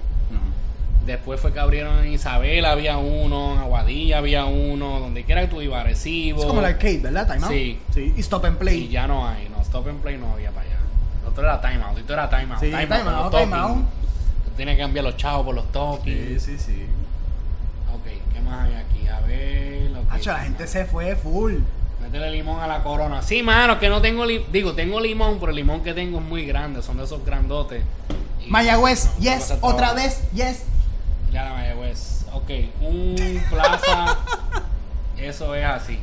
Después 1.05 1.39
fue 1.39 1.53
que 1.53 1.59
abrieron 1.59 2.03
en 2.03 2.13
Isabela, 2.13 2.71
había 2.71 2.97
uno, 2.97 3.53
en 3.53 3.59
Aguadilla 3.59 4.17
había 4.17 4.45
uno, 4.45 4.99
donde 4.99 5.23
quiera 5.23 5.41
que 5.41 5.47
tú 5.47 5.61
ibas, 5.61 5.81
Arecibo. 5.81 6.39
Es 6.39 6.45
como 6.47 6.61
el 6.61 6.65
arcade, 6.65 6.97
¿verdad? 6.97 7.27
Time 7.27 7.45
Out. 7.45 7.51
Sí. 7.51 7.79
Sí. 7.93 8.13
Y 8.17 8.19
Stop 8.21 8.45
and 8.45 8.57
Play. 8.57 8.85
Y 8.85 8.87
ya 8.89 9.05
no 9.05 9.27
hay, 9.27 9.47
no, 9.49 9.61
Stop 9.61 9.87
and 9.87 10.01
Play 10.01 10.17
no 10.17 10.33
había 10.33 10.49
para 10.49 10.65
allá. 10.65 10.79
El 11.21 11.29
otro 11.29 11.43
era 11.43 11.61
Time 11.61 11.83
Out, 11.83 11.97
esto 11.99 12.13
era 12.13 12.29
Time 12.29 12.53
Out. 12.53 12.59
Sí, 12.59 12.71
time, 12.71 12.87
Time 12.87 12.97
out, 12.97 13.05
con 13.05 13.13
Out, 13.13 13.33
los 13.33 13.41
Time 13.41 13.55
talking. 13.55 13.75
Out. 13.77 13.85
Tienes 14.57 14.75
que 14.75 14.81
cambiar 14.81 15.05
los 15.05 15.17
chavos 15.17 15.45
por 15.45 15.55
los 15.55 15.71
talking. 15.71 16.39
sí, 16.39 16.57
sí. 16.57 16.85
Ok, 17.93 18.33
¿qué 18.33 18.41
más 18.41 18.65
hay 18.65 18.73
aquí? 18.73 19.07
A 19.07 19.19
ver. 19.19 19.91
ok, 19.91 20.11
Hacho, 20.11 20.31
la 20.31 20.39
gente 20.39 20.65
se 20.65 20.85
fue 20.85 21.15
full. 21.15 21.55
Métele 22.01 22.31
limón 22.31 22.61
a 22.61 22.67
la 22.67 22.81
corona. 22.81 23.21
Sí, 23.21 23.43
mano, 23.43 23.79
que 23.79 23.89
no 23.89 24.01
tengo 24.01 24.25
limón. 24.25 24.51
Digo, 24.51 24.73
tengo 24.73 24.99
limón, 24.99 25.37
pero 25.39 25.51
el 25.51 25.55
limón 25.55 25.83
que 25.83 25.93
tengo 25.93 26.17
es 26.17 26.25
muy 26.25 26.45
grande. 26.47 26.81
Son 26.81 26.97
de 26.97 27.03
esos 27.03 27.23
grandotes. 27.23 27.83
Mayagüez, 28.47 29.15
yes. 29.19 29.53
Otra 29.61 29.93
vez, 29.93 30.21
yes. 30.33 30.63
Ya 31.35 31.43
la 31.43 31.53
Mayagüez. 31.53 32.23
Ok, 32.31 32.49
un 32.79 33.43
plaza. 33.49 34.17
eso 35.17 35.53
es 35.53 35.65
así. 35.65 35.99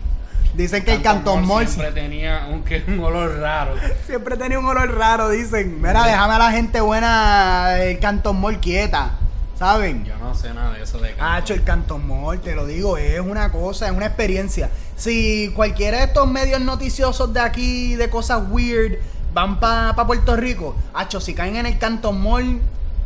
Dicen 0.53 0.85
que 0.85 0.93
el 0.93 1.01
Canton 1.01 1.47
Mall 1.47 1.66
siempre 1.66 1.91
tenía 1.91 2.49
un, 2.51 2.62
que, 2.62 2.85
un 2.87 3.01
olor 3.01 3.39
raro. 3.39 3.74
siempre 4.07 4.37
tenía 4.37 4.59
un 4.59 4.66
olor 4.66 4.95
raro, 4.95 5.30
dicen. 5.30 5.80
Mira, 5.80 6.05
déjame 6.05 6.35
a 6.35 6.39
la 6.39 6.51
gente 6.51 6.83
buena 6.83 7.83
el 7.83 7.99
Canton 7.99 8.39
Mall 8.39 8.61
quieta. 8.61 9.12
¿Saben? 9.59 10.05
Yo 10.05 10.18
no 10.18 10.35
sé 10.35 10.53
nada 10.53 10.74
de 10.74 10.83
eso 10.83 10.99
de 10.99 11.14
Canton. 11.14 11.26
Hacho, 11.26 11.55
el 11.55 11.64
Canton 11.64 12.07
Mall, 12.07 12.39
te 12.43 12.55
lo 12.55 12.66
digo, 12.66 12.99
es 12.99 13.20
una 13.20 13.51
cosa, 13.51 13.87
es 13.87 13.93
una 13.93 14.05
experiencia. 14.05 14.68
Si 14.97 15.51
cualquiera 15.57 16.01
de 16.01 16.05
estos 16.05 16.28
medios 16.28 16.61
noticiosos 16.61 17.33
de 17.33 17.41
aquí, 17.41 17.95
de 17.95 18.11
cosas 18.11 18.43
weird, 18.51 18.99
van 19.33 19.59
para 19.61 19.97
Puerto 20.07 20.37
Rico, 20.37 20.76
hacho, 20.93 21.22
si 21.22 21.33
caen 21.33 21.57
en 21.57 21.64
el 21.64 21.78
Canton 21.78 22.20
Mall, 22.20 22.61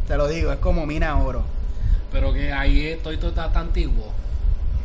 te 0.08 0.16
lo 0.16 0.26
digo, 0.26 0.50
es 0.50 0.58
como 0.58 0.86
mina 0.86 1.16
oro. 1.18 1.54
Pero 2.12 2.32
que 2.32 2.52
ahí 2.52 2.86
estoy 2.86 3.16
todo 3.16 3.32
tan 3.32 3.56
antiguo. 3.56 4.12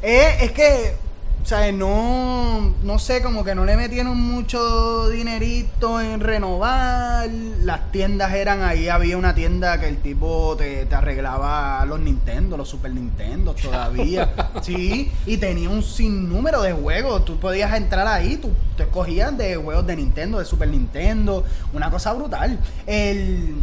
Eh, 0.01 0.37
es 0.41 0.51
que, 0.51 0.95
o 1.43 1.45
sea, 1.45 1.71
no, 1.71 2.73
no 2.83 2.99
sé, 2.99 3.21
como 3.21 3.43
que 3.43 3.53
no 3.53 3.65
le 3.65 3.77
metieron 3.77 4.19
mucho 4.19 5.09
dinerito 5.09 6.01
en 6.01 6.19
renovar. 6.19 7.29
Las 7.63 7.91
tiendas 7.91 8.33
eran 8.33 8.63
ahí, 8.63 8.89
había 8.89 9.17
una 9.17 9.35
tienda 9.35 9.79
que 9.79 9.87
el 9.87 9.97
tipo 9.97 10.55
te, 10.57 10.85
te 10.87 10.95
arreglaba 10.95 11.85
los 11.85 11.99
Nintendo, 11.99 12.57
los 12.57 12.69
Super 12.69 12.91
Nintendo 12.91 13.53
todavía. 13.53 14.33
sí, 14.61 15.11
y 15.27 15.37
tenía 15.37 15.69
un 15.69 15.83
sinnúmero 15.83 16.63
de 16.63 16.73
juegos. 16.73 17.25
Tú 17.25 17.39
podías 17.39 17.73
entrar 17.75 18.07
ahí, 18.07 18.37
tú 18.37 18.49
te 18.75 18.83
escogías 18.83 19.37
de 19.37 19.55
juegos 19.55 19.85
de 19.85 19.95
Nintendo, 19.95 20.39
de 20.39 20.45
Super 20.45 20.67
Nintendo, 20.67 21.43
una 21.73 21.91
cosa 21.91 22.13
brutal. 22.13 22.57
El, 22.87 23.55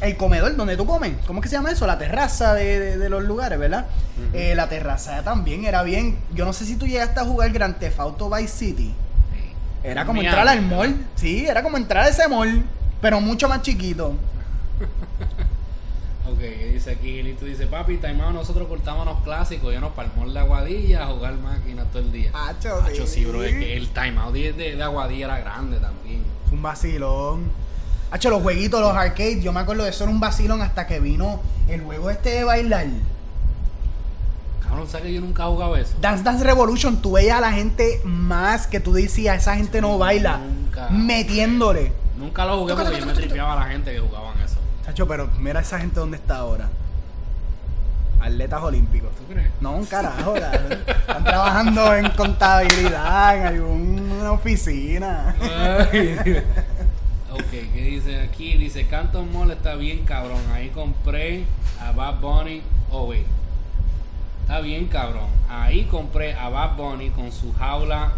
el 0.00 0.16
comedor 0.16 0.56
donde 0.56 0.76
tú 0.76 0.86
comes, 0.86 1.12
¿cómo 1.26 1.40
es 1.40 1.42
que 1.44 1.48
se 1.50 1.56
llama 1.56 1.70
eso? 1.70 1.86
La 1.86 1.98
terraza 1.98 2.54
de, 2.54 2.78
de- 2.80 2.98
de 2.98 3.08
los 3.10 3.22
lugares, 3.24 3.58
¿verdad? 3.58 3.86
Eh, 4.32 4.54
la 4.54 4.68
terraza 4.68 5.22
también 5.22 5.64
era 5.64 5.82
bien. 5.82 6.18
Yo 6.34 6.44
no 6.44 6.52
sé 6.52 6.64
si 6.64 6.76
tú 6.76 6.86
llegaste 6.86 7.20
a 7.20 7.24
jugar 7.24 7.50
Grand 7.52 7.78
Theft 7.78 8.00
Auto 8.00 8.30
Vice 8.30 8.48
City. 8.48 8.94
Sí. 9.32 9.52
Era 9.84 10.04
como 10.06 10.22
entrar 10.22 10.46
al 10.48 10.62
mall. 10.62 10.94
Sí, 11.16 11.46
era 11.46 11.62
como 11.62 11.76
entrar 11.76 12.04
a 12.04 12.08
ese 12.08 12.26
mall, 12.28 12.62
pero 13.00 13.20
mucho 13.20 13.48
más 13.48 13.62
chiquito. 13.62 14.14
Ok, 16.30 16.38
dice 16.72 16.92
aquí, 16.92 17.22
Lito 17.22 17.44
dice, 17.44 17.66
papi, 17.66 17.96
taimado, 17.96 18.30
nosotros 18.32 18.68
cortábamos 18.68 19.22
clásicos, 19.24 19.72
ya 19.72 19.80
nos 19.80 19.92
palmó 19.92 20.30
de 20.30 20.38
Aguadilla 20.38 21.02
a 21.02 21.06
jugar 21.06 21.34
máquinas 21.38 21.90
todo 21.90 22.02
el 22.02 22.12
día. 22.12 22.30
Hacho, 22.32 22.80
Hacho, 22.82 23.06
sí, 23.06 23.24
bro, 23.24 23.42
es 23.42 23.52
que 23.52 23.76
el 23.76 23.88
timeout 23.88 24.32
de, 24.32 24.52
de, 24.52 24.76
de 24.76 24.82
Aguadilla 24.82 25.24
era 25.26 25.38
grande 25.40 25.78
también. 25.78 26.22
Es 26.46 26.52
un 26.52 26.62
vacilón. 26.62 27.50
Hacho, 28.12 28.30
los 28.30 28.42
jueguitos, 28.42 28.80
los 28.80 28.92
arcades, 28.96 29.42
yo 29.42 29.52
me 29.52 29.60
acuerdo 29.60 29.84
de 29.84 29.90
eso 29.90 30.04
era 30.04 30.12
un 30.12 30.18
vacilón 30.20 30.62
hasta 30.62 30.86
que 30.86 30.98
vino 30.98 31.40
el 31.68 31.82
juego 31.82 32.10
este 32.10 32.30
de 32.30 32.44
bailar. 32.44 32.86
Cabrón, 34.62 34.88
¿sabes 34.88 35.06
que 35.06 35.12
yo 35.14 35.20
nunca 35.20 35.44
he 35.44 35.46
jugado 35.46 35.76
eso? 35.76 35.94
Dance 36.00 36.22
Dance 36.24 36.44
Revolution, 36.44 37.00
tú 37.00 37.12
veías 37.12 37.38
a 37.38 37.40
la 37.40 37.52
gente 37.52 38.00
más 38.04 38.66
que 38.66 38.80
tú 38.80 38.92
decías, 38.92 39.36
esa 39.36 39.56
gente 39.56 39.80
no 39.80 39.98
baila, 39.98 40.38
Nunca. 40.38 40.88
metiéndole. 40.90 41.92
Nunca 42.18 42.44
lo 42.44 42.58
jugué 42.58 42.74
porque 42.74 42.98
yo 43.00 43.06
me 43.06 43.12
tripeaba 43.12 43.52
a 43.54 43.56
la 43.64 43.72
gente 43.72 43.92
que 43.92 44.00
jugaban 44.00 44.38
eso. 44.40 44.56
Chacho, 44.84 45.06
pero 45.08 45.28
mira 45.38 45.60
esa 45.60 45.78
gente 45.78 45.98
dónde 46.00 46.16
está 46.16 46.36
ahora. 46.36 46.68
Atletas 48.20 48.62
olímpicos. 48.62 49.10
¿Tú 49.16 49.24
crees? 49.32 49.48
No, 49.60 49.72
un 49.72 49.86
carajo. 49.86 50.34
cabrón. 50.34 50.78
Están 50.86 51.24
trabajando 51.24 51.94
en 51.94 52.10
contabilidad, 52.10 53.36
en 53.36 53.46
alguna 53.46 54.32
oficina. 54.32 55.34
Ok, 57.32 57.50
¿qué 57.50 57.82
dice 57.82 58.20
aquí? 58.20 58.56
Dice, 58.56 58.86
Canton 58.86 59.32
Mall 59.32 59.50
está 59.52 59.74
bien 59.76 60.04
cabrón. 60.04 60.40
Ahí 60.52 60.68
compré 60.70 61.44
a 61.80 61.92
Bad 61.92 62.20
Bunny. 62.20 62.62
Oh, 62.90 63.04
wait. 63.04 63.24
Está 64.42 64.60
bien 64.60 64.86
cabrón. 64.86 65.28
Ahí 65.48 65.84
compré 65.84 66.34
a 66.34 66.48
Bad 66.48 66.76
Bunny 66.76 67.10
con 67.10 67.30
su 67.30 67.52
jaula 67.52 68.12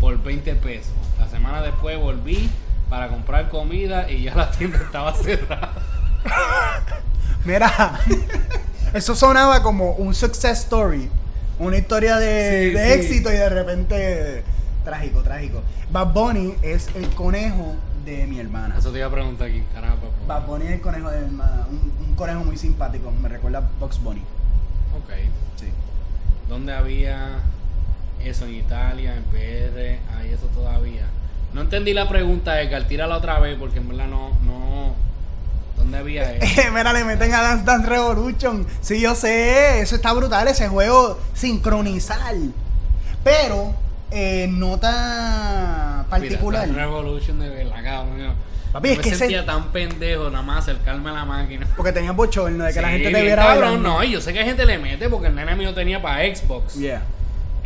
por 0.00 0.22
20 0.22 0.54
pesos. 0.56 0.92
La 1.18 1.28
semana 1.28 1.62
después 1.62 1.98
volví 1.98 2.50
para 2.90 3.08
comprar 3.08 3.48
comida 3.48 4.10
y 4.10 4.24
ya 4.24 4.34
la 4.34 4.50
tienda 4.50 4.78
estaba 4.78 5.14
cerrada. 5.22 5.72
Mira, 7.44 7.98
eso 8.92 9.14
sonaba 9.16 9.62
como 9.62 9.92
un 9.92 10.14
success 10.14 10.60
story. 10.60 11.08
Una 11.58 11.78
historia 11.78 12.16
de, 12.16 12.68
Sí, 12.70 12.74
de 12.78 12.86
sí. 12.86 12.92
éxito 13.00 13.30
y 13.32 13.36
de 13.36 13.48
repente 13.48 14.44
trágico, 14.84 15.22
trágico. 15.22 15.62
Bad 15.90 16.12
Bunny 16.12 16.54
es 16.62 16.88
el 16.94 17.08
conejo 17.10 17.76
de 18.04 18.26
mi 18.26 18.38
hermana. 18.40 18.76
Eso 18.78 18.90
te 18.90 18.98
iba 18.98 19.06
a 19.06 19.10
preguntar 19.10 19.48
aquí, 19.48 19.62
carajo, 19.74 19.96
papá. 19.96 20.40
Bad 20.40 20.46
Bunny 20.46 20.66
es 20.66 20.72
el 20.72 20.80
conejo 20.80 21.10
de 21.10 21.20
mi 21.20 21.26
hermana. 21.26 21.66
Un, 21.70 22.06
un 22.06 22.14
conejo 22.14 22.44
muy 22.44 22.56
simpático. 22.56 23.10
Me 23.10 23.28
recuerda 23.28 23.58
a 23.58 23.70
Box 23.80 24.02
Bunny. 24.02 24.22
Ok. 24.96 25.10
Sí. 25.56 25.66
¿Dónde 26.48 26.72
había 26.74 27.38
eso 28.24 28.46
en 28.46 28.54
Italia, 28.54 29.14
en 29.16 29.22
PR? 29.24 30.16
Hay 30.16 30.32
eso 30.32 30.46
todavía. 30.48 31.06
No 31.52 31.60
entendí 31.60 31.92
la 31.92 32.08
pregunta, 32.08 32.60
Edgar. 32.60 32.84
Tírala 32.84 33.16
otra 33.16 33.38
vez 33.38 33.56
porque 33.58 33.78
en 33.78 33.88
verdad 33.88 34.06
no. 34.06 34.30
no 34.44 34.94
¿Dónde 35.76 35.98
había 35.98 36.32
eso? 36.36 36.62
Mira, 36.72 36.92
le 36.92 37.04
meten 37.04 37.34
a 37.34 37.42
Dance 37.42 37.64
Dance 37.64 37.88
Revolution. 37.88 38.66
Sí, 38.80 39.00
yo 39.00 39.14
sé, 39.14 39.80
eso 39.80 39.96
está 39.96 40.12
brutal, 40.12 40.48
ese 40.48 40.68
juego 40.68 41.18
sincronizar. 41.34 42.34
Pero, 43.24 43.74
eh, 44.10 44.48
nota 44.50 45.91
particular. 46.20 46.68
Mira, 46.68 46.82
Revolution 46.84 47.38
de 47.40 47.48
verdad. 47.48 48.34
Papi, 48.72 48.88
es 48.88 48.96
me 48.96 49.02
que 49.02 49.08
ese- 49.10 49.18
sentía 49.18 49.44
tan 49.44 49.64
pendejo 49.70 50.30
nada 50.30 50.42
más 50.42 50.60
acercarme 50.60 51.10
a 51.10 51.12
la 51.12 51.24
máquina. 51.26 51.66
Porque 51.76 51.92
tenía 51.92 52.12
bochorno 52.12 52.64
de 52.64 52.72
que 52.72 52.80
la 52.80 52.88
gente 52.88 53.10
te 53.10 53.22
viera 53.22 53.44
cabrón, 53.44 53.82
no, 53.82 54.02
yo 54.02 54.20
sé 54.20 54.32
que 54.32 54.42
gente 54.44 54.64
le 54.64 54.78
mete 54.78 55.10
porque 55.10 55.26
el 55.28 55.34
nene 55.34 55.54
mío 55.56 55.74
tenía 55.74 56.00
para 56.00 56.24
Xbox. 56.34 56.74
Yeah. 56.74 57.02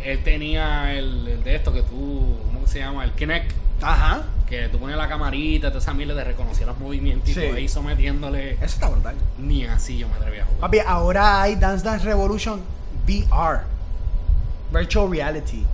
Él 0.03 0.21
tenía 0.23 0.93
el, 0.93 1.27
el 1.27 1.43
de 1.43 1.55
esto 1.55 1.71
que 1.73 1.81
tú, 1.83 2.37
¿cómo 2.51 2.67
se 2.67 2.79
llama? 2.79 3.03
El 3.05 3.11
Kinect. 3.11 3.51
Ajá. 3.81 4.23
Que 4.49 4.67
tú 4.69 4.79
ponías 4.79 4.97
la 4.97 5.07
camarita, 5.07 5.67
toda 5.69 5.79
esa 5.79 5.93
mierda 5.93 6.15
te 6.15 6.23
reconocía 6.23 6.65
los 6.65 6.77
movimientos 6.79 7.29
Sí. 7.29 7.39
y 7.41 7.49
tú 7.49 7.55
ahí 7.55 7.67
sometiéndole. 7.67 8.53
Eso 8.55 8.65
está 8.65 8.89
brutal. 8.89 9.15
Ni 9.37 9.65
así 9.65 9.97
yo 9.97 10.07
me 10.09 10.15
atreví 10.15 10.39
a 10.39 10.45
jugar. 10.45 10.59
Papi, 10.61 10.79
ahora 10.85 11.41
hay 11.41 11.55
Dance 11.55 11.83
Dance 11.85 12.05
Revolution 12.05 12.61
VR. 13.07 13.61
Virtual 14.73 15.09
Reality. 15.09 15.65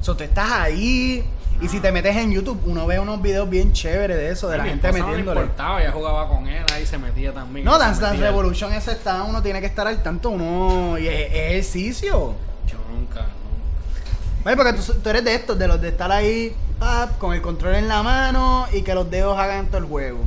So, 0.00 0.16
tú 0.16 0.24
estás 0.24 0.50
ahí 0.50 1.22
y 1.60 1.68
si 1.68 1.78
te 1.80 1.92
metes 1.92 2.16
en 2.16 2.32
YouTube, 2.32 2.58
uno 2.64 2.86
ve 2.86 2.98
unos 2.98 3.20
videos 3.20 3.48
bien 3.50 3.72
chéveres 3.72 4.16
de 4.16 4.30
eso, 4.30 4.48
de 4.48 4.56
la 4.56 4.64
gente 4.64 4.86
No 4.86 4.92
metiéndole. 4.94 5.40
le 5.40 5.40
importaba, 5.46 5.82
ella 5.82 5.92
jugaba 5.92 6.26
con 6.28 6.46
él, 6.48 6.64
ahí 6.74 6.86
se 6.86 6.96
metía 6.96 7.34
también. 7.34 7.66
No, 7.66 7.78
Dance 7.78 8.00
Dance. 8.00 8.18
Revolution 8.20 8.72
ese 8.72 8.92
está, 8.92 9.22
uno 9.24 9.42
tiene 9.42 9.60
que 9.60 9.66
estar 9.66 9.86
al 9.86 10.02
tanto, 10.02 10.30
uno 10.30 10.96
y 10.98 11.06
es, 11.06 11.14
es 11.30 11.34
ejercicio. 11.34 12.34
Yo 12.66 12.78
nunca, 12.90 13.20
no. 13.20 14.44
Vale, 14.44 14.56
porque 14.56 14.72
tú, 14.72 14.94
tú 15.02 15.10
eres 15.10 15.22
de 15.22 15.34
estos, 15.34 15.58
de 15.58 15.68
los 15.68 15.78
de 15.82 15.88
estar 15.90 16.10
ahí 16.10 16.54
pap, 16.78 17.18
con 17.18 17.34
el 17.34 17.42
control 17.42 17.74
en 17.74 17.88
la 17.88 18.02
mano 18.02 18.66
y 18.72 18.80
que 18.80 18.94
los 18.94 19.10
dedos 19.10 19.38
hagan 19.38 19.66
todo 19.66 19.78
el 19.78 19.84
juego. 19.84 20.20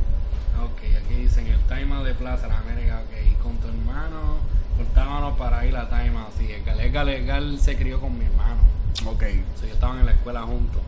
Ok, 0.62 0.82
aquí 1.04 1.14
dicen 1.14 1.48
el 1.48 1.58
timeout 1.62 2.04
de 2.06 2.14
Plaza 2.14 2.46
Las 2.46 2.58
Américas, 2.60 3.00
ok. 3.02 3.42
Con 3.42 3.56
tu 3.56 3.66
hermano, 3.66 4.36
cortábamos 4.76 5.36
para 5.36 5.66
ir 5.66 5.76
a 5.76 5.88
timeout. 5.88 6.28
Sí, 6.38 6.48
Edgar, 6.52 6.80
Edgar, 6.80 7.08
Edgar 7.08 7.42
se 7.60 7.76
crió 7.76 8.00
con 8.00 8.16
mi 8.16 8.24
hermano. 8.26 8.72
Ok. 9.06 9.22
O 9.22 9.58
sea, 9.58 9.68
yo 9.68 9.74
estaban 9.74 9.98
en 10.00 10.06
la 10.06 10.12
escuela 10.12 10.42
juntos. 10.42 10.80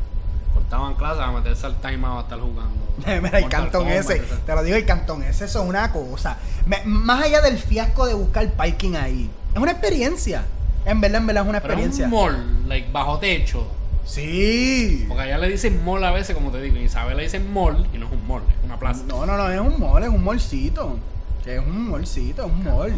Cortaban 0.54 0.94
clases 0.94 1.22
a 1.22 1.32
meterse 1.32 1.66
al 1.66 1.76
timeout 1.80 2.18
a 2.18 2.20
estar 2.22 2.40
jugando. 2.40 2.86
Mira, 3.22 3.38
el 3.38 3.48
cantón 3.48 3.82
Kombat, 3.84 3.98
ese, 4.10 4.20
te 4.46 4.54
lo 4.54 4.62
digo, 4.62 4.76
el 4.76 4.86
cantón 4.86 5.22
ese, 5.22 5.44
eso 5.44 5.62
es 5.62 5.68
una 5.68 5.92
cosa. 5.92 6.38
Me- 6.66 6.82
más 6.84 7.22
allá 7.24 7.40
del 7.42 7.58
fiasco 7.58 8.06
de 8.06 8.14
buscar 8.14 8.48
parking 8.52 8.94
ahí, 8.94 9.30
es 9.54 9.58
una 9.60 9.72
experiencia. 9.72 10.44
En 10.86 11.00
verdad, 11.00 11.20
en 11.20 11.26
verdad 11.26 11.42
es 11.44 11.48
una 11.50 11.60
Pero 11.60 11.74
es 11.74 11.78
experiencia. 11.86 12.04
un 12.06 12.10
mall, 12.12 12.68
like, 12.68 12.90
bajo 12.92 13.18
techo. 13.18 13.66
Sí. 14.06 15.04
Porque 15.08 15.24
allá 15.24 15.36
le 15.38 15.48
dicen 15.48 15.84
mall 15.84 16.02
a 16.04 16.10
veces, 16.12 16.34
como 16.34 16.50
te 16.50 16.62
digo. 16.62 16.76
En 16.76 16.84
Isabel 16.84 17.16
le 17.16 17.24
dicen 17.24 17.52
mall 17.52 17.86
y 17.92 17.98
no 17.98 18.06
es 18.06 18.12
un 18.12 18.26
mall, 18.26 18.42
es 18.48 18.64
una 18.64 18.78
plaza. 18.78 19.02
No, 19.06 19.26
no, 19.26 19.36
no, 19.36 19.50
es 19.50 19.60
un 19.60 19.78
mall, 19.80 20.02
es 20.04 20.08
un 20.08 20.24
mallcito. 20.24 20.98
Es 21.44 21.58
un 21.60 21.90
mallcito, 21.90 22.46
es 22.46 22.50
un 22.52 22.64
mall. 22.64 22.92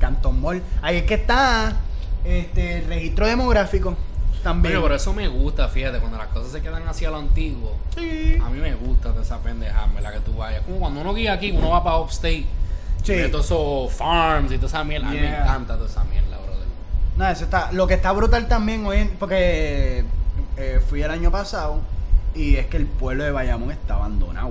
Cantón 0.00 0.40
Mall. 0.40 0.62
Ahí 0.80 0.96
es 0.98 1.02
que 1.04 1.14
está 1.14 1.76
este 2.24 2.78
el 2.78 2.86
registro 2.86 3.26
demográfico 3.26 3.96
también. 4.42 4.74
Oye, 4.76 4.82
por 4.82 4.92
eso 4.92 5.12
me 5.12 5.26
gusta, 5.28 5.68
fíjate, 5.68 5.98
cuando 5.98 6.18
las 6.18 6.28
cosas 6.28 6.52
se 6.52 6.60
quedan 6.62 6.86
hacia 6.88 7.10
lo 7.10 7.16
antiguo. 7.18 7.76
Sí. 7.96 8.36
A 8.42 8.48
mí 8.50 8.58
me 8.60 8.74
gusta 8.74 9.10
toda 9.10 9.22
esa 9.22 9.38
pendejada, 9.38 9.88
¿verdad? 9.94 10.12
Que 10.14 10.20
tú 10.20 10.34
vayas. 10.36 10.62
Como 10.62 10.78
cuando 10.78 11.00
uno 11.00 11.14
guía 11.14 11.32
aquí, 11.34 11.50
uno 11.50 11.70
va 11.70 11.82
para 11.82 11.96
Upstate. 11.98 12.46
Sí. 13.02 13.14
Todos 13.30 13.46
esos 13.46 13.92
farms 13.92 14.52
y 14.52 14.56
toda 14.56 14.68
esa 14.68 14.84
mierda. 14.84 15.08
A 15.08 15.10
mí 15.10 15.18
me 15.20 15.28
encanta 15.28 15.74
toda 15.76 15.88
esa 15.88 16.04
mierda, 16.04 16.36
brother. 16.36 16.66
No, 17.16 17.28
eso 17.28 17.44
está. 17.44 17.72
Lo 17.72 17.86
que 17.86 17.94
está 17.94 18.12
brutal 18.12 18.48
también 18.48 18.84
hoy, 18.86 18.98
en- 18.98 19.10
porque 19.18 20.04
eh, 20.56 20.80
fui 20.88 21.02
el 21.02 21.10
año 21.10 21.30
pasado 21.30 21.80
y 22.34 22.56
es 22.56 22.66
que 22.66 22.76
el 22.76 22.86
pueblo 22.86 23.24
de 23.24 23.30
Bayamón 23.30 23.70
está 23.70 23.94
abandonado. 23.94 24.50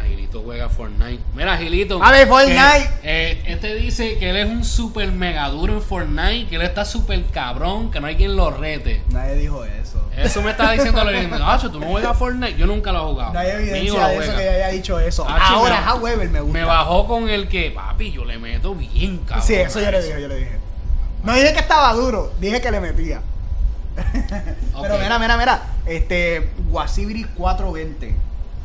Mira, 0.00 0.08
Gilito 0.08 0.42
juega 0.42 0.68
Fortnite. 0.68 1.22
Mira, 1.34 1.56
Gilito. 1.58 2.02
A 2.02 2.10
ver, 2.10 2.28
Fortnite. 2.28 2.90
que, 3.02 3.30
eh, 3.32 3.42
este 3.46 3.74
dice 3.74 4.18
que 4.18 4.30
él 4.30 4.36
es 4.36 4.46
un 4.46 4.64
super 4.64 5.10
mega 5.12 5.48
duro 5.48 5.74
en 5.74 5.82
Fortnite, 5.82 6.48
que 6.48 6.56
él 6.56 6.62
está 6.62 6.84
súper 6.84 7.24
cabrón, 7.26 7.90
que 7.90 8.00
no 8.00 8.06
hay 8.06 8.16
quien 8.16 8.36
lo 8.36 8.50
rete. 8.50 9.02
Nadie 9.10 9.34
dijo 9.34 9.64
eso. 9.64 10.06
Eso 10.16 10.42
me 10.42 10.50
está 10.50 10.72
diciendo 10.72 11.02
el 11.08 11.30
Nacho, 11.30 11.70
tú 11.70 11.80
no 11.80 11.86
juegas 11.86 12.16
Fortnite. 12.16 12.56
Yo 12.56 12.66
nunca 12.66 12.92
lo 12.92 12.98
he 12.98 13.12
jugado. 13.12 13.32
Hijo 13.32 13.50
evidencia 13.58 14.06
de 14.08 14.16
eso 14.18 14.36
que 14.36 14.48
haya 14.48 14.68
dicho 14.68 15.00
eso. 15.00 15.28
Hacho, 15.28 15.54
Ahora, 15.54 15.80
me- 15.80 15.90
however, 15.92 16.28
me 16.28 16.40
gusta. 16.40 16.58
Me 16.58 16.64
bajó 16.64 17.06
con 17.06 17.28
el 17.28 17.48
que, 17.48 17.70
papi, 17.70 18.12
yo 18.12 18.24
le 18.24 18.38
meto 18.38 18.74
bien, 18.74 19.18
cabrón. 19.18 19.46
Sí, 19.46 19.54
eso 19.54 19.80
yo 19.80 19.90
le 19.90 20.02
dije, 20.02 20.20
yo 20.20 20.28
le 20.28 20.36
dije. 20.36 20.58
No 21.22 21.34
dije 21.34 21.52
que 21.52 21.60
estaba 21.60 21.92
duro, 21.92 22.32
dije 22.40 22.60
que 22.60 22.70
le 22.70 22.80
metía. 22.80 23.20
Pero 24.80 24.98
mira, 24.98 25.18
mira, 25.18 25.36
mira. 25.36 25.62
Este, 25.86 26.50
Wasibiri 26.70 27.24
420. 27.36 28.14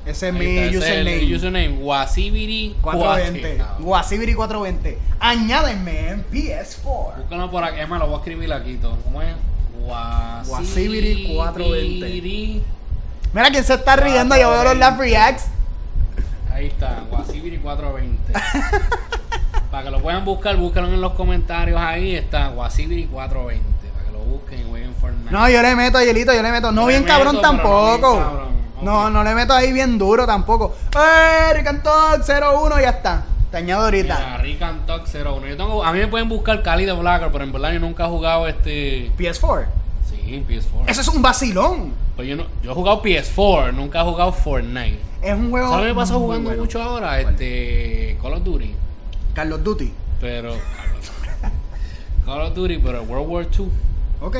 Ese 0.06 0.28
es 0.28 0.34
mi 0.34 0.46
ese 0.46 0.70
es 0.70 0.76
username. 0.78 1.18
el 1.18 1.36
username, 1.36 1.78
Wasibiri 1.82 2.76
420. 2.82 3.58
420. 3.58 3.84
Wasibiri 3.84 4.34
420. 4.36 5.00
Añádenme 5.20 6.10
en 6.10 6.26
PS4. 6.32 7.18
Búscalo 7.18 7.50
por 7.50 7.64
aquí. 7.64 7.80
Es 7.80 7.90
más, 7.90 8.00
lo 8.00 8.08
voy 8.08 8.16
a 8.16 8.18
escribir 8.20 8.54
aquí 8.54 8.76
todo. 8.76 8.98
¿Cómo 9.04 9.22
es? 9.22 9.34
Wasibiri 10.48 11.34
420. 11.36 12.06
Wasibiri. 12.06 12.64
Mira 13.34 13.50
quién 13.50 13.64
se 13.64 13.74
está 13.74 13.96
riendo, 13.96 14.38
yo 14.38 14.50
veo 14.50 14.64
los 14.64 14.78
laugh 14.78 14.98
reacts. 14.98 15.48
Ahí 16.54 16.68
está, 16.68 17.04
Wasibiri 17.12 17.58
420. 17.58 18.34
para 19.72 19.84
que 19.84 19.92
lo 19.92 20.02
puedan 20.02 20.24
buscar, 20.24 20.56
búscalo 20.56 20.88
en 20.88 21.02
los 21.02 21.14
comentarios. 21.14 21.82
Ahí 21.82 22.16
está, 22.16 22.50
Wasibiri 22.52 23.08
420. 23.08 23.90
Para 23.90 24.06
que 24.06 24.12
lo 24.12 24.20
busquen 24.20 24.60
y 24.62 24.70
jueguen 24.70 24.94
Fortnite. 24.96 25.32
No, 25.32 25.50
yo 25.50 25.62
le 25.62 25.76
meto, 25.76 26.00
Hielito, 26.00 26.34
yo 26.34 26.42
le 26.42 26.52
meto. 26.52 26.72
No 26.72 26.86
bien 26.86 27.02
meto, 27.02 27.14
cabrón 27.14 27.36
no 27.36 27.42
tampoco. 27.42 28.14
bien 28.14 28.24
cabrón. 28.24 28.55
No, 28.82 29.10
no 29.10 29.24
le 29.24 29.34
meto 29.34 29.54
ahí 29.54 29.72
bien 29.72 29.98
duro 29.98 30.26
tampoco. 30.26 30.76
¡Eh! 30.96 31.54
Ricantok 31.54 32.22
01 32.28 32.82
ya 32.82 32.90
está. 32.90 33.26
Te 33.52 33.58
añado 33.58 33.86
ahorita. 33.86 34.16
Mira, 34.18 34.38
Rick 34.40 34.62
and 34.62 34.86
Talk 34.86 35.08
01. 35.08 35.48
Yo 35.48 35.58
tengo, 35.58 35.84
a 35.84 35.94
mí 35.94 36.00
me 36.00 36.08
pueden 36.08 36.28
buscar 36.28 36.62
Cali 36.62 36.86
de 36.86 36.92
Blacker, 36.92 37.32
pero 37.32 37.44
en 37.44 37.52
verdad 37.52 37.72
yo 37.72 37.80
nunca 37.80 38.06
he 38.06 38.10
jugado 38.10 38.48
este. 38.48 39.12
PS4. 39.18 39.66
Sí, 40.10 40.44
PS4. 40.48 40.88
Eso 40.88 41.02
es 41.02 41.08
un 41.08 41.22
vacilón. 41.22 41.94
Pues 42.16 42.28
yo, 42.28 42.36
no, 42.36 42.46
yo 42.64 42.72
he 42.72 42.74
jugado 42.74 43.02
PS4, 43.02 43.74
nunca 43.74 44.02
he 44.02 44.04
jugado 44.04 44.32
Fortnite. 44.32 45.00
Es 45.22 45.34
un 45.34 45.52
juego. 45.52 45.70
¿Sabes 45.70 45.84
qué 45.84 45.90
me 45.90 45.96
pasa 45.96 46.14
jugando 46.16 46.50
bueno. 46.50 46.64
mucho 46.64 46.82
ahora? 46.82 47.20
Este. 47.22 48.18
Call 48.22 48.34
of 48.34 48.44
Duty. 48.44 48.76
Call 49.34 49.54
of 49.54 49.64
Duty. 49.64 49.94
Pero. 50.20 50.54
Call 52.26 52.42
of 52.42 52.54
Duty, 52.56 52.80
pero 52.80 53.04
World 53.04 53.30
War 53.30 53.48
II. 53.58 53.70
Ok. 54.22 54.38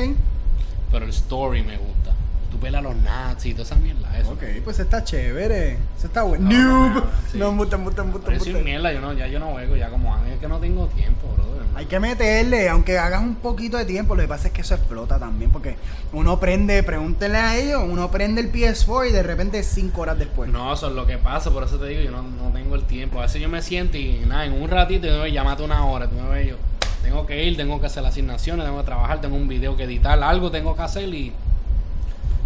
Pero 0.90 1.04
el 1.04 1.10
story 1.10 1.62
me 1.62 1.76
gusta. 1.76 2.12
Tú 2.50 2.58
pelas 2.58 2.80
a 2.80 2.82
los 2.82 2.96
nazis 2.96 3.52
y 3.52 3.54
toda 3.54 3.64
esa 3.64 3.76
mierda. 3.76 4.18
Eso. 4.18 4.30
Ok, 4.30 4.42
pues 4.64 4.78
está 4.78 5.02
chévere. 5.04 5.72
Eso 5.96 6.06
está 6.06 6.22
bueno. 6.22 6.48
No, 6.48 6.94
no, 6.94 7.04
sí. 7.30 7.38
No, 7.38 7.52
muta, 7.52 7.76
muta, 7.76 8.04
es 8.32 8.46
mierda, 8.46 8.92
yo 8.92 9.00
no, 9.00 9.12
ya 9.12 9.26
yo 9.26 9.38
no 9.38 9.52
juego 9.52 9.76
ya 9.76 9.90
como 9.90 10.14
antes. 10.14 10.34
Es 10.34 10.40
que 10.40 10.48
no 10.48 10.58
tengo 10.58 10.86
tiempo, 10.88 11.28
brother. 11.34 11.66
Hay 11.76 11.84
que 11.84 12.00
meterle, 12.00 12.70
aunque 12.70 12.98
hagas 12.98 13.20
un 13.20 13.34
poquito 13.34 13.76
de 13.76 13.84
tiempo, 13.84 14.14
lo 14.14 14.22
que 14.22 14.28
pasa 14.28 14.48
es 14.48 14.54
que 14.54 14.62
eso 14.62 14.74
explota 14.74 15.18
también, 15.18 15.50
porque 15.50 15.76
uno 16.14 16.40
prende, 16.40 16.82
pregúntenle 16.82 17.36
a 17.36 17.58
ellos, 17.58 17.82
uno 17.86 18.10
prende 18.10 18.40
el 18.40 18.50
PS4 18.50 19.10
y 19.10 19.12
de 19.12 19.22
repente 19.22 19.62
cinco 19.62 20.00
horas 20.00 20.18
después. 20.18 20.50
No, 20.50 20.72
eso 20.72 20.88
es 20.88 20.94
lo 20.94 21.06
que 21.06 21.18
pasa, 21.18 21.50
por 21.50 21.64
eso 21.64 21.76
te 21.78 21.88
digo, 21.88 22.00
yo 22.00 22.10
no, 22.10 22.22
no 22.22 22.50
tengo 22.50 22.76
el 22.76 22.84
tiempo. 22.84 23.18
A 23.18 23.22
veces 23.22 23.42
yo 23.42 23.50
me 23.50 23.60
siento 23.60 23.98
y 23.98 24.24
nada, 24.26 24.46
en 24.46 24.54
un 24.54 24.70
ratito, 24.70 25.06
yo 25.06 25.20
me 25.20 25.30
llámate 25.30 25.64
una 25.64 25.84
hora, 25.84 26.08
tú 26.08 26.16
me 26.16 26.30
ves 26.30 26.48
yo. 26.48 26.56
Tengo 27.02 27.26
que 27.26 27.44
ir, 27.44 27.58
tengo 27.58 27.78
que 27.78 27.86
hacer 27.86 28.02
las 28.02 28.12
asignaciones, 28.12 28.64
tengo 28.64 28.78
que 28.78 28.86
trabajar, 28.86 29.20
tengo 29.20 29.36
un 29.36 29.46
video 29.46 29.76
que 29.76 29.84
editar, 29.84 30.20
algo 30.22 30.50
tengo 30.50 30.74
que 30.74 30.82
hacer 30.82 31.12
y. 31.12 31.32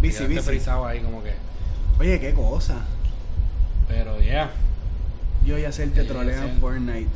Bici, 0.01 0.25
bici. 0.25 0.41
frisado 0.41 0.85
ahí 0.85 0.99
como 0.99 1.23
que. 1.23 1.33
Oye, 1.99 2.19
qué 2.19 2.33
cosa. 2.33 2.75
Pero 3.87 4.19
ya. 4.19 4.51
Yo 5.45 5.57
y 5.57 5.65
hacer 5.65 5.91
te 5.91 6.03
troleo 6.03 6.43
en 6.43 6.59
Fortnite. 6.59 7.09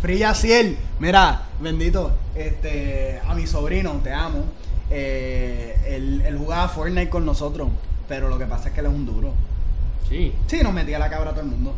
Free 0.00 0.22
Ciel, 0.34 0.78
mira, 1.00 1.42
bendito, 1.60 2.12
este, 2.36 3.20
a 3.26 3.34
mi 3.34 3.46
sobrino, 3.46 4.00
te 4.02 4.12
amo. 4.12 4.44
Eh, 4.90 5.76
él, 5.86 6.22
él 6.24 6.38
jugaba 6.38 6.68
Fortnite 6.68 7.10
con 7.10 7.26
nosotros, 7.26 7.68
pero 8.08 8.28
lo 8.28 8.38
que 8.38 8.46
pasa 8.46 8.68
es 8.68 8.74
que 8.74 8.80
él 8.80 8.86
es 8.86 8.92
un 8.92 9.06
duro. 9.06 9.34
Sí. 10.08 10.32
Sí, 10.46 10.60
nos 10.62 10.72
metía 10.72 10.98
la 10.98 11.10
cabra 11.10 11.30
a 11.30 11.32
todo 11.32 11.42
el 11.42 11.50
mundo. 11.50 11.74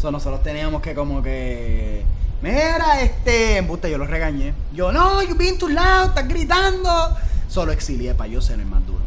So, 0.00 0.10
nosotros 0.10 0.42
teníamos 0.42 0.80
que 0.82 0.94
como 0.94 1.22
que... 1.22 2.04
Mira, 2.40 3.00
este... 3.02 3.56
Embuste, 3.56 3.90
yo 3.90 3.98
lo 3.98 4.06
regañé. 4.06 4.54
Yo, 4.72 4.92
no, 4.92 5.22
you 5.22 5.34
being 5.34 5.58
too 5.58 5.68
loud, 5.68 6.10
estás 6.10 6.28
gritando. 6.28 7.16
Solo 7.48 7.72
exilié 7.72 8.14
para 8.14 8.28
yo 8.28 8.40
ser 8.40 8.60
el 8.60 8.66
más 8.66 8.86
duro. 8.86 9.00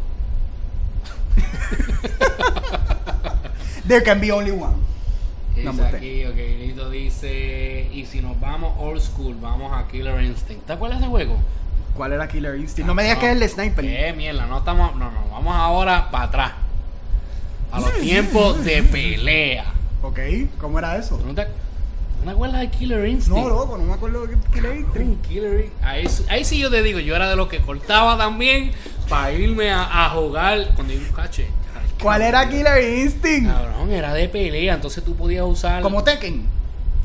There 3.88 4.04
can 4.04 4.20
be 4.20 4.32
only 4.32 4.52
one. 4.52 4.76
¿Qué 5.56 5.64
No, 5.64 5.72
dice 5.72 5.84
embuste. 5.84 5.98
aquí, 5.98 6.26
ok, 6.26 6.36
Lito 6.60 6.89
dice, 6.89 7.89
y 7.92 8.06
si 8.06 8.22
nos 8.22 8.39
vamos 8.39 8.74
old 8.80 9.02
school, 9.02 9.36
vamos 9.42 9.74
a 9.74 9.88
Killer 9.88 10.22
Instinct. 10.24 10.66
¿Te 10.66 10.74
acuerdas 10.74 11.00
de 11.00 11.06
ese 11.06 11.12
juego? 11.12 11.38
¿Cuál 11.96 12.14
era 12.14 12.28
Killer 12.28 12.56
Instinct? 12.56 12.88
No 12.88 12.94
me 12.94 13.04
digas 13.04 13.18
que 13.18 13.32
es 13.32 13.42
el 13.42 13.50
Sniper. 13.50 13.84
¿Qué 13.86 14.14
mierda? 14.14 14.46
No 14.46 14.60
estamos, 14.60 14.96
no, 14.96 15.12
no, 15.12 15.28
vamos 15.30 15.54
ahora 15.56 16.10
para 16.10 16.24
atrás. 16.26 16.52
A 17.72 17.82
los 17.82 17.94
tiempos 18.02 18.64
de 18.64 18.84
pelea. 18.84 19.66
Ok, 20.04 20.20
¿cómo 20.60 20.80
era 20.80 20.98
eso? 20.98 21.18
¿Tú 21.18 21.26
no 21.26 21.36
te, 21.36 21.48
¿No 22.22 22.26
te 22.26 22.32
acuerdas 22.32 22.61
de 22.61 22.69
Killer 22.69 23.05
Instinct? 23.07 23.39
No, 23.39 23.49
loco, 23.49 23.78
no 23.78 23.84
me 23.84 23.93
acuerdo 23.93 24.28
de 24.28 24.38
Killer 24.53 24.76
Instinct. 24.78 25.28
Killer 25.28 25.69
ahí, 25.82 26.07
sí- 26.07 26.26
ahí 26.30 26.45
sí 26.45 26.59
yo 26.59 26.69
te 26.69 26.84
digo, 26.84 26.99
yo 26.99 27.15
era 27.15 27.30
de 27.30 27.36
los 27.36 27.47
que 27.47 27.59
cortaba 27.59 28.17
también 28.17 28.72
para 29.09 29.32
irme 29.34 29.72
a, 29.72 30.05
a 30.05 30.09
jugar 30.11 30.69
cuando 30.76 30.93
iba 30.93 31.03
un 31.03 31.11
cache. 31.13 31.47
¿Cuál 32.01 32.22
era 32.22 32.47
Killer 32.49 32.97
Instinct? 32.99 33.47
Cabrón, 33.51 33.91
era 33.91 34.13
de 34.13 34.28
pelea, 34.30 34.76
entonces 34.76 35.03
tú 35.03 35.15
podías 35.15 35.45
usar. 35.45 35.82
Como 35.82 36.03
Tekken. 36.03 36.45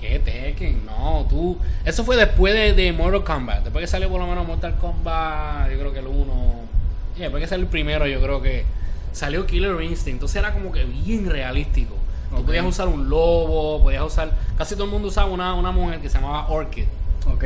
¿Qué 0.01 0.19
Tekken? 0.19 0.85
No, 0.87 1.27
tú. 1.29 1.59
Eso 1.85 2.05
fue 2.05 2.17
después 2.17 2.53
de, 2.55 2.73
de 2.75 2.93
Mortal 2.93 3.25
Kombat. 3.25 3.63
Después 3.65 3.83
que 3.83 3.87
salió 3.89 4.09
por 4.11 4.21
lo 4.21 4.27
menos 4.27 4.47
Mortal 4.47 4.77
Kombat, 4.79 5.71
yo 5.71 5.79
creo 5.79 5.93
que 5.93 5.99
el 6.01 6.07
1. 6.07 6.55
Y 7.17 7.21
después 7.21 7.43
que 7.43 7.49
salió 7.49 7.65
el 7.65 7.71
primero, 7.71 8.07
yo 8.07 8.21
creo 8.21 8.41
que 8.43 8.65
salió 9.13 9.47
Killer 9.47 9.81
Instinct. 9.83 10.09
Entonces 10.17 10.37
era 10.37 10.53
como 10.53 10.71
que 10.73 10.85
bien 10.85 11.29
realístico. 11.29 11.95
Tú 12.35 12.45
podías 12.45 12.65
usar 12.65 12.89
un 12.89 13.09
lobo, 13.09 13.83
podías 13.83 14.03
usar. 14.05 14.31
Casi 14.59 14.75
todo 14.75 14.85
el 14.85 14.91
mundo 14.91 15.09
usaba 15.09 15.31
una, 15.31 15.55
una 15.55 15.71
mujer 15.71 16.01
que 16.01 16.09
se 16.09 16.19
llamaba 16.19 16.49
Orchid. 16.49 16.85
Ok. 17.33 17.45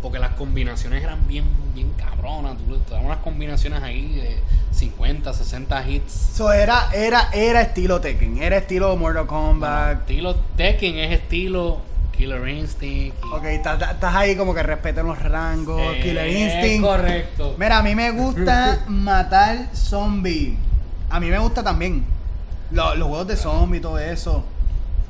Porque 0.00 0.18
las 0.18 0.30
combinaciones 0.32 1.02
eran 1.02 1.26
bien, 1.28 1.44
bien 1.74 1.90
cabronas. 1.96 2.56
Tú 2.58 2.76
te 2.78 2.90
daban 2.90 3.06
unas 3.06 3.18
combinaciones 3.18 3.82
ahí 3.82 4.14
de 4.16 4.36
50, 4.72 5.32
60 5.32 5.88
hits. 5.88 6.12
So 6.34 6.52
era, 6.52 6.88
era, 6.92 7.28
era 7.32 7.60
estilo 7.62 8.00
Tekken, 8.00 8.42
era 8.42 8.56
estilo 8.56 8.96
Mortal 8.96 9.26
Kombat. 9.26 10.00
Estilo 10.00 10.34
Tekken 10.56 10.96
es 10.98 11.12
estilo 11.12 11.80
Killer 12.16 12.46
Instinct. 12.48 13.16
y- 13.24 13.32
Ok, 13.34 13.44
estás 13.44 14.14
ahí 14.14 14.34
como 14.36 14.54
que 14.54 14.62
respetan 14.62 15.06
los 15.06 15.18
rangos, 15.22 15.80
Eh, 15.80 16.00
Killer 16.02 16.28
Instinct. 16.28 16.84
Correcto. 16.84 17.54
Mira, 17.58 17.78
a 17.78 17.82
mí 17.82 17.94
me 17.94 18.10
gusta 18.10 18.80
matar 18.88 19.68
zombies. 19.74 20.54
A 21.10 21.20
mí 21.20 21.28
me 21.28 21.38
gusta 21.38 21.62
también. 21.62 22.04
Lo- 22.72 22.94
los 22.94 23.08
juegos 23.08 23.26
de 23.28 23.36
zombies 23.36 23.80
y 23.80 23.82
todo 23.82 23.98
eso. 23.98 24.44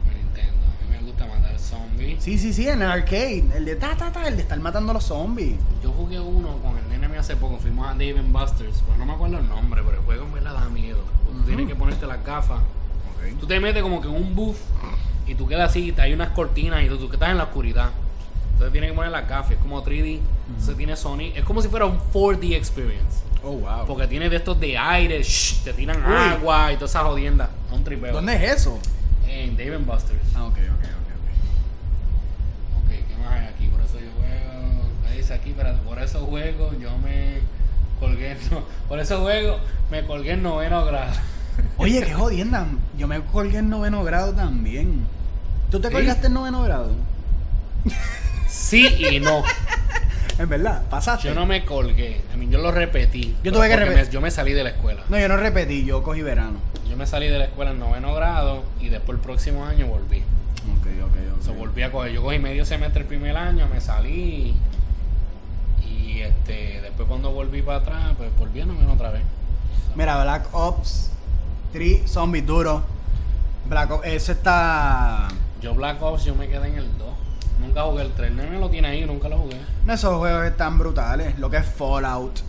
Nintendo. 0.06 0.52
A 0.80 0.90
mí 0.90 0.96
me 0.98 1.06
gusta 1.06 1.26
matar 1.26 1.58
zombies. 1.58 2.22
Sí, 2.22 2.38
sí, 2.38 2.52
sí, 2.52 2.68
en 2.68 2.82
el 2.82 2.90
arcade. 2.90 3.44
El 3.56 3.64
de 3.64 3.76
ta, 3.76 3.96
ta, 3.96 4.10
ta, 4.12 4.26
el 4.26 4.36
de 4.36 4.42
estar 4.42 4.58
matando 4.60 4.90
a 4.90 4.94
los 4.94 5.04
zombies. 5.04 5.54
Yo 5.82 5.90
jugué 5.92 6.18
uno 6.20 6.56
con 6.58 6.76
el 6.78 6.88
nene 6.88 7.08
mío 7.08 7.20
hace 7.20 7.36
poco. 7.36 7.58
Fuimos 7.58 7.86
a 7.86 7.92
Dave 7.92 8.20
Busters. 8.26 8.82
Pues 8.86 8.98
no 8.98 9.06
me 9.06 9.12
acuerdo 9.12 9.38
el 9.38 9.48
nombre, 9.48 9.82
pero 9.84 9.98
el 9.98 10.04
juego 10.04 10.24
en 10.26 10.32
verdad 10.34 10.54
da 10.54 10.68
miedo. 10.68 10.98
Tú 11.26 11.42
tienes 11.46 11.66
que 11.68 11.74
ponerte 11.74 12.06
las 12.06 12.24
gafas. 12.24 12.60
Tú 13.40 13.46
te 13.46 13.58
metes 13.60 13.82
como 13.82 14.00
que 14.00 14.08
en 14.08 14.14
un 14.14 14.34
buff 14.34 14.58
y 15.26 15.34
tú 15.36 15.46
quedas 15.46 15.70
así. 15.70 15.94
Hay 15.98 16.12
unas 16.12 16.30
cortinas 16.30 16.82
y 16.82 16.88
tú, 16.88 16.98
tú 16.98 17.08
que 17.08 17.16
estás 17.16 17.30
en 17.30 17.38
la 17.38 17.44
oscuridad. 17.44 17.90
Entonces 18.52 18.72
tienes 18.72 18.90
que 18.90 18.96
poner 18.96 19.12
las 19.12 19.28
gafas. 19.28 19.52
Es 19.52 19.58
como 19.58 19.82
3D. 19.82 20.20
Entonces 20.48 20.76
tiene 20.76 20.96
Sony. 20.96 21.32
Es 21.34 21.44
como 21.44 21.62
si 21.62 21.68
fuera 21.68 21.86
un 21.86 21.98
4D 22.12 22.54
experience. 22.54 23.22
Oh, 23.44 23.52
wow. 23.52 23.86
Porque 23.86 24.06
tiene 24.06 24.28
de 24.28 24.36
estos 24.36 24.58
de 24.60 24.76
aire. 24.78 25.20
shh, 25.22 25.62
te 25.64 25.72
tiran 25.72 25.96
Uy. 26.04 26.12
agua 26.14 26.72
y 26.72 26.76
toda 26.76 26.86
esa 26.86 27.00
jodienda. 27.00 27.50
Tripeo. 27.92 28.12
¿Dónde 28.14 28.34
es 28.36 28.52
eso? 28.60 28.78
En 29.28 29.54
Dave 29.56 29.76
Busters. 29.76 30.18
Ah, 30.34 30.44
ok, 30.44 30.56
ok, 30.56 30.84
ok. 30.84 30.88
Ok, 32.78 32.90
¿qué 33.06 33.16
más 33.22 33.32
hay 33.32 33.46
aquí? 33.46 33.66
Por 33.66 33.80
eso 33.82 33.94
yo 34.00 34.10
juego. 34.18 34.88
Me 35.02 35.16
dice 35.16 35.34
aquí, 35.34 35.54
pero 35.54 35.74
por 35.78 35.98
esos 36.00 36.22
juegos 36.22 36.74
yo 36.80 36.96
me 36.98 37.40
colgué. 38.00 38.36
no, 38.50 38.64
por 38.88 38.98
esos 38.98 39.20
juegos 39.20 39.60
me 39.90 40.06
colgué 40.06 40.32
en 40.32 40.42
noveno 40.42 40.84
grado. 40.86 41.12
Oye, 41.76 42.02
qué 42.02 42.14
jodienda. 42.14 42.66
Yo 42.96 43.06
me 43.06 43.20
colgué 43.20 43.58
en 43.58 43.68
noveno 43.68 44.02
grado 44.04 44.32
también. 44.32 45.04
¿Tú 45.70 45.78
te 45.78 45.88
¿Sí? 45.88 45.94
colgaste 45.94 46.28
en 46.28 46.34
noveno 46.34 46.62
grado? 46.62 46.94
Sí 48.48 48.86
y 49.10 49.20
no. 49.20 49.42
En 50.38 50.48
verdad, 50.48 50.82
pasaste. 50.88 51.28
Yo 51.28 51.34
no 51.34 51.44
me 51.44 51.64
colgué. 51.64 52.22
A 52.32 52.36
mí 52.36 52.48
yo 52.50 52.58
lo 52.58 52.72
repetí. 52.72 53.36
Yo 53.44 53.52
tuve 53.52 53.68
que 53.68 53.76
repetir. 53.76 54.10
Yo 54.10 54.20
me 54.22 54.30
salí 54.30 54.52
de 54.54 54.64
la 54.64 54.70
escuela. 54.70 55.02
No, 55.10 55.18
yo 55.18 55.28
no 55.28 55.36
repetí, 55.36 55.84
yo 55.84 56.02
cogí 56.02 56.22
verano. 56.22 56.58
Me 57.02 57.06
salí 57.08 57.26
de 57.26 57.36
la 57.36 57.46
escuela 57.46 57.72
en 57.72 57.80
noveno 57.80 58.14
grado 58.14 58.62
y 58.80 58.88
después 58.88 59.18
el 59.18 59.24
próximo 59.24 59.66
año 59.66 59.88
volví. 59.88 60.18
Ok, 60.20 60.86
ok, 61.02 61.40
O 61.40 61.42
sea, 61.42 61.52
volví 61.52 61.82
a 61.82 61.90
coger. 61.90 62.12
Yo 62.12 62.22
cogí 62.22 62.38
medio 62.38 62.64
semestre 62.64 63.00
el 63.00 63.08
primer 63.08 63.36
año, 63.36 63.66
me 63.66 63.80
salí. 63.80 64.54
Y, 65.84 66.20
este, 66.20 66.80
después 66.80 67.08
cuando 67.08 67.32
volví 67.32 67.60
para 67.60 67.78
atrás, 67.78 68.14
pues 68.16 68.30
volví 68.38 68.60
a 68.60 68.66
noveno 68.66 68.92
otra 68.92 69.10
vez. 69.10 69.22
Mira, 69.96 70.22
Black 70.22 70.46
Ops 70.52 71.10
3 71.72 72.08
Zombies 72.08 72.46
duro. 72.46 72.84
Black 73.68 73.90
Ops, 73.90 74.06
eso 74.06 74.30
está. 74.30 75.26
Yo 75.60 75.74
Black 75.74 76.00
Ops 76.00 76.22
yo 76.22 76.36
me 76.36 76.46
quedé 76.46 76.68
en 76.68 76.76
el 76.76 76.98
2. 76.98 77.08
Nunca 77.62 77.82
jugué 77.82 78.02
el 78.02 78.12
3. 78.12 78.30
No 78.30 78.44
me 78.44 78.60
lo 78.60 78.70
tiene 78.70 78.86
ahí, 78.86 79.04
nunca 79.04 79.28
lo 79.28 79.38
jugué. 79.38 79.60
No, 79.84 79.92
esos 79.92 80.18
juegos 80.18 80.44
están 80.44 80.78
brutales. 80.78 81.36
Lo 81.40 81.50
que 81.50 81.56
es 81.56 81.66
Fallout. 81.66 82.42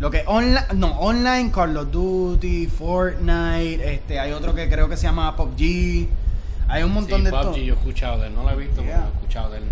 Lo 0.00 0.10
que 0.10 0.22
online, 0.26 0.60
no, 0.74 0.92
online, 1.00 1.50
Call 1.50 1.76
of 1.76 1.90
Duty, 1.90 2.66
Fortnite, 2.68 3.94
este, 3.94 4.20
hay 4.20 4.32
otro 4.32 4.54
que 4.54 4.68
creo 4.68 4.88
que 4.88 4.96
se 4.96 5.04
llama 5.04 5.34
PUBG. 5.36 6.08
Hay 6.68 6.82
un 6.84 6.92
montón 6.92 7.20
sí, 7.20 7.24
de 7.24 7.30
PUBG 7.32 7.56
yo 7.56 7.74
he 7.74 7.76
escuchado 7.76 8.20
de 8.20 8.28
él. 8.28 8.34
No 8.34 8.44
lo 8.44 8.50
he 8.50 8.56
visto, 8.56 8.82
Yeah. 8.82 8.94
pero 8.96 9.06
he 9.06 9.14
escuchado 9.14 9.50
de 9.50 9.58
él. 9.58 9.64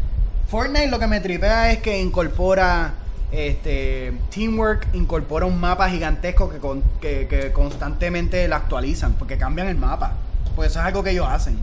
Fortnite 0.48 0.88
lo 0.88 0.98
que 0.98 1.06
me 1.06 1.20
tripea 1.20 1.70
es 1.72 1.78
que 1.78 2.00
incorpora 2.00 2.94
este 3.30 4.14
Teamwork, 4.34 4.88
incorpora 4.94 5.46
un 5.46 5.60
mapa 5.60 5.88
gigantesco 5.90 6.48
que, 6.48 6.58
con- 6.58 6.82
que, 7.00 7.26
que 7.28 7.52
constantemente 7.52 8.46
lo 8.48 8.56
actualizan, 8.56 9.12
porque 9.14 9.36
cambian 9.38 9.68
el 9.68 9.76
mapa. 9.76 10.14
Pues 10.56 10.70
eso 10.70 10.80
es 10.80 10.86
algo 10.86 11.02
que 11.04 11.10
ellos 11.10 11.26
hacen. 11.28 11.58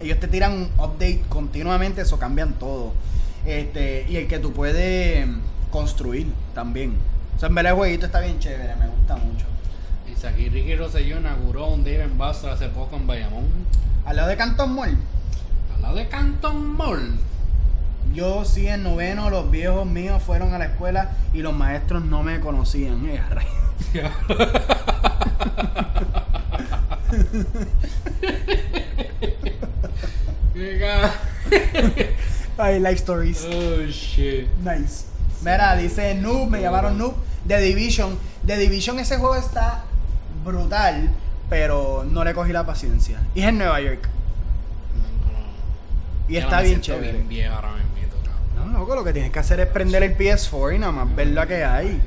Ellos 0.00 0.18
te 0.20 0.28
tiran 0.28 0.52
un 0.52 0.70
update 0.78 1.22
continuamente, 1.28 2.02
eso 2.02 2.18
cambian 2.18 2.54
todo. 2.54 2.92
Este, 3.44 4.06
y 4.08 4.16
el 4.16 4.28
que 4.28 4.38
tú 4.38 4.52
puedes 4.52 5.26
construir 5.70 6.28
también. 6.54 6.94
O 7.38 7.40
sea, 7.40 7.48
en 7.50 7.54
verdad 7.54 7.70
el 7.74 7.78
jueguito 7.78 8.06
está 8.06 8.18
bien 8.18 8.40
chévere, 8.40 8.74
me 8.74 8.88
gusta 8.88 9.14
mucho. 9.14 9.46
Dice 10.04 10.26
aquí 10.26 10.48
Ricky 10.48 10.74
Rosselló 10.74 11.18
inauguró 11.20 11.68
un 11.68 11.84
Dave 11.84 12.08
Buster 12.08 12.50
hace 12.50 12.68
poco 12.68 12.96
en 12.96 13.06
Bayamón. 13.06 13.44
Al 14.04 14.16
lado 14.16 14.28
de 14.28 14.36
Canton 14.36 14.74
Mall, 14.74 14.98
Al 15.76 15.82
lado 15.82 15.94
de 15.94 16.08
Canton 16.08 16.76
Mall. 16.76 17.16
yo 18.12 18.44
sí 18.44 18.66
en 18.66 18.82
noveno, 18.82 19.30
los 19.30 19.52
viejos 19.52 19.86
míos 19.86 20.20
fueron 20.20 20.52
a 20.52 20.58
la 20.58 20.64
escuela 20.64 21.12
y 21.32 21.38
los 21.42 21.54
maestros 21.54 22.04
no 22.04 22.24
me 22.24 22.40
conocían. 22.40 23.06
Eh. 23.06 23.20
Ay, 32.58 32.80
life 32.80 32.96
stories. 32.98 33.46
oh 33.48 33.86
shit. 33.86 34.48
Nice. 34.64 35.04
Mira, 35.40 35.76
dice 35.76 36.14
Noob, 36.14 36.48
me 36.50 36.60
llamaron 36.60 36.98
Noob. 36.98 37.14
The 37.46 37.60
Division. 37.60 38.18
The 38.46 38.56
Division, 38.56 38.98
ese 38.98 39.16
juego 39.18 39.36
está 39.36 39.84
brutal, 40.44 41.10
pero 41.48 42.04
no 42.08 42.24
le 42.24 42.34
cogí 42.34 42.52
la 42.52 42.66
paciencia. 42.66 43.20
Y 43.34 43.40
es 43.40 43.48
en 43.48 43.58
Nueva 43.58 43.80
York. 43.80 44.08
Y 46.28 46.34
Ya 46.34 46.40
está 46.40 46.60
bien 46.60 46.80
chévere. 46.80 47.12
Bien 47.12 47.28
viejo 47.28 47.54
ahora 47.54 47.72
mismo, 47.72 47.88
cabrón. 48.54 48.72
No, 48.72 48.78
loco, 48.78 48.94
lo 48.94 49.04
que 49.04 49.12
tienes 49.12 49.30
que 49.30 49.38
hacer 49.38 49.60
es 49.60 49.66
prender 49.68 50.02
el 50.02 50.16
PS4 50.16 50.76
y 50.76 50.78
nada 50.78 50.92
más 50.92 51.14
ver 51.14 51.28
la 51.28 51.46
que 51.46 51.64
hay. 51.64 52.00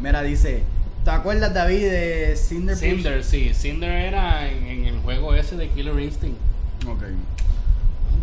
Mira, 0.00 0.22
dice, 0.22 0.62
¿te 1.04 1.10
acuerdas, 1.10 1.52
David, 1.52 1.90
de 1.90 2.36
Cinder? 2.36 2.76
Cinder, 2.76 3.24
sí. 3.24 3.52
Cinder 3.54 3.90
era 3.90 4.48
en, 4.48 4.64
en 4.66 4.84
el 4.84 5.00
juego 5.00 5.34
ese 5.34 5.56
de 5.56 5.68
Killer 5.70 5.98
Instinct. 5.98 6.38
Ok. 6.86 7.02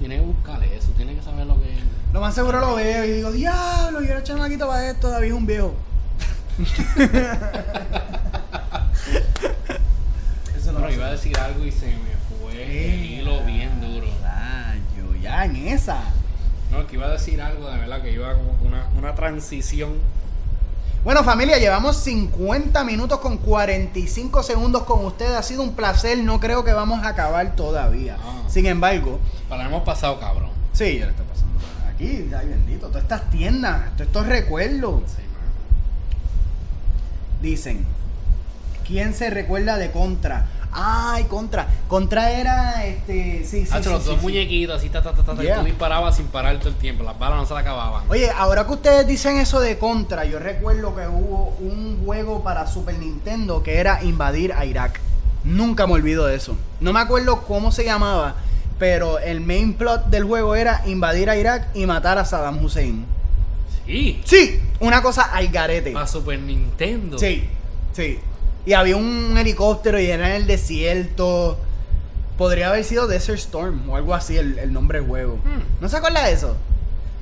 Tiene 0.06 0.22
que 0.22 0.26
buscarle 0.28 0.78
eso, 0.78 0.92
tiene 0.96 1.16
que 1.16 1.24
saber 1.24 1.48
lo 1.48 1.60
que 1.60 1.68
es. 1.68 1.80
Lo 2.14 2.22
más 2.22 2.36
seguro 2.36 2.60
lo 2.60 2.76
veo 2.76 3.06
y 3.06 3.12
digo, 3.14 3.32
diablo, 3.32 4.04
yo 4.04 4.12
era 4.12 4.22
chamaquito 4.22 4.68
para 4.68 4.92
esto, 4.92 5.10
David 5.10 5.30
es 5.30 5.34
un 5.34 5.48
viejo. 5.48 5.74
Eso 10.56 10.74
Bueno, 10.74 10.92
iba 10.92 11.08
a 11.08 11.12
decir 11.12 11.36
algo 11.40 11.66
y 11.66 11.72
se 11.72 11.88
me 11.88 12.14
fue 12.40 12.94
el 12.94 13.04
hilo 13.04 13.44
bien 13.46 13.82
duro. 13.82 14.06
Rayo, 14.22 15.16
ya 15.20 15.46
en 15.46 15.56
esa. 15.70 16.04
No, 16.70 16.86
que 16.86 16.98
iba 16.98 17.08
a 17.08 17.10
decir 17.10 17.42
algo 17.42 17.68
de 17.68 17.80
verdad 17.80 18.04
que 18.04 18.12
iba 18.12 18.32
como 18.36 18.56
una, 18.62 18.88
una 18.96 19.16
transición. 19.16 19.94
Bueno, 21.06 21.24
familia, 21.24 21.60
llevamos 21.60 21.98
50 21.98 22.84
minutos 22.84 23.20
con 23.20 23.38
45 23.38 24.42
segundos 24.42 24.86
con 24.86 25.06
ustedes. 25.06 25.34
Ha 25.38 25.44
sido 25.44 25.62
un 25.62 25.76
placer. 25.76 26.18
No 26.18 26.40
creo 26.40 26.64
que 26.64 26.74
vamos 26.74 27.04
a 27.04 27.10
acabar 27.10 27.56
todavía. 27.56 28.18
Ah. 28.20 28.42
Sin 28.48 28.66
embargo, 28.66 29.20
Para 29.48 29.68
hemos 29.68 29.84
pasado 29.84 30.20
cabrón. 30.20 30.50
sí, 30.74 30.98
ya 30.98 31.06
le 31.06 31.12
está 31.12 31.22
pasando. 31.22 31.60
Aquí, 31.88 32.28
ay 32.36 32.48
bendito, 32.48 32.88
todas 32.88 33.04
estas 33.04 33.30
tiendas, 33.30 33.92
todos 33.98 34.08
estos 34.08 34.26
recuerdos. 34.26 35.04
Sí, 35.06 35.22
man. 35.22 35.44
Dicen, 37.40 37.86
¿quién 38.88 39.14
se 39.14 39.30
recuerda 39.30 39.78
de 39.78 39.92
Contra? 39.92 40.48
Ay, 40.78 41.24
Contra. 41.24 41.68
Contra 41.88 42.32
era, 42.32 42.86
este, 42.86 43.46
sí, 43.46 43.66
sí, 43.66 43.72
Hacho, 43.72 43.84
sí, 43.84 43.90
los 43.90 44.04
sí, 44.04 44.10
dos 44.10 44.18
sí. 44.18 44.22
muñequitos 44.24 44.78
así, 44.78 44.90
ta, 44.90 45.02
ta, 45.02 45.14
ta, 45.14 45.24
ta, 45.24 45.44
y 45.44 45.48
tú 45.48 45.64
disparabas 45.64 46.18
sin 46.18 46.28
parar 46.28 46.58
todo 46.60 46.70
el 46.70 46.76
tiempo. 46.76 47.04
Las 47.04 47.18
balas 47.18 47.40
no 47.40 47.46
se 47.46 47.54
le 47.54 47.60
acababan. 47.62 48.04
Oye, 48.10 48.30
ahora 48.30 48.66
que 48.66 48.74
ustedes 48.74 49.08
dicen 49.08 49.38
eso 49.38 49.62
de 49.62 49.78
Contra, 49.78 50.26
yo 50.26 50.38
recuerdo 50.38 50.96
que 50.96 51.08
hubo 51.08 51.56
un 51.60 52.04
juego 52.06 52.44
para 52.44 52.68
Super 52.68 53.00
Nintendo 53.00 53.64
que 53.64 53.78
era 53.78 54.04
invadir 54.04 54.52
a 54.54 54.66
Irak. 54.66 55.00
Nunca 55.46 55.88
me 55.88 55.94
olvido 55.94 56.26
de 56.26 56.36
eso. 56.36 56.58
No 56.82 56.92
me 56.92 57.00
acuerdo 57.00 57.44
cómo 57.44 57.72
se 57.72 57.86
llamaba, 57.86 58.36
pero 58.78 59.20
el 59.20 59.40
main 59.42 59.76
plot 59.76 60.08
del 60.08 60.26
juego 60.26 60.56
era 60.56 60.82
invadir 60.86 61.30
a 61.30 61.38
Irak 61.38 61.70
y 61.74 61.86
matar 61.86 62.18
a 62.18 62.26
Saddam 62.26 62.64
Hussein. 62.64 63.06
Sí. 63.86 64.22
Sí, 64.26 64.60
una 64.80 65.02
cosa 65.02 65.22
al 65.24 65.48
garete. 65.50 65.92
Para 65.92 66.08
Super 66.08 66.40
Nintendo. 66.40 67.18
Sí, 67.20 67.48
sí. 67.94 68.20
Y 68.66 68.74
había 68.74 68.98
un 68.98 69.38
helicóptero 69.38 70.00
y 70.00 70.10
era 70.10 70.30
en 70.30 70.36
el 70.42 70.48
desierto. 70.48 71.58
Podría 72.38 72.70
haber 72.70 72.84
sido 72.84 73.08
Desert 73.08 73.38
Storm 73.40 73.90
o 73.90 73.96
algo 73.96 74.14
así 74.14 74.38
el, 74.38 74.58
el 74.60 74.74
nombre 74.74 75.00
del 75.00 75.08
juego. 75.08 75.36
Hmm. 75.36 75.82
¿No 75.82 75.88
se 75.90 75.98
acuerda 75.98 76.24
de 76.26 76.34
eso? 76.34 76.56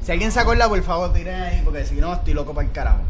Si 0.04 0.12
alguien 0.12 0.32
se 0.32 0.40
acuerda, 0.40 0.68
por 0.68 0.82
favor, 0.84 1.14
tiren 1.14 1.40
ahí, 1.42 1.62
porque 1.64 1.86
si 1.86 1.96
no, 1.96 2.14
estoy 2.14 2.34
loco 2.34 2.54
para 2.54 2.68
el 2.68 2.74
carajo. 2.74 3.02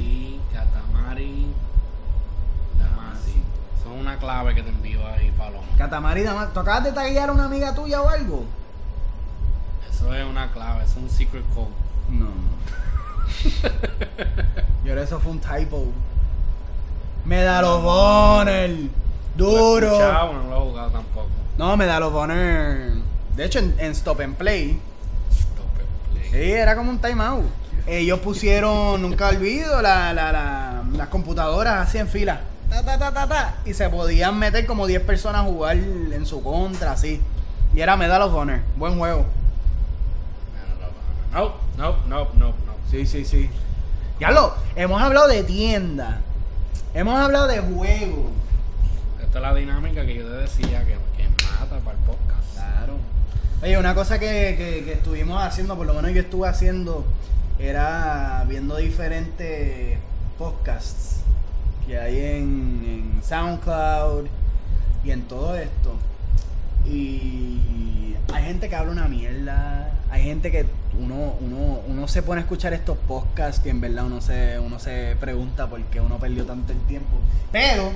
Y 0.00 0.40
Katamari 0.52 1.46
Damacy. 2.78 3.42
Son 3.82 3.92
una 3.92 4.18
clave 4.18 4.54
que 4.54 4.62
te 4.62 4.70
envío 4.70 5.06
ahí, 5.06 5.30
Paloma. 5.36 5.66
Katamari 5.78 6.22
Dama- 6.22 6.50
¿Tú 6.52 6.60
acabas 6.60 6.84
de 6.84 6.92
taguear 6.92 7.28
a 7.28 7.32
una 7.32 7.44
amiga 7.46 7.74
tuya 7.74 8.00
o 8.02 8.08
algo? 8.08 8.44
Eso 9.90 10.12
es 10.14 10.24
una 10.26 10.50
clave, 10.52 10.84
es 10.84 10.94
un 10.96 11.08
secret 11.10 11.44
code. 11.54 11.68
No. 12.10 12.28
Yo 14.84 14.92
creo 14.92 14.96
que 14.96 15.02
eso 15.02 15.20
fue 15.20 15.32
un 15.32 15.40
typo. 15.40 15.86
Medal 17.24 17.64
of 17.64 17.84
Honor. 17.84 18.68
Lo 19.36 19.50
he 19.50 19.54
Duro. 19.80 19.98
no 19.98 20.50
lo 20.50 20.56
he 20.56 20.68
jugado 20.70 20.90
tampoco. 20.90 21.26
No, 21.58 21.76
Medal 21.76 22.02
of 22.04 22.14
Honor. 22.14 22.92
De 23.36 23.44
hecho, 23.44 23.58
en, 23.58 23.74
en 23.78 23.90
Stop 23.92 24.20
and 24.20 24.36
Play, 24.36 24.78
Stop 25.30 25.66
sí, 26.22 26.30
play. 26.30 26.52
era 26.52 26.76
como 26.76 26.90
un 26.90 26.98
timeout. 26.98 27.44
Ellos 27.86 28.20
pusieron, 28.20 29.02
nunca 29.02 29.28
olvido, 29.28 29.82
la, 29.82 30.12
la, 30.14 30.32
la- 30.32 30.82
las 30.96 31.08
computadoras 31.08 31.86
así 31.88 31.98
en 31.98 32.08
fila. 32.08 32.40
Ta, 32.70 32.82
ta, 32.82 32.98
ta, 32.98 33.12
ta, 33.12 33.26
ta, 33.28 33.54
y 33.66 33.74
se 33.74 33.88
podían 33.90 34.38
meter 34.38 34.64
como 34.66 34.86
10 34.86 35.02
personas 35.02 35.42
a 35.42 35.44
jugar 35.44 35.76
en 35.76 36.24
su 36.26 36.42
contra, 36.42 36.92
así. 36.92 37.20
Y 37.74 37.80
era 37.80 37.96
Medal 37.96 38.22
of 38.22 38.34
Honor. 38.34 38.60
Buen 38.76 38.96
juego. 38.98 39.26
No, 41.32 41.52
no, 41.76 41.96
no, 42.06 42.28
no, 42.36 42.46
no. 42.48 42.54
Sí, 42.90 43.06
sí, 43.06 43.24
sí. 43.24 43.50
Ya 44.20 44.30
lo, 44.30 44.54
hemos 44.76 45.02
hablado 45.02 45.26
de 45.28 45.42
tienda. 45.42 46.20
Hemos 46.94 47.18
hablado 47.18 47.46
de 47.48 47.58
juego. 47.60 48.30
Esta 49.22 49.38
es 49.38 49.42
la 49.42 49.54
dinámica 49.54 50.04
que 50.06 50.14
yo 50.14 50.24
te 50.24 50.34
decía 50.36 50.84
que, 50.84 50.92
que 51.16 51.28
mata 51.44 51.78
para 51.80 51.96
el 51.98 52.04
podcast. 52.04 52.54
Claro. 52.54 52.94
Oye, 53.62 53.78
una 53.78 53.94
cosa 53.94 54.18
que, 54.18 54.54
que- 54.58 54.84
que 54.84 54.92
estuvimos 54.92 55.42
haciendo, 55.42 55.76
por 55.76 55.86
lo 55.86 55.94
menos 55.94 56.12
yo 56.12 56.20
estuve 56.20 56.48
haciendo, 56.48 57.04
era 57.58 58.44
viendo 58.48 58.76
diferentes 58.76 59.98
podcasts 60.38 61.20
que 61.86 61.98
hay 61.98 62.16
en, 62.18 63.12
en 63.16 63.22
SoundCloud 63.24 64.26
y 65.04 65.10
en 65.10 65.22
todo 65.22 65.56
esto. 65.56 65.94
Y 66.86 68.14
hay 68.32 68.44
gente 68.44 68.68
que 68.68 68.76
habla 68.76 68.92
una 68.92 69.08
mierda. 69.08 69.90
Hay 70.10 70.22
gente 70.22 70.50
que 70.50 70.66
uno, 71.00 71.34
uno, 71.40 71.80
uno 71.86 72.08
se 72.08 72.22
pone 72.22 72.40
a 72.40 72.42
escuchar 72.42 72.72
estos 72.72 72.96
podcasts 72.98 73.64
y 73.66 73.70
en 73.70 73.80
verdad 73.80 74.06
uno 74.06 74.20
se, 74.20 74.58
uno 74.58 74.78
se 74.78 75.16
pregunta 75.20 75.68
por 75.68 75.82
qué 75.84 76.00
uno 76.00 76.18
perdió 76.18 76.44
tanto 76.44 76.72
el 76.72 76.78
tiempo. 76.80 77.16
Pero 77.52 77.92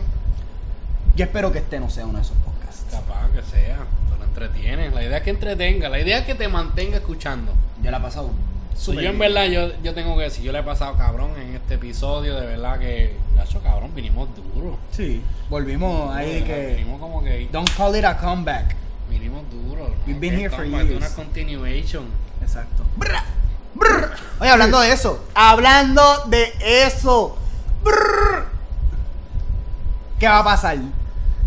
yo 1.16 1.24
espero 1.24 1.52
que 1.52 1.58
este 1.58 1.80
no 1.80 1.90
sea 1.90 2.06
uno 2.06 2.18
de 2.18 2.24
esos 2.24 2.36
podcasts. 2.38 2.84
Capaz 2.90 3.28
que 3.30 3.42
sea, 3.42 3.78
tú 4.08 4.18
lo 4.18 4.24
entretienes. 4.24 4.92
La 4.92 5.02
idea 5.02 5.18
es 5.18 5.22
que 5.22 5.30
entretenga, 5.30 5.88
la 5.88 6.00
idea 6.00 6.18
es 6.18 6.24
que 6.24 6.34
te 6.34 6.48
mantenga 6.48 6.96
escuchando. 6.96 7.52
Yo 7.82 7.90
la 7.90 7.98
he 7.98 8.00
pasado 8.00 8.30
So, 8.78 8.92
yo 8.92 9.10
en 9.10 9.18
verdad, 9.18 9.46
yo, 9.46 9.72
yo 9.82 9.92
tengo 9.92 10.16
que 10.16 10.24
decir, 10.24 10.44
yo 10.44 10.52
le 10.52 10.60
he 10.60 10.62
pasado 10.62 10.96
cabrón 10.96 11.32
en 11.36 11.56
este 11.56 11.74
episodio, 11.74 12.38
de 12.38 12.46
verdad 12.46 12.78
que, 12.78 13.16
gacho 13.36 13.60
cabrón, 13.60 13.90
vinimos 13.92 14.28
duro. 14.54 14.78
Sí, 14.92 15.20
volvimos 15.50 16.14
ahí 16.14 16.42
verdad, 16.42 16.46
que... 16.46 16.66
Vinimos 16.76 17.00
como 17.00 17.22
que, 17.24 17.48
Don't 17.50 17.68
call 17.76 17.96
it 17.96 18.04
a 18.04 18.16
comeback. 18.16 18.76
Vinimos 19.08 19.44
duro. 19.50 19.94
We've 20.06 20.20
been 20.20 20.38
here 20.38 20.50
for 20.50 20.64
years. 20.64 20.90
Una 20.90 21.10
continuation. 21.10 22.06
Exacto. 22.42 22.84
Brr, 22.96 23.16
brr. 23.74 24.10
Oye, 24.40 24.50
hablando 24.50 24.80
de 24.80 24.92
eso. 24.92 25.24
Hablando 25.34 26.24
de 26.26 26.52
eso. 26.84 27.36
Brr. 27.82 28.46
¿Qué 30.18 30.28
va 30.28 30.40
a 30.40 30.44
pasar? 30.44 30.78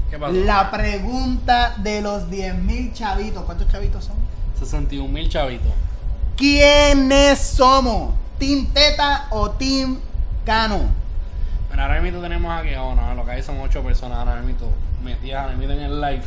¿Qué 0.09 0.17
pasó? 0.17 0.33
La 0.33 0.71
pregunta 0.71 1.75
de 1.77 2.01
los 2.01 2.29
10.000 2.29 2.93
chavitos. 2.93 3.43
¿Cuántos 3.43 3.67
chavitos 3.69 4.05
son? 4.05 4.15
61 4.59 5.11
mil 5.11 5.29
chavitos. 5.29 5.71
¿Quiénes 6.37 7.39
somos? 7.39 8.13
¿Team 8.37 8.67
Teta 8.73 9.27
o 9.31 9.51
Team 9.51 9.99
Cano? 10.45 10.89
Pero 11.69 11.81
ahora 11.83 12.01
mismo 12.01 12.21
tenemos 12.21 12.51
aquí, 12.59 12.73
oh 12.75 12.95
no, 12.95 13.15
lo 13.15 13.25
que 13.25 13.31
hay 13.31 13.43
son 13.43 13.59
8 13.59 13.81
personas 13.81 14.17
ahora 14.19 14.41
mismo 14.41 14.71
metidas 15.03 15.43
ahora 15.43 15.55
mismo 15.55 15.73
en 15.73 15.81
el 15.81 16.01
live. 16.01 16.23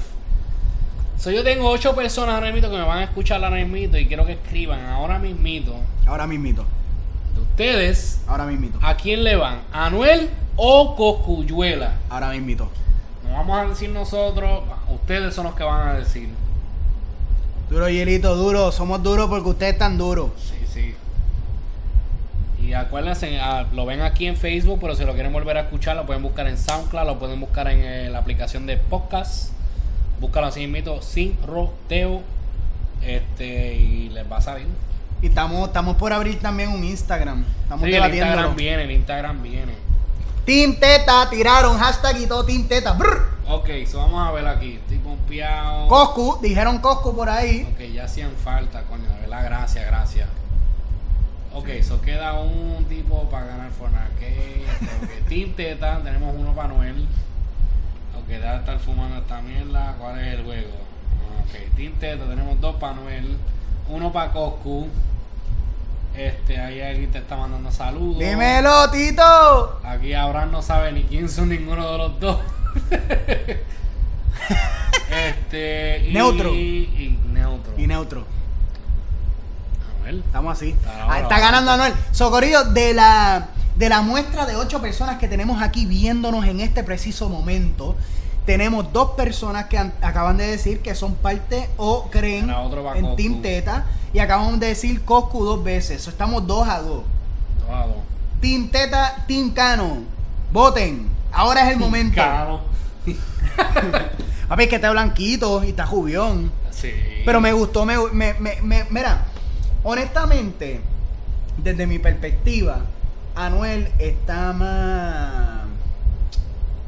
So, 1.19 1.31
yo 1.31 1.43
tengo 1.45 1.69
8 1.71 1.95
personas 1.95 2.35
ahora 2.35 2.53
mismo 2.53 2.69
que 2.71 2.77
me 2.77 2.83
van 2.85 2.99
a 2.99 3.05
escuchar 3.05 3.43
ahora 3.43 3.57
mismo 3.57 3.77
y 3.77 4.07
quiero 4.07 4.27
que 4.27 4.33
escriban 4.33 4.85
ahora 4.87 5.19
mismito 5.19 5.75
Ahora 6.07 6.27
mismito. 6.27 6.65
de 7.35 7.41
ustedes 7.41 8.21
Ahora 8.27 8.45
mismito. 8.45 8.79
a 8.83 8.95
quién 8.97 9.25
le 9.25 9.37
van, 9.37 9.61
¿Anuel 9.73 10.29
o 10.57 10.95
Coscuyuela? 10.97 11.95
Ahora 12.11 12.31
mismito. 12.31 12.69
No 13.27 13.33
vamos 13.33 13.59
a 13.59 13.67
decir 13.69 13.91
nosotros, 13.91 14.65
ustedes 14.91 15.35
son 15.35 15.45
los 15.47 15.55
que 15.55 15.65
van 15.65 15.89
a 15.89 15.95
decir. 15.95 16.29
Duro, 17.71 17.89
hielito, 17.89 18.37
duro. 18.37 18.71
Somos 18.71 19.03
duros 19.03 19.29
porque 19.31 19.49
ustedes 19.49 19.73
están 19.73 19.97
duros. 19.97 20.31
Sí, 20.39 20.55
sí. 20.71 20.95
Y 22.63 22.75
acuérdense, 22.75 23.41
ah, 23.41 23.67
lo 23.73 23.87
ven 23.87 24.03
aquí 24.03 24.27
en 24.27 24.37
Facebook, 24.37 24.79
pero 24.81 24.95
si 24.95 25.05
lo 25.05 25.15
quieren 25.15 25.33
volver 25.33 25.57
a 25.57 25.61
escuchar, 25.63 25.97
lo 25.97 26.05
pueden 26.07 26.23
buscar 26.23 26.47
en 26.47 26.59
SoundCloud, 26.59 27.07
lo 27.07 27.19
pueden 27.19 27.41
buscar 27.41 27.69
en 27.69 27.81
eh, 27.81 28.11
la 28.11 28.19
aplicación 28.19 28.67
de 28.67 28.77
podcast. 28.77 29.51
Búscalo 30.21 30.47
así 30.49 30.67
mismo, 30.67 31.03
sin 31.03 31.37
roteo. 31.47 32.23
Este, 33.03 33.75
y 33.75 34.09
les 34.11 34.31
va 34.31 34.39
a 34.39 34.41
salir. 34.41 34.67
Y 35.21 35.27
estamos, 35.27 35.67
estamos 35.69 35.97
por 35.97 36.13
abrir 36.13 36.41
también 36.41 36.71
un 36.71 36.83
Instagram. 36.85 37.45
Estamos 37.63 37.85
Sí, 37.85 37.95
el. 37.95 38.05
Instagram 38.15 38.57
viene, 38.57 38.85
el 38.85 38.91
Instagram 38.91 39.43
viene. 39.43 39.75
Team 40.45 40.77
Teta, 40.79 41.29
tiraron 41.31 41.79
hashtag 41.79 42.21
y 42.21 42.27
todo 42.27 42.45
Team 42.45 42.67
Teta. 42.69 42.93
Brr. 42.93 43.35
Ok, 43.49 43.69
so 43.87 43.99
vamos 43.99 44.27
a 44.27 44.33
ver 44.33 44.47
aquí. 44.47 44.75
Estoy 44.75 44.99
pompeado. 44.99 45.89
Coscu, 45.89 46.39
dijeron 46.43 46.79
Coscu 46.79 47.15
por 47.15 47.29
ahí. 47.29 47.67
Ok, 47.73 47.81
ya 47.93 48.05
hacían 48.05 48.33
falta, 48.43 48.83
coño, 48.85 49.09
de 49.09 49.21
verdad, 49.21 49.45
gracias, 49.45 49.87
gracias. 49.87 50.29
Ok, 51.55 51.69
so 51.83 52.01
queda 52.01 52.35
un 52.41 52.85
tipo 52.89 53.29
para 53.31 53.47
ganar 53.47 53.71
Fortnite. 53.71 54.65
Ok, 55.03 55.29
Team 55.29 55.53
Teta, 55.55 56.01
tenemos 56.03 56.35
uno 56.37 56.53
para 56.55 56.69
Noel. 56.69 57.07
Ok, 58.25 58.29
debe 58.31 58.57
estar 58.57 58.79
fumando 58.79 59.17
esta 59.19 59.41
mierda. 59.43 59.95
¿Cuál 59.99 60.19
es 60.21 60.35
el 60.35 60.45
juego? 60.45 60.69
Ok, 61.41 61.77
Team 61.77 61.93
Teta, 62.01 62.25
tenemos 62.27 62.61
dos 62.61 62.77
para 62.77 62.95
Noel. 62.95 63.37
Uno 63.89 64.13
para 64.13 64.33
Coscu. 64.33 64.89
Este, 66.17 66.59
ahí 66.61 66.81
alguien 66.81 67.11
te 67.11 67.19
está 67.19 67.37
mandando 67.37 67.71
saludos. 67.73 68.19
Dímelo, 68.21 68.91
Tito. 68.91 69.81
Aquí 69.85 70.15
Abraham 70.15 70.53
no 70.53 70.63
sabe 70.63 70.93
ni 70.93 71.03
quién 71.05 71.29
son 71.29 71.49
ninguno 71.49 71.91
de 71.91 71.99
los 71.99 72.21
dos. 72.21 72.39
este. 75.11 76.05
Y, 76.09 76.13
Neutro. 76.13 76.55
Y, 76.55 77.19
neutro. 77.33 77.73
Y 77.77 77.87
neutro. 77.87 78.25
Anuel. 80.01 80.23
Estamos 80.25 80.53
así. 80.57 80.71
Está 80.71 80.91
Ah, 81.03 81.07
bravo. 81.07 81.23
está 81.23 81.41
ganando 81.41 81.71
Anuel. 81.73 81.95
Socorrido, 82.13 82.65
de 82.73 82.95
la, 82.95 83.49
de 83.77 83.89
la 83.89 84.03
muestra 84.03 84.47
de 84.47 84.57
ocho 84.57 84.81
personas 84.81 85.19
que 85.19 85.29
tenemos 85.29 85.61
aquí 85.63 85.87
viéndonos 85.87 86.45
en 86.47 86.61
este 86.61 86.83
preciso 86.85 87.29
momento, 87.29 87.97
tenemos 88.47 88.93
dos 88.93 89.11
personas 89.13 89.67
que 89.67 89.79
han- 89.79 89.93
acaban 90.03 90.37
de 90.37 90.47
decir 90.47 90.81
que 90.81 90.95
son 90.95 91.15
parte 91.15 91.69
o 91.77 92.09
creen 92.11 92.51
en. 92.97 93.17
Team 93.17 93.43
Teta. 93.43 93.87
Y 94.13 94.19
acaban 94.21 94.61
de 94.61 94.69
decir 94.69 95.03
Coscu 95.05 95.45
dos 95.45 95.65
veces. 95.65 96.03
So, 96.03 96.11
estamos 96.11 96.47
dos 96.47 96.69
a 96.69 96.79
dos. 96.81 97.03
Dos 97.67 97.71
a 97.71 97.87
dos. 97.87 97.97
Team 98.41 98.69
Teta, 98.69 99.25
Team 99.27 99.51
Cano. 99.53 99.99
Voten. 100.53 101.09
Ahora 101.33 101.63
es 101.67 101.73
el 101.73 101.79
momento. 101.79 102.15
Caro. 102.17 102.61
Papi, 104.49 104.63
es 104.65 104.69
que 104.69 104.77
está 104.77 104.91
blanquito 104.91 105.65
y 105.65 105.71
está 105.71 105.87
jubión. 105.87 106.53
Sí. 106.71 106.91
Pero 107.25 107.41
me 107.41 107.53
gustó, 107.53 107.85
me, 107.85 107.97
me, 108.13 108.35
me- 108.35 108.61
me- 108.63 108.85
mira, 108.91 109.25
honestamente, 109.83 110.81
desde 111.57 111.87
mi 111.87 111.99
perspectiva, 111.99 112.81
Anuel 113.37 113.89
está 113.99 114.53
más, 114.53 115.63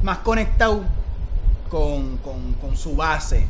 más 0.01 0.17
conectado 0.19 0.83
con, 1.69 2.17
con- 2.17 2.53
con 2.61 2.77
su 2.77 2.95
base. 2.95 3.45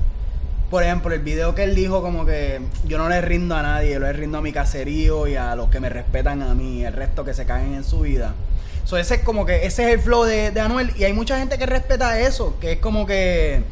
Por 0.72 0.84
ejemplo, 0.84 1.14
el 1.14 1.22
video 1.22 1.56
que 1.56 1.64
él 1.64 1.76
dijo 1.76 2.02
como 2.02 2.26
que 2.26 2.60
yo 2.86 2.98
no 2.98 3.08
le 3.08 3.22
rindo 3.22 3.56
a 3.56 3.62
nadie, 3.62 4.00
le 4.00 4.12
rindo 4.14 4.40
a 4.40 4.42
mi 4.42 4.52
caserío 4.52 5.28
y 5.28 5.36
a 5.36 5.56
los 5.56 5.70
que 5.70 5.80
me 5.80 5.90
respetan 5.90 6.42
a 6.42 6.54
mí, 6.56 6.84
el 6.84 6.92
resto 6.94 7.24
que 7.24 7.34
se 7.34 7.46
caen 7.46 7.74
en 7.74 7.84
su 7.84 8.02
vida. 8.02 8.34
So, 8.84 8.98
ese 8.98 9.16
es 9.16 9.22
como 9.22 9.46
que 9.46 9.66
ese 9.66 9.84
es 9.88 9.94
el 9.94 10.00
flow 10.00 10.24
de, 10.24 10.52
de 10.52 10.60
Anuel 10.60 10.92
y 10.98 11.04
hay 11.04 11.14
mucha 11.14 11.38
gente 11.40 11.58
que 11.58 11.66
respeta 11.66 12.20
eso, 12.20 12.58
que 12.60 12.74
es 12.74 12.80
como 12.80 13.06
que 13.06 13.64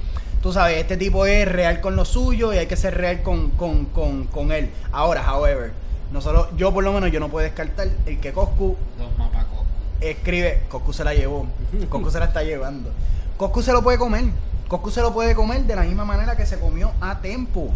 tú 0.42 0.54
sabes, 0.54 0.78
este 0.78 0.96
tipo 0.96 1.26
es 1.26 1.48
real 1.48 1.82
con 1.82 1.96
lo 1.96 2.06
suyo 2.06 2.54
y 2.54 2.60
hay 2.60 2.68
que 2.68 2.78
ser 2.78 2.96
real 2.96 3.24
con, 3.24 3.50
con, 3.52 3.86
con, 3.86 4.26
con 4.28 4.52
él. 4.52 4.70
Ahora, 4.92 5.34
however, 5.34 5.72
nosotros, 6.16 6.48
yo 6.58 6.74
por 6.74 6.84
lo 6.84 6.92
menos 6.94 7.12
yo 7.12 7.20
no 7.20 7.30
puedo 7.30 7.44
descartar 7.46 7.88
el 8.08 8.20
que 8.20 8.34
Coscu 8.34 8.76
Dos 8.98 9.18
mapas 9.18 9.46
Coscu. 9.46 9.66
escribe, 10.02 10.64
Coscu 10.70 10.92
se 10.94 11.04
la 11.04 11.14
llevó, 11.14 11.46
Coscu 11.90 12.10
se 12.10 12.20
la 12.20 12.26
está 12.26 12.42
llevando. 12.44 12.92
Coscu 13.38 13.62
se 13.62 13.72
lo 13.74 13.84
puede 13.84 13.98
comer, 13.98 14.26
Coscu 14.68 14.90
se 14.90 15.02
lo 15.02 15.14
puede 15.14 15.36
comer 15.36 15.64
de 15.64 15.76
la 15.76 15.84
misma 15.84 16.06
manera 16.06 16.36
que 16.36 16.46
se 16.46 16.60
comió 16.60 16.92
a 17.02 17.20
Tempo. 17.20 17.70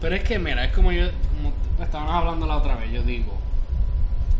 Pero 0.00 0.14
es 0.14 0.22
que, 0.22 0.38
mira, 0.38 0.64
es 0.64 0.72
como 0.72 0.92
yo, 0.92 1.08
como 1.36 1.52
estábamos 1.84 2.14
hablando 2.14 2.46
la 2.46 2.56
otra 2.56 2.76
vez, 2.76 2.90
yo 2.92 3.02
digo, 3.02 3.32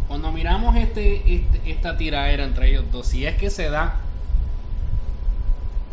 cuando 0.09 0.31
miramos 0.33 0.77
este, 0.77 1.35
este- 1.35 1.71
esta 1.71 1.97
tiraera 1.97 2.45
entre 2.45 2.71
ellos 2.71 2.85
dos, 2.93 3.07
si 3.07 3.27
es 3.27 3.37
que 3.37 3.51
se 3.51 3.69
da, 3.71 3.97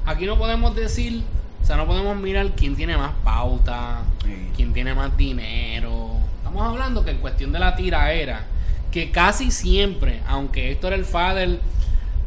aquí 0.06 0.26
no 0.26 0.38
podemos 0.38 0.76
decir 0.76 1.24
sea, 1.64 1.76
no 1.76 1.86
podemos 1.86 2.16
mirar 2.18 2.52
quién 2.56 2.76
tiene 2.78 2.96
más 2.96 3.12
pauta, 3.26 4.04
Sí. 4.24 4.50
quién 4.56 4.72
tiene 4.74 4.94
más 4.94 5.16
dinero. 5.18 6.12
Estamos 6.48 6.72
hablando 6.72 7.04
que 7.04 7.12
en 7.12 7.18
cuestión 7.18 7.52
de 7.52 7.60
la 7.60 7.76
tiraera, 7.76 8.46
que 8.90 9.12
casi 9.12 9.52
siempre, 9.52 10.22
aunque 10.28 10.72
Héctor 10.72 10.94
el 10.94 11.04
Fader, 11.04 11.60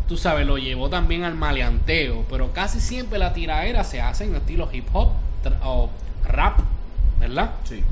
tú 0.09 0.19
sabes, 0.19 0.47
lo 0.47 0.59
llevó 0.59 0.91
también 0.91 1.25
al 1.25 1.35
maleanteo, 1.37 2.27
pero 2.29 2.53
casi 2.53 2.81
siempre 2.81 3.19
la 3.19 3.33
tiraera 3.33 3.83
se 3.83 4.03
hace 4.03 4.25
en 4.25 4.35
estilo 4.35 4.69
hip 4.71 4.87
hop 4.93 5.13
o 5.65 5.89
rap, 6.27 6.61
¿verdad? 7.19 7.53
Sí. 7.65 7.83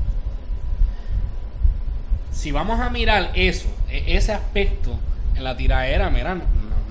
Si 2.31 2.51
vamos 2.51 2.79
a 2.79 2.91
mirar 2.91 3.31
eso, 3.33 3.67
e- 3.89 4.15
ese 4.15 4.31
aspecto 4.31 4.99
en 5.35 5.43
la 5.43 5.57
tiraera, 5.57 6.11
mira, 6.11 6.35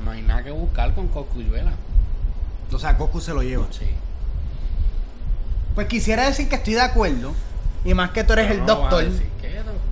no, 0.05 0.11
hay 0.11 0.22
nada 0.22 0.43
que 0.43 0.51
buscar 0.51 0.95
con 0.95 1.07
Coscuyuela. 1.07 1.74
O 2.72 2.78
sea, 2.80 2.95
Goku 2.95 3.20
se 3.20 3.32
lo 3.32 3.45
lleva. 3.45 3.68
Sí. 3.70 3.86
Pues 5.76 5.86
quisiera 5.86 6.26
decir 6.26 6.49
que 6.49 6.57
estoy 6.57 6.74
de 6.74 6.80
acuerdo. 6.82 7.34
Y 7.85 7.95
más 7.95 8.11
que 8.11 8.24
tú 8.24 8.33
eres 8.35 8.47
Pero 8.49 8.61
el 8.61 8.66
no 8.66 8.74
doctor. 8.74 9.05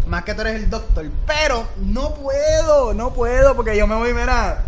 Más 0.07 0.25
que 0.25 0.35
tú 0.35 0.41
eres 0.43 0.55
el 0.63 0.71
doctor. 0.71 1.07
Pero 1.27 1.67
no 1.79 2.15
puedo, 2.15 2.95
no 2.95 3.13
puedo. 3.13 3.57
Porque 3.57 3.77
yo 3.77 3.87
me 3.87 3.95
voy, 3.97 4.13
mira. 4.13 4.65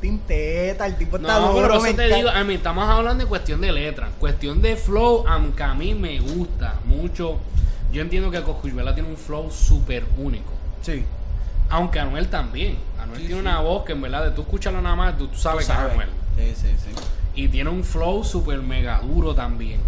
Tinteta, 0.00 0.86
el 0.86 0.96
tipo 0.96 1.16
está 1.16 1.40
No, 1.40 1.52
duro. 1.52 1.66
pero 1.68 1.84
eso 1.84 1.96
te 1.96 2.14
digo, 2.14 2.28
a 2.30 2.44
mí 2.44 2.54
estamos 2.54 2.88
hablando 2.88 3.24
de 3.24 3.28
cuestión 3.28 3.60
de 3.60 3.72
letra, 3.72 4.08
cuestión 4.20 4.62
de 4.62 4.76
flow, 4.76 5.24
aunque 5.26 5.64
a 5.64 5.74
mí 5.74 5.92
me 5.94 6.20
gusta 6.20 6.74
mucho. 6.84 7.38
Yo 7.92 8.02
entiendo 8.02 8.30
que 8.30 8.40
Coscuyuela 8.42 8.94
tiene 8.94 9.08
un 9.08 9.16
flow 9.16 9.50
súper 9.50 10.04
único. 10.16 10.52
Sí. 10.82 11.04
Aunque 11.68 11.98
Anuel 11.98 12.28
también. 12.28 12.78
Anuel 13.00 13.18
Sí, 13.22 13.26
tiene 13.26 13.40
sí. 13.42 13.46
una 13.48 13.60
voz 13.60 13.84
que 13.84 13.92
en 13.92 14.00
verdad 14.02 14.24
de 14.24 14.30
tú 14.30 14.42
escucharla 14.42 14.80
nada 14.80 14.94
más, 14.94 15.18
tú, 15.18 15.26
tú 15.26 15.36
sabes 15.38 15.66
Tú 15.66 15.72
que 15.72 15.78
es 15.78 15.90
Anuel. 15.92 16.08
Sí, 16.36 16.54
sí, 16.54 16.76
sí. 16.84 16.90
Y 17.34 17.48
tiene 17.48 17.70
un 17.70 17.82
flow 17.82 18.22
súper 18.22 18.60
mega 18.62 19.00
duro 19.00 19.34
también. 19.34 19.80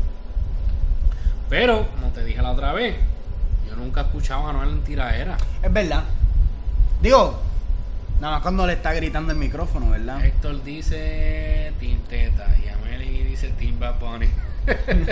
Pero, 1.50 1.86
como 1.90 2.08
te 2.12 2.24
dije 2.24 2.40
la 2.40 2.52
otra 2.52 2.72
vez, 2.72 2.96
yo 3.68 3.76
nunca 3.76 4.00
he 4.00 4.04
escuchado 4.04 4.46
a 4.46 4.50
Anuel 4.50 4.70
en 4.70 4.82
tiraera. 4.84 5.36
Es 5.62 5.72
verdad. 5.72 6.04
Digo, 7.02 7.40
nada 8.20 8.34
más 8.34 8.42
cuando 8.42 8.66
le 8.66 8.74
está 8.74 8.92
gritando 8.94 9.32
el 9.32 9.38
micrófono, 9.38 9.90
¿verdad? 9.90 10.24
Héctor 10.24 10.62
dice 10.62 11.72
Team 11.80 11.98
Teta 12.08 12.46
y 12.64 12.68
Amelie 12.68 13.24
dice 13.24 13.48
Team 13.58 13.78
Bad 13.80 13.98
Bunny. 13.98 14.28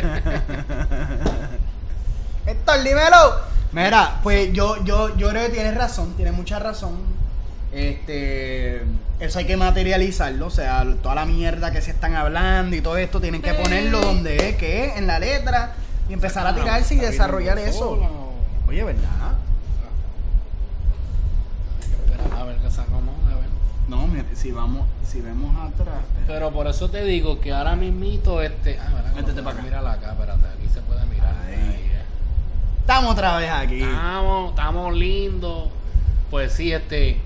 Héctor, 2.47 2.83
dímelo. 2.83 3.41
Mira, 3.73 4.21
pues 4.23 4.53
yo, 4.53 4.83
yo, 4.85 5.17
yo 5.17 5.29
creo 5.31 5.47
que 5.47 5.53
tienes 5.53 5.75
razón, 5.75 6.15
tienes 6.15 6.35
mucha 6.35 6.59
razón. 6.59 6.97
Este, 7.73 8.83
eso 9.21 9.39
hay 9.39 9.45
que 9.45 9.57
materializarlo, 9.59 10.47
o 10.47 10.51
sea, 10.51 10.87
toda 11.03 11.15
la 11.17 11.27
mierda 11.27 11.71
que 11.71 11.83
se 11.83 11.91
están 11.91 12.15
hablando 12.15 12.75
y 12.77 12.81
todo 12.81 12.97
esto 12.97 13.21
tienen 13.21 13.43
que 13.43 13.51
Sí. 13.51 13.57
ponerlo 13.63 14.01
donde 14.01 14.49
es, 14.49 14.57
que 14.57 14.87
es, 14.87 14.97
en 14.97 15.07
la 15.07 15.19
letra 15.19 15.73
y 16.09 16.13
empezar 16.13 16.47
a 16.47 16.55
tirarse 16.55 16.95
y 16.95 16.99
desarrollar 16.99 17.59
eso. 17.59 17.99
Oye, 18.69 18.83
¿verdad? 18.85 19.35
A 22.37 22.45
ver 22.45 22.57
qué 22.59 22.71
se 22.71 22.81
acomoda, 22.81 23.33
a 23.33 23.37
ver. 23.37 23.49
No, 23.89 24.07
mira, 24.07 24.25
si 24.35 24.53
vamos, 24.53 24.87
si 25.07 25.21
vemos 25.21 25.55
atrás. 25.57 25.97
Pero 26.27 26.51
por 26.51 26.67
eso 26.67 26.91
te 26.91 27.05
digo 27.05 27.41
que 27.41 27.53
ahora 27.53 27.77
mismito 27.77 28.43
este. 28.43 28.79
Ah, 28.79 28.93
¿verdad? 28.95 29.15
Métete 29.15 29.43
pa' 29.43 29.51
acá. 29.51 29.63
Mira 29.63 29.79
acá, 29.81 30.13
espérate, 30.13 30.47
aquí 30.47 30.69
se 30.73 30.81
puede 30.83 31.05
mirar. 31.07 31.35
Ahí. 31.47 31.55
Eh. 31.55 32.03
Estamos 32.81 33.13
otra 33.13 33.39
vez 33.39 33.51
aquí. 33.51 33.83
Estamos, 33.83 34.51
estamos 34.51 34.95
lindos. 34.95 35.69
Pues 36.31 36.53
sí, 36.53 36.73
este. 36.73 37.21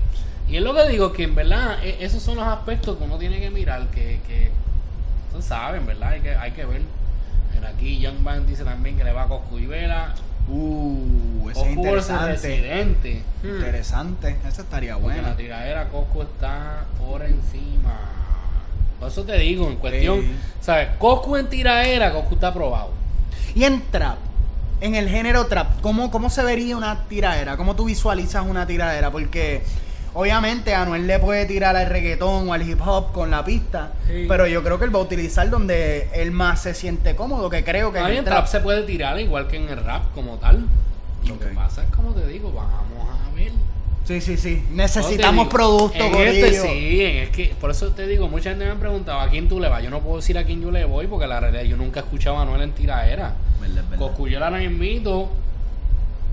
Y 0.47 0.57
es 0.57 0.61
lo 0.61 0.73
que 0.73 0.87
digo, 0.89 1.13
que 1.13 1.23
en 1.23 1.35
verdad, 1.35 1.83
e- 1.83 2.03
esos 2.03 2.21
son 2.21 2.35
los 2.35 2.45
aspectos 2.47 2.97
que 2.97 3.03
uno 3.03 3.17
tiene 3.17 3.39
que 3.39 3.49
mirar, 3.49 3.87
que, 3.87 4.19
que 4.27 4.51
saben, 5.41 5.85
¿verdad? 5.85 6.09
Hay 6.09 6.21
que, 6.21 6.35
hay 6.35 6.51
que 6.51 6.65
ver. 6.65 6.81
Mira, 7.63 7.75
aquí 7.75 7.99
Young 7.99 8.45
dice 8.45 8.65
también 8.65 8.97
que 8.97 9.05
le 9.05 9.13
va 9.13 9.23
a 9.23 9.27
Coscu 9.27 9.57
y 9.57 9.65
Vela. 9.67 10.13
Uh, 10.49 11.49
ese 11.49 11.61
es 11.61 11.67
Coscu 11.67 11.83
versus 11.83 12.09
interesante. 12.09 13.23
Hmm. 13.41 13.47
Interesante, 13.47 14.37
ese 14.45 14.61
estaría 14.61 14.95
Porque 14.95 15.13
bueno. 15.13 15.29
la 15.29 15.37
tiradera 15.37 15.87
Coscu 15.87 16.23
está 16.23 16.83
por 16.99 17.23
encima. 17.23 17.97
Por 18.99 19.07
eso 19.07 19.23
te 19.23 19.37
digo, 19.37 19.67
en 19.69 19.77
cuestión, 19.77 20.21
Sí. 20.21 20.35
¿sabes? 20.61 20.89
Coscu 20.99 21.37
en 21.37 21.47
tiradera, 21.49 22.11
Coscu 22.11 22.35
está 22.35 22.49
aprobado. 22.49 22.91
Y 23.55 23.63
en 23.63 23.81
trap, 23.91 24.17
en 24.81 24.95
el 24.95 25.07
género 25.07 25.45
trap, 25.47 25.79
¿cómo, 25.81 26.11
¿cómo 26.11 26.29
se 26.29 26.43
vería 26.43 26.75
una 26.75 27.05
tiradera? 27.07 27.55
¿Cómo 27.55 27.77
tú 27.77 27.85
visualizas 27.85 28.45
una 28.45 28.67
tiradera? 28.67 29.09
Porque 29.09 29.63
obviamente 30.13 30.73
Anuel 30.75 31.07
le 31.07 31.19
puede 31.19 31.45
tirar 31.45 31.75
al 31.75 31.87
reggaetón 31.87 32.49
o 32.49 32.53
al 32.53 32.67
hip 32.67 32.79
hop 32.85 33.11
con 33.11 33.31
la 33.31 33.43
pista, 33.43 33.93
Sí. 34.07 34.25
pero 34.27 34.47
yo 34.47 34.63
creo 34.63 34.77
que 34.79 34.85
él 34.85 34.95
va 34.95 34.99
a 34.99 35.03
utilizar 35.03 35.49
donde 35.49 36.09
él 36.13 36.31
más 36.31 36.61
se 36.61 36.73
siente 36.73 37.15
cómodo, 37.15 37.49
que 37.49 37.63
creo 37.63 37.91
que 37.91 37.99
en 37.99 38.05
el 38.07 38.15
trap 38.23 38.25
trap. 38.25 38.47
se 38.47 38.59
puede 38.59 38.83
tirar 38.83 39.19
igual 39.19 39.47
que 39.47 39.57
en 39.57 39.69
el 39.69 39.83
rap 39.83 40.03
como 40.13 40.35
tal. 40.37 40.65
Lo 41.27 41.39
que 41.39 41.45
pasa 41.47 41.83
es 41.83 41.89
como 41.89 42.11
te 42.13 42.27
digo, 42.27 42.51
vamos 42.51 43.07
a 43.09 43.33
ver. 43.35 43.51
Sí, 44.05 44.19
sí, 44.19 44.35
sí. 44.35 44.61
Necesitamos 44.71 45.47
te 45.47 45.57
digo, 45.57 45.67
producto, 45.89 46.03
En 46.03 46.27
este 46.27 46.53
sí, 46.61 47.01
en- 47.05 47.17
es 47.23 47.29
que 47.29 47.55
por 47.61 47.71
eso 47.71 47.87
te 47.93 48.05
digo, 48.05 48.27
mucha 48.27 48.49
gente 48.49 48.65
me 48.65 48.71
han 48.71 48.79
preguntado 48.79 49.21
a 49.21 49.29
quién 49.29 49.47
tú 49.47 49.61
le 49.61 49.69
vas. 49.69 49.81
Yo 49.81 49.89
no 49.89 50.01
puedo 50.01 50.17
decir 50.17 50.37
a 50.37 50.43
quién 50.43 50.61
yo 50.61 50.71
le 50.71 50.83
voy 50.83 51.07
porque 51.07 51.25
la 51.25 51.39
realidad 51.39 51.63
yo 51.63 51.77
nunca 51.77 52.01
he 52.01 52.03
escuchado 52.03 52.35
a 52.35 52.39
Manuel 52.43 52.63
en 52.63 52.73
verdad. 53.89 53.97
Coscuyola 53.97 54.47
ahora 54.47 54.59
mismito, 54.59 55.29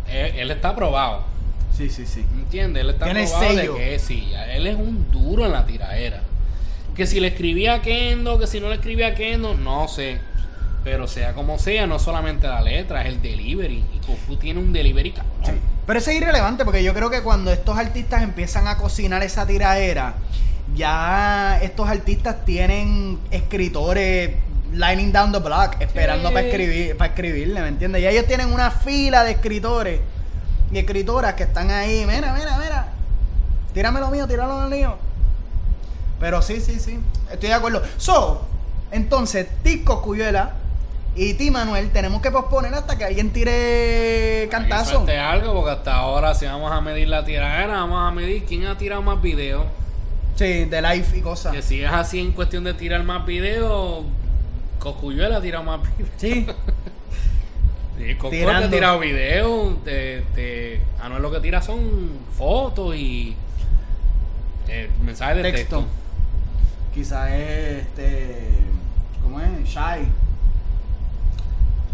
él, 0.09 0.33
él 0.37 0.51
está 0.51 0.71
aprobado. 0.71 1.23
Sí, 1.81 1.89
sí, 1.89 2.07
sí. 2.07 2.27
¿Entiendes? 2.35 2.83
Él 2.83 2.91
está 2.91 3.07
Tiene 3.07 3.25
aprobado 3.25 3.49
sello. 3.57 3.75
de 3.75 3.79
que 3.81 3.99
sí, 3.99 4.33
él 4.53 4.67
es 4.67 4.77
un 4.77 5.11
duro 5.11 5.47
en 5.47 5.53
la 5.53 5.65
tiraera. 5.65 6.21
Que 6.95 7.07
si 7.07 7.21
le 7.21 7.29
escribía 7.29 7.75
a 7.75 7.83
Kendo, 7.83 8.39
que 8.39 8.47
si 8.47 8.61
no 8.61 8.69
le 8.69 8.75
escribía 8.75 9.09
a 9.09 9.15
Kendo, 9.15 9.55
no 9.55 9.89
sé. 9.89 10.19
Pero 10.85 11.07
sea 11.09 11.33
como 11.33 11.59
sea, 11.59 11.87
no 11.87 11.99
solamente 11.99 12.47
la 12.49 12.61
letra, 12.61 13.03
es 13.03 13.09
el 13.09 13.23
delivery. 13.23 13.83
Y 13.95 13.99
Coscu 14.07 14.37
tiene 14.37 14.61
un 14.61 14.73
delivery 14.73 15.13
cabrón. 15.13 15.33
Sí. 15.45 15.53
Pero 15.87 15.99
eso 15.99 16.11
es 16.11 16.17
irrelevante 16.19 16.65
porque 16.67 16.83
yo 16.85 16.93
creo 16.93 17.09
que 17.11 17.23
cuando 17.23 17.51
estos 17.53 17.79
artistas 17.79 18.23
empiezan 18.23 18.67
a 18.69 18.77
cocinar 18.77 19.23
esa 19.23 19.47
tiradera, 19.47 20.15
ya 20.77 21.59
estos 21.63 21.89
artistas 21.89 22.45
tienen 22.45 23.19
escritores 23.31 24.33
lining 24.73 25.13
down 25.13 25.33
the 25.33 25.39
block, 25.39 25.81
esperando 25.81 26.29
Sí. 26.29 26.35
para 26.35 26.47
escribir, 26.47 26.97
para 26.97 27.11
escribirle, 27.13 27.61
¿me 27.63 27.69
entiendes? 27.69 28.03
Y 28.03 28.07
ellos 28.07 28.27
tienen 28.27 28.53
una 28.53 28.71
fila 28.71 29.25
de 29.25 29.33
escritores 29.33 30.01
y 30.73 30.79
escritoras 30.79 31.35
que 31.35 31.45
están 31.45 31.71
ahí, 31.71 32.05
mira, 32.07 32.33
mira, 32.33 32.59
mira, 32.59 32.89
tírame 33.75 34.01
lo 34.01 34.11
mío, 34.11 34.27
tíralo 34.27 34.63
lo 34.63 34.69
mío. 34.69 34.97
Pero 36.19 36.43
sí, 36.43 36.61
sí, 36.61 36.79
sí, 36.79 36.99
estoy 37.33 37.49
de 37.49 37.55
acuerdo. 37.55 37.83
So, 37.97 38.43
entonces, 38.91 39.49
Tico 39.63 40.03
Cuyuela 40.03 40.53
y 41.17 41.35
Ti 41.35 41.51
Manuel 41.51 41.91
tenemos 41.91 42.23
que 42.23 42.31
posponer 42.31 42.73
hasta 42.75 42.97
que 42.97 43.05
alguien 43.05 43.31
tire 43.31 44.49
cantazo. 44.51 45.05
Algo, 45.09 45.55
porque 45.55 45.71
hasta 45.73 45.95
ahora, 45.95 46.35
si 46.35 46.47
vamos 46.47 46.71
a 46.71 46.81
medir 46.81 47.09
la 47.09 47.25
tiradera, 47.25 47.75
vamos 47.75 48.09
a 48.09 48.15
medir 48.15 48.45
quién 48.45 48.67
ha 48.67 48.79
tirado 48.79 49.03
más 49.03 49.21
videos. 49.21 49.65
Sí, 50.37 50.65
de 50.65 50.83
live 50.83 51.07
y 51.17 51.21
cosas. 51.21 51.53
Que 51.53 51.63
si 51.63 51.83
es 51.83 51.91
así 51.91 52.21
en 52.21 52.33
cuestión 52.33 52.65
de 52.65 52.75
tirar 52.75 53.03
más 53.03 53.27
videos, 53.27 54.05
Coscuyuela 54.79 55.39
ha 55.39 55.41
tirado 55.41 55.65
más 55.65 55.81
videos. 55.83 56.11
Sí. 56.17 56.47
Sí, 58.01 58.17
Tirando. 58.31 58.67
ha 58.67 58.71
tirado 58.71 58.99
videos. 58.99 59.85
De, 59.85 60.25
de, 60.35 60.81
Anuel 61.03 61.23
lo 61.23 61.31
que 61.31 61.41
tira 61.41 61.61
son 61.61 62.11
fotos 62.37 62.97
y 62.97 63.37
eh, 64.69 64.91
mensajes 65.05 65.37
de 65.37 65.43
Texto. 65.43 65.81
texto. 65.81 65.87
Quizás 66.95 67.31
es 67.31 67.83
este. 67.83 68.49
¿Cómo 69.23 69.39
es? 69.41 69.49
Shy. 69.69 70.09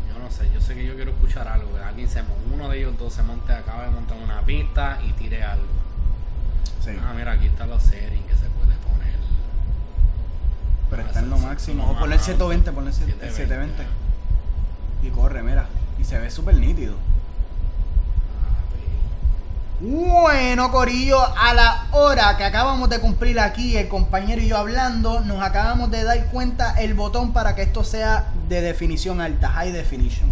Yo 0.09 0.19
no 0.23 0.31
sé, 0.31 0.49
yo 0.55 0.61
sé 0.61 0.75
que 0.75 0.87
yo 0.87 0.95
quiero 0.95 1.11
escuchar 1.11 1.49
algo. 1.49 1.73
Que 1.75 1.83
alguien 1.83 2.09
se 2.09 2.23
uno 2.55 2.69
de 2.69 2.79
ellos 2.79 2.97
dos 2.99 3.13
se 3.13 3.23
monte, 3.23 3.53
acaba 3.53 3.85
de 3.85 3.91
montar 3.91 4.17
una 4.23 4.43
pista 4.43 5.01
y 5.05 5.11
tire 5.13 5.43
algo. 5.43 5.67
Sí. 6.85 6.93
Ah, 7.03 7.13
mira, 7.17 7.33
aquí 7.33 7.47
están 7.47 7.69
los 7.69 7.83
settings 7.83 8.27
que 8.27 8.35
se 8.35 8.47
puede 8.47 8.77
poner. 8.79 9.17
pero 10.89 11.03
está 11.03 11.19
en 11.19 11.31
lo 11.31 11.39
máximo. 11.39 11.91
O 11.91 11.99
ponle 11.99 12.15
el 12.15 12.21
más 12.21 12.25
120, 12.25 12.69
alto. 12.71 12.75
ponle 12.77 12.91
el 12.91 12.97
720. 12.97 13.37
720. 13.37 13.87
Y 15.03 15.11
corre, 15.11 15.43
mira. 15.43 15.67
Y 15.99 16.05
se 16.05 16.19
ve 16.19 16.31
súper 16.31 16.57
nítido. 16.57 16.95
Bueno, 19.79 20.71
Corillo, 20.71 21.19
a 21.21 21.53
la 21.53 21.87
hora 21.93 22.35
que 22.39 22.45
acabamos 22.45 22.89
de 22.89 22.99
cumplir 22.99 23.39
aquí, 23.39 23.77
el 23.77 23.89
compañero 23.89 24.41
y 24.41 24.49
yo 24.49 24.57
hablando, 24.57 25.21
nos 25.21 25.43
acabamos 25.43 25.91
de 25.91 26.03
dar 26.03 26.27
cuenta 26.29 26.81
el 26.81 26.95
botón 26.95 27.35
para 27.35 27.55
que 27.55 27.63
esto 27.63 27.85
sea 27.85 28.33
de 28.49 28.63
definición 28.63 29.21
alta, 29.21 29.51
high 29.51 29.73
definition. 29.73 30.31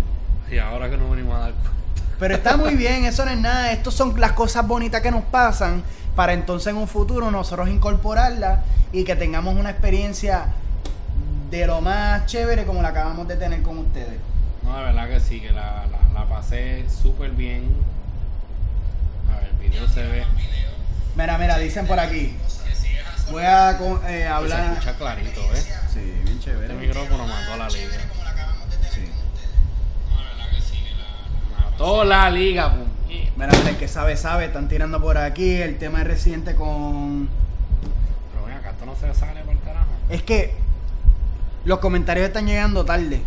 Y 0.50 0.56
ahora 0.58 0.88
que 0.88 0.96
nos 0.96 1.10
venimos 1.10 1.36
a 1.36 1.40
dar 1.40 1.52
cuenta. 1.52 1.70
Pero 2.18 2.34
está 2.36 2.56
muy 2.56 2.74
bien, 2.74 3.04
eso 3.04 3.24
no 3.26 3.32
es 3.32 3.38
nada. 3.38 3.72
Estas 3.72 3.92
son 3.92 4.18
las 4.18 4.32
cosas 4.32 4.66
bonitas 4.66 5.02
que 5.02 5.10
nos 5.10 5.24
pasan 5.24 5.82
para 6.16 6.32
entonces 6.32 6.68
en 6.68 6.76
un 6.76 6.88
futuro 6.88 7.30
nosotros 7.30 7.68
incorporarlas 7.68 8.60
y 8.92 9.04
que 9.04 9.14
tengamos 9.16 9.56
una 9.56 9.70
experiencia 9.70 10.46
de 11.50 11.66
lo 11.66 11.80
más 11.82 12.24
chévere 12.26 12.64
como 12.64 12.80
la 12.80 12.88
acabamos 12.88 13.28
de 13.28 13.36
tener 13.36 13.62
con 13.62 13.78
ustedes. 13.78 14.18
No, 14.64 14.72
la 14.76 14.82
verdad 14.82 15.08
que 15.08 15.20
sí, 15.20 15.40
que 15.40 15.50
la, 15.50 15.86
la, 16.14 16.24
pasé 16.26 16.84
súper 16.88 17.30
bien. 17.32 17.68
A 19.30 19.36
ver, 19.40 19.50
el 19.50 19.68
video 19.70 19.88
se 19.88 20.02
ve. 20.02 20.24
Mira, 21.16 21.38
mira, 21.38 21.58
dicen 21.58 21.86
por 21.86 22.00
aquí. 22.00 22.34
Voy 23.30 23.42
a 23.44 23.76
con- 23.78 24.00
eh, 24.06 24.22
Se 24.22 24.26
hablar. 24.26 24.72
escucha 24.72 24.96
clarito, 24.96 25.40
¿eh? 25.54 25.64
Sí, 25.92 26.00
bien 26.00 26.28
Este 26.28 26.38
chévere. 26.40 26.74
micrófono 26.74 27.26
mató 27.26 27.56
la 27.56 27.68
liga. 27.68 27.96
Sí. 28.92 29.08
Mató 31.58 32.04
la 32.04 32.30
liga, 32.30 32.70
puñet. 32.72 33.32
Mira, 33.36 33.52
mira, 33.52 33.70
el 33.70 33.76
que 33.76 33.88
sabe, 33.88 34.16
sabe. 34.16 34.46
Están 34.46 34.68
tirando 34.68 35.00
por 35.00 35.16
aquí 35.18 35.54
el 35.56 35.78
tema 35.78 35.98
de 35.98 36.04
Residente 36.04 36.54
con. 36.54 37.28
Pero 38.32 38.46
ven 38.46 38.56
acá, 38.56 38.70
esto 38.70 38.86
no 38.86 38.94
se 38.96 39.12
sale 39.14 39.40
por 39.42 39.58
carajo. 39.60 39.86
Es 40.08 40.22
que 40.22 40.54
los 41.64 41.78
comentarios 41.78 42.26
están 42.26 42.46
llegando 42.46 42.84
tarde. 42.84 43.22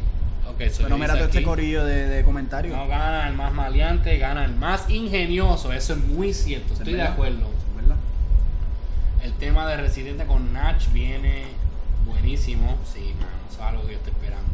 So 0.72 0.84
Pero 0.84 0.98
mira 0.98 1.14
todo 1.14 1.26
este 1.26 1.44
corillo 1.44 1.86
de, 1.86 2.08
de 2.08 2.24
comentarios. 2.24 2.76
No 2.76 2.88
gana 2.88 3.28
el 3.28 3.36
más 3.36 3.54
maleante, 3.54 4.18
gana 4.18 4.46
el 4.46 4.56
más 4.56 4.90
ingenioso. 4.90 5.72
Eso 5.74 5.94
es 5.94 6.00
muy 6.00 6.34
cierto, 6.34 6.74
estoy 6.74 6.94
de 6.94 7.04
acuerdo. 7.04 7.50
¿Verdad? 7.76 7.98
El 9.24 9.34
tema 9.34 9.68
de 9.68 9.78
Residente 9.78 10.26
con 10.26 10.54
Nach 10.54 10.82
viene 10.94 11.44
buenísimo. 12.06 12.78
Sí, 12.92 13.14
mano, 13.20 13.32
eso 13.50 13.60
es 13.62 13.66
algo 13.68 13.82
que 13.86 13.92
yo 13.92 13.98
estoy 13.98 14.14
esperando. 14.14 14.48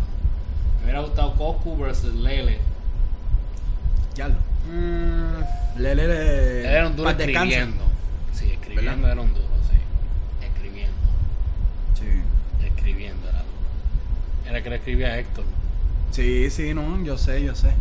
Me 0.80 0.84
hubiera 0.86 1.00
gustado 1.02 1.34
Coscu 1.36 1.78
versus 1.78 2.14
Lele. 2.16 2.60
Ya 4.16 4.28
lo. 4.28 4.36
Mm, 4.70 5.44
Le, 5.78 5.96
le, 5.96 6.08
le. 6.08 6.16
Lele 6.16 6.72
era 6.72 6.88
un 6.88 6.96
duro 6.96 7.10
escribiendo. 7.10 7.84
Sí, 8.34 8.52
escribiendo 8.52 8.91
¿Verdad? 8.91 9.12
era 9.12 9.22
un 9.22 9.34
duro, 9.34 9.48
sí. 9.70 10.46
Escribiendo. 10.46 10.94
Sí. 11.96 12.66
Escribiendo 12.66 13.30
era 13.30 13.39
duro. 13.39 14.50
Era 14.50 14.62
que 14.64 14.70
le 14.70 14.76
escribía 14.76 15.08
a 15.08 15.20
Héctor. 15.20 15.46
Sí, 16.14 16.47
sí, 16.51 16.76
no, 16.76 17.03
yo 17.03 17.18
sé, 17.18 17.43
yo 17.43 17.55
sé. 17.55 17.74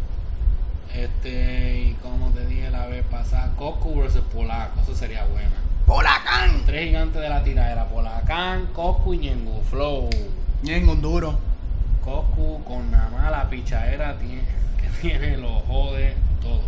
Este, 0.95 1.81
y 1.81 1.93
como 2.01 2.31
te 2.31 2.47
dije 2.47 2.71
la 2.71 2.87
vez 2.87 3.05
pasada, 3.05 3.53
Coscu 3.59 4.01
versus 4.01 4.23
Polaco. 4.33 4.81
Eso 4.81 4.95
sería 4.95 5.27
buena. 5.27 5.51
¡Polacán! 5.87 6.63
Tres 6.65 6.87
gigantes 6.87 7.21
de 7.21 7.29
la 7.29 7.45
tiradera: 7.45 7.89
Polacán, 7.89 8.69
Coscu 8.73 9.13
y 9.13 9.19
Ñengo 9.19 9.61
Flow. 9.69 10.09
Ñengo, 10.63 10.95
duro. 10.95 11.35
Coscu 12.03 12.65
con 12.65 12.91
nada 12.91 13.11
más 13.11 13.31
la 13.31 13.51
pichadera 13.51 14.17
tiene, 14.19 14.45
que 14.81 14.89
tiene, 15.03 15.37
lo 15.37 15.61
jode 15.61 16.15
todo. 16.41 16.63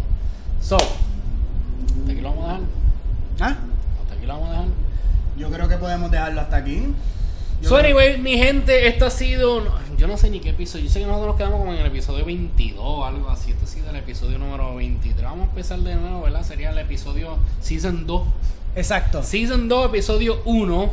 So, 0.61 0.77
hasta 0.77 2.13
aquí 2.13 2.21
lo 2.21 2.29
vamos 2.29 2.45
a 2.45 2.53
dejar. 2.53 2.61
¿Ah? 3.41 3.57
Hasta 4.03 4.15
aquí 4.15 4.27
lo 4.27 4.35
vamos 4.35 4.49
a 4.49 4.53
dejar. 4.53 4.69
Yo 5.39 5.51
creo 5.51 5.69
que 5.69 5.77
podemos 5.79 6.11
dejarlo 6.11 6.43
hasta 6.43 6.57
aquí. 6.57 6.95
So, 7.63 7.77
anyway, 7.79 8.19
mi 8.19 8.37
gente, 8.37 8.87
esto 8.87 9.07
ha 9.07 9.11
sido. 9.11 9.63
no, 9.63 9.71
yo 9.97 10.07
no 10.07 10.19
sé 10.19 10.29
ni 10.29 10.41
qué 10.41 10.51
episodio. 10.51 10.85
Yo 10.85 10.91
sé 10.91 11.01
que 11.01 11.07
nosotros 11.07 11.29
nos 11.29 11.37
quedamos 11.37 11.61
como 11.61 11.73
en 11.73 11.79
el 11.81 11.87
episodio 11.87 12.25
22 12.25 13.07
algo 13.07 13.31
así. 13.31 13.53
Esto 13.53 13.65
ha 13.65 13.69
sido 13.69 13.91
el 13.91 13.97
episodio 13.97 14.39
número 14.39 14.75
23. 14.75 15.25
Vamos 15.25 15.47
a 15.47 15.51
empezar 15.51 15.79
de 15.79 15.95
nuevo, 15.95 16.23
¿verdad? 16.23 16.43
Sería 16.43 16.71
el 16.71 16.79
episodio 16.79 17.39
Season 17.61 18.07
2. 18.07 18.23
Exacto. 18.77 19.23
Season 19.23 19.69
2, 19.69 19.87
episodio 19.87 20.43
1 20.45 20.91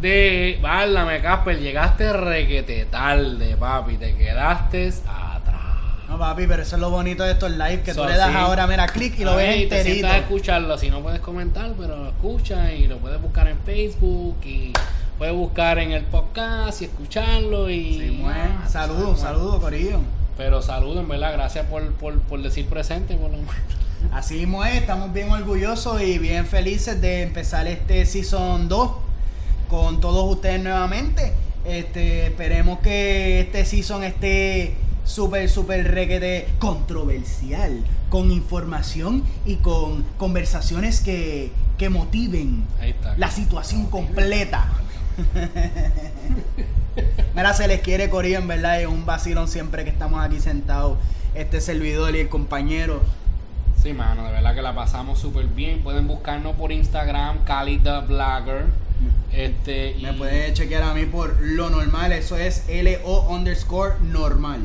de 0.00 0.58
Válame 0.62 1.20
Casper, 1.20 1.60
llegaste 1.60 2.12
requete 2.12 2.86
tarde, 2.86 3.56
papi, 3.56 3.96
te 3.96 4.14
quedaste 4.16 4.88
atrás. 5.06 5.62
No, 6.08 6.18
papi, 6.18 6.46
pero 6.46 6.62
eso 6.62 6.76
es 6.76 6.80
lo 6.80 6.90
bonito 6.90 7.22
de 7.24 7.32
estos 7.32 7.50
live, 7.52 7.82
que 7.82 7.94
So, 7.94 8.02
tú 8.02 8.08
le 8.08 8.16
das 8.16 8.30
sí. 8.30 8.36
ahora, 8.36 8.66
mira, 8.66 8.86
clic 8.88 9.18
y 9.18 9.24
lo 9.24 9.36
ves 9.36 9.48
Ay, 9.48 9.66
te 9.66 9.82
sientas 9.84 10.12
a 10.12 10.18
escucharlo, 10.18 10.76
si 10.78 10.90
no 10.90 11.00
puedes 11.00 11.20
comentar, 11.20 11.72
pero 11.78 11.96
lo 11.96 12.08
escuchas 12.08 12.72
y 12.72 12.86
lo 12.86 12.98
puedes 12.98 13.20
buscar 13.20 13.46
en 13.48 13.58
Facebook 13.60 14.36
y 14.44 14.72
puedes 15.22 15.36
buscar 15.36 15.78
en 15.78 15.92
el 15.92 16.02
podcast 16.02 16.82
y 16.82 16.86
escucharlo 16.86 17.70
y... 17.70 17.94
Sí. 17.94 18.22
Ah, 18.26 18.66
Saludos, 18.68 19.20
saludos, 19.20 19.60
Corillo. 19.60 20.00
Pero 20.36 20.60
saludos, 20.62 20.98
en 20.98 21.08
verdad, 21.08 21.32
gracias 21.34 21.64
por, 21.66 21.92
por, 21.92 22.18
por 22.22 22.42
decir 22.42 22.66
presente, 22.66 23.14
por 23.14 23.30
lo 23.30 23.36
menos. 23.36 23.54
Así 24.10 24.34
mismo 24.34 24.64
es, 24.64 24.74
estamos 24.74 25.12
bien 25.12 25.30
orgullosos 25.30 26.02
y 26.02 26.18
bien 26.18 26.44
felices 26.44 27.00
de 27.00 27.22
empezar 27.22 27.68
este 27.68 28.04
Season 28.04 28.68
2 28.68 28.90
con 29.68 30.00
todos 30.00 30.28
ustedes 30.28 30.60
nuevamente. 30.60 31.34
Este, 31.64 32.26
esperemos 32.26 32.80
que 32.80 33.42
este 33.42 33.64
season 33.64 34.02
esté 34.02 34.74
súper, 35.04 35.48
súper 35.48 35.90
requete 35.92 36.48
controversial, 36.58 37.84
con 38.10 38.30
información 38.30 39.24
y 39.46 39.56
con 39.56 40.02
conversaciones 40.18 41.00
que, 41.00 41.50
que 41.78 41.88
motiven 41.88 42.64
la 43.16 43.30
situación 43.30 43.86
completa. 43.86 44.66
Mira, 47.34 47.54
se 47.54 47.66
les 47.68 47.80
quiere 47.80 48.10
Corillo, 48.10 48.38
en 48.38 48.48
verdad, 48.48 48.80
es 48.80 48.86
un 48.86 49.06
vacilón 49.06 49.48
siempre 49.48 49.84
que 49.84 49.90
estamos 49.90 50.22
aquí 50.22 50.40
sentados, 50.40 50.98
este 51.34 51.60
servidor 51.60 52.14
y 52.14 52.20
el 52.20 52.28
compañero. 52.28 53.02
Sí, 53.82 53.94
mano, 53.94 54.24
de 54.26 54.32
verdad 54.32 54.54
que 54.54 54.62
la 54.62 54.74
pasamos 54.74 55.18
súper 55.18 55.46
bien. 55.46 55.82
Pueden 55.82 56.06
buscarnos 56.06 56.54
por 56.56 56.70
Instagram, 56.70 57.44
Cali 57.44 57.78
the 57.78 58.00
Blogger. 58.00 58.66
Este, 59.32 59.92
y- 59.92 60.02
Me 60.02 60.12
puede 60.12 60.52
chequear 60.52 60.82
a 60.82 60.94
mí 60.94 61.06
por 61.06 61.40
lo 61.40 61.70
normal, 61.70 62.12
eso 62.12 62.36
es 62.36 62.64
LO 62.68 63.22
underscore 63.28 63.94
normal. 64.02 64.60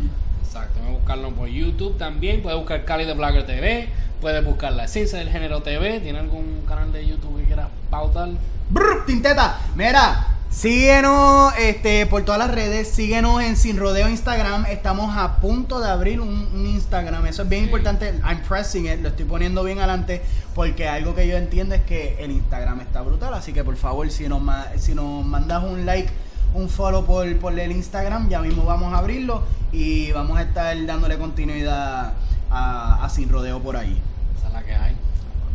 Exacto, 0.48 0.80
pueden 0.80 0.94
buscarlo 0.96 1.32
por 1.32 1.48
YouTube 1.50 1.98
también. 1.98 2.42
Puedes 2.42 2.58
buscar 2.58 2.86
Cali 2.86 3.06
the 3.06 3.14
Blogger 3.14 3.46
TV. 3.46 3.90
Puedes 4.22 4.44
buscar 4.44 4.74
La 4.74 4.86
Esencia 4.86 5.20
del 5.20 5.30
Género 5.30 5.62
TV. 5.62 6.00
¿Tiene 6.00 6.20
algún 6.20 6.64
canal 6.68 6.92
de 6.92 7.06
YouTube 7.06 7.38
que 7.38 7.44
quieras 7.46 7.68
pautar? 7.90 8.30
Brr, 8.70 9.06
Tinteta, 9.06 9.60
mira, 9.76 10.28
síguenos 10.50 11.54
este, 11.58 12.06
por 12.08 12.24
todas 12.26 12.40
las 12.40 12.52
redes, 12.52 12.90
síguenos 12.90 13.42
en 13.42 13.56
Sin 13.56 13.78
Rodeo 13.78 14.10
Instagram. 14.10 14.66
Estamos 14.66 15.16
a 15.16 15.38
punto 15.38 15.80
de 15.80 15.90
abrir 15.90 16.20
un, 16.20 16.50
un 16.54 16.66
Instagram, 16.66 17.26
eso 17.28 17.44
es 17.44 17.50
bien 17.50 17.62
Sí. 17.62 17.66
importante. 17.68 18.14
I'm 18.26 18.42
pressing 18.42 18.88
it, 18.88 19.02
lo 19.02 19.10
estoy 19.10 19.26
poniendo 19.26 19.64
bien 19.64 19.78
adelante 19.80 20.22
porque 20.56 20.88
algo 20.88 21.14
que 21.16 21.28
yo 21.28 21.38
entiendo 21.38 21.76
es 21.76 21.82
que 21.84 22.18
el 22.20 22.32
Instagram 22.32 22.82
está 22.82 23.02
brutal. 23.02 23.34
Así 23.36 23.54
que 23.54 23.64
por 23.64 23.76
favor, 23.78 24.10
si 24.10 24.28
nos, 24.28 24.42
si 24.78 24.96
nos 24.96 25.24
mandas 25.26 25.64
un 25.64 25.86
like, 25.86 26.10
un 26.54 26.70
follow 26.70 27.06
por, 27.06 27.38
por 27.38 27.58
el 27.60 27.72
Instagram, 27.72 28.30
ya 28.30 28.40
mismo 28.42 28.64
vamos 28.66 28.94
a 28.94 29.00
abrirlo 29.00 29.44
y 29.72 30.12
vamos 30.12 30.38
a 30.38 30.44
estar 30.44 30.86
dándole 30.86 31.18
continuidad 31.18 32.14
a, 32.50 33.04
a 33.04 33.10
Sin 33.10 33.30
Rodeo 33.30 33.60
por 33.60 33.78
ahí. 33.78 33.98
Esa 34.38 34.48
es 34.48 34.54
la 34.54 34.64
que 34.64 34.74
hay. 34.74 34.96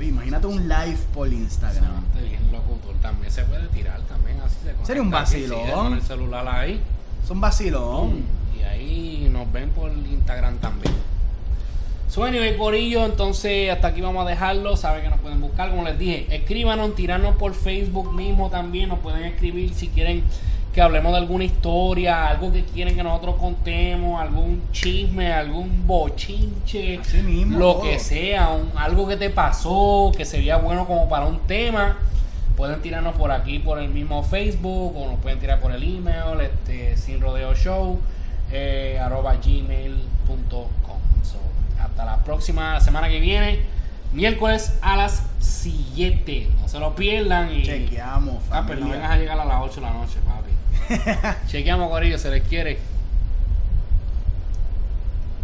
Imagínate 0.01 0.47
un 0.47 0.69
live 0.69 0.99
por 1.15 1.33
Instagram. 1.33 1.85
Bastante 1.85 2.23
bien 2.29 2.51
locutor. 2.51 2.95
También 3.01 3.31
se 3.31 3.45
puede 3.45 3.69
tirar 3.69 4.01
también 4.03 4.41
así. 4.41 4.57
Se 4.65 4.87
Sería 4.87 5.03
un 5.03 5.09
aquí, 5.09 5.23
vacilón. 5.23 5.61
sí, 5.67 5.73
con 5.73 5.93
el 5.95 6.03
celular 6.03 6.49
ahí. 6.49 6.81
Son 7.27 7.41
vacilón. 7.41 8.25
Y 8.59 8.63
ahí 8.65 9.29
nos 9.33 9.51
ven 9.53 9.71
por 9.71 9.91
Instagram 9.93 10.57
también. 10.59 10.93
So 12.09 12.25
anyway, 12.25 12.57
Corillo, 12.59 13.07
entonces 13.07 13.71
hasta 13.71 13.89
aquí 13.89 14.01
vamos 14.01 14.27
a 14.27 14.29
dejarlo. 14.29 14.77
Saben 14.77 15.03
que 15.05 15.09
nos 15.09 15.21
pueden 15.21 15.41
buscar, 15.41 15.71
como 15.71 15.85
les 15.85 15.99
dije. 15.99 16.27
Escríbanos, 16.35 16.95
tirarnos 16.95 17.37
por 17.37 17.55
Facebook 17.55 18.13
mismo 18.13 18.51
también. 18.51 18.89
Nos 18.89 18.99
pueden 18.99 19.25
escribir 19.25 19.73
si 19.73 19.89
quieren 19.89 20.25
que 20.73 20.81
hablemos 20.81 21.13
de 21.13 21.19
alguna 21.19 21.45
historia, 21.45 22.29
algo 22.29 22.51
que 22.51 22.65
quieren 22.65 22.95
que 22.97 23.03
nosotros 23.03 23.37
contemos, 23.37 24.21
algún 24.21 24.63
chisme, 24.73 25.31
algún 25.33 25.87
bochinche, 25.87 26.99
mismo, 27.25 27.59
lo 27.59 27.73
todo. 27.75 27.83
que 27.83 27.99
sea, 27.99 28.49
un- 28.51 28.71
algo 28.77 29.07
que 29.07 29.17
te 29.19 29.29
pasó, 29.31 30.11
que 30.17 30.25
sería 30.25 30.57
bueno 30.57 30.87
como 30.87 31.09
para 31.09 31.27
un 31.27 31.41
tema. 31.41 31.99
Pueden 32.57 32.81
tirarnos 32.81 33.15
por 33.17 33.33
aquí, 33.33 33.59
por 33.59 33.79
el 33.79 33.89
mismo 33.91 34.23
Facebook, 34.23 34.97
o 34.97 35.07
nos 35.11 35.21
pueden 35.21 35.39
tirar 35.41 35.61
por 35.61 35.73
el 35.73 35.83
email, 35.83 36.41
este, 36.41 36.97
sin 36.97 37.21
rodeo 37.21 37.55
show, 37.55 37.99
eh, 38.51 38.99
arroba 39.03 39.35
gmail.com. 39.35 40.69
So, 41.23 41.39
hasta 41.83 42.05
la 42.05 42.19
próxima 42.25 42.81
semana 42.81 43.09
que 43.09 43.21
viene, 43.21 43.61
miércoles 44.13 44.79
a 44.83 44.97
las 44.97 45.23
7. 45.39 46.49
No 46.61 46.69
se 46.69 46.79
lo 46.79 46.95
pierdan. 46.95 47.53
Y, 47.53 47.63
Chequeamos, 47.63 48.37
Ah, 48.51 48.65
pero 48.67 48.81
no 48.81 48.91
vengas 48.91 49.11
a 49.11 49.17
llegar 49.17 49.39
a 49.39 49.45
las 49.45 49.63
8 49.63 49.77
de 49.77 49.87
la 49.87 49.93
noche, 49.93 50.19
papi. 50.25 50.52
Chequeamos, 51.49 51.91
Corillo, 51.91 52.19
se 52.19 52.31
les 52.31 52.43
quiere. 52.43 52.79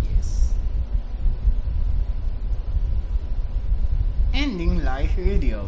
Yes. 0.02 0.52
Ending 4.32 4.84
live 4.84 5.14
video. 5.16 5.64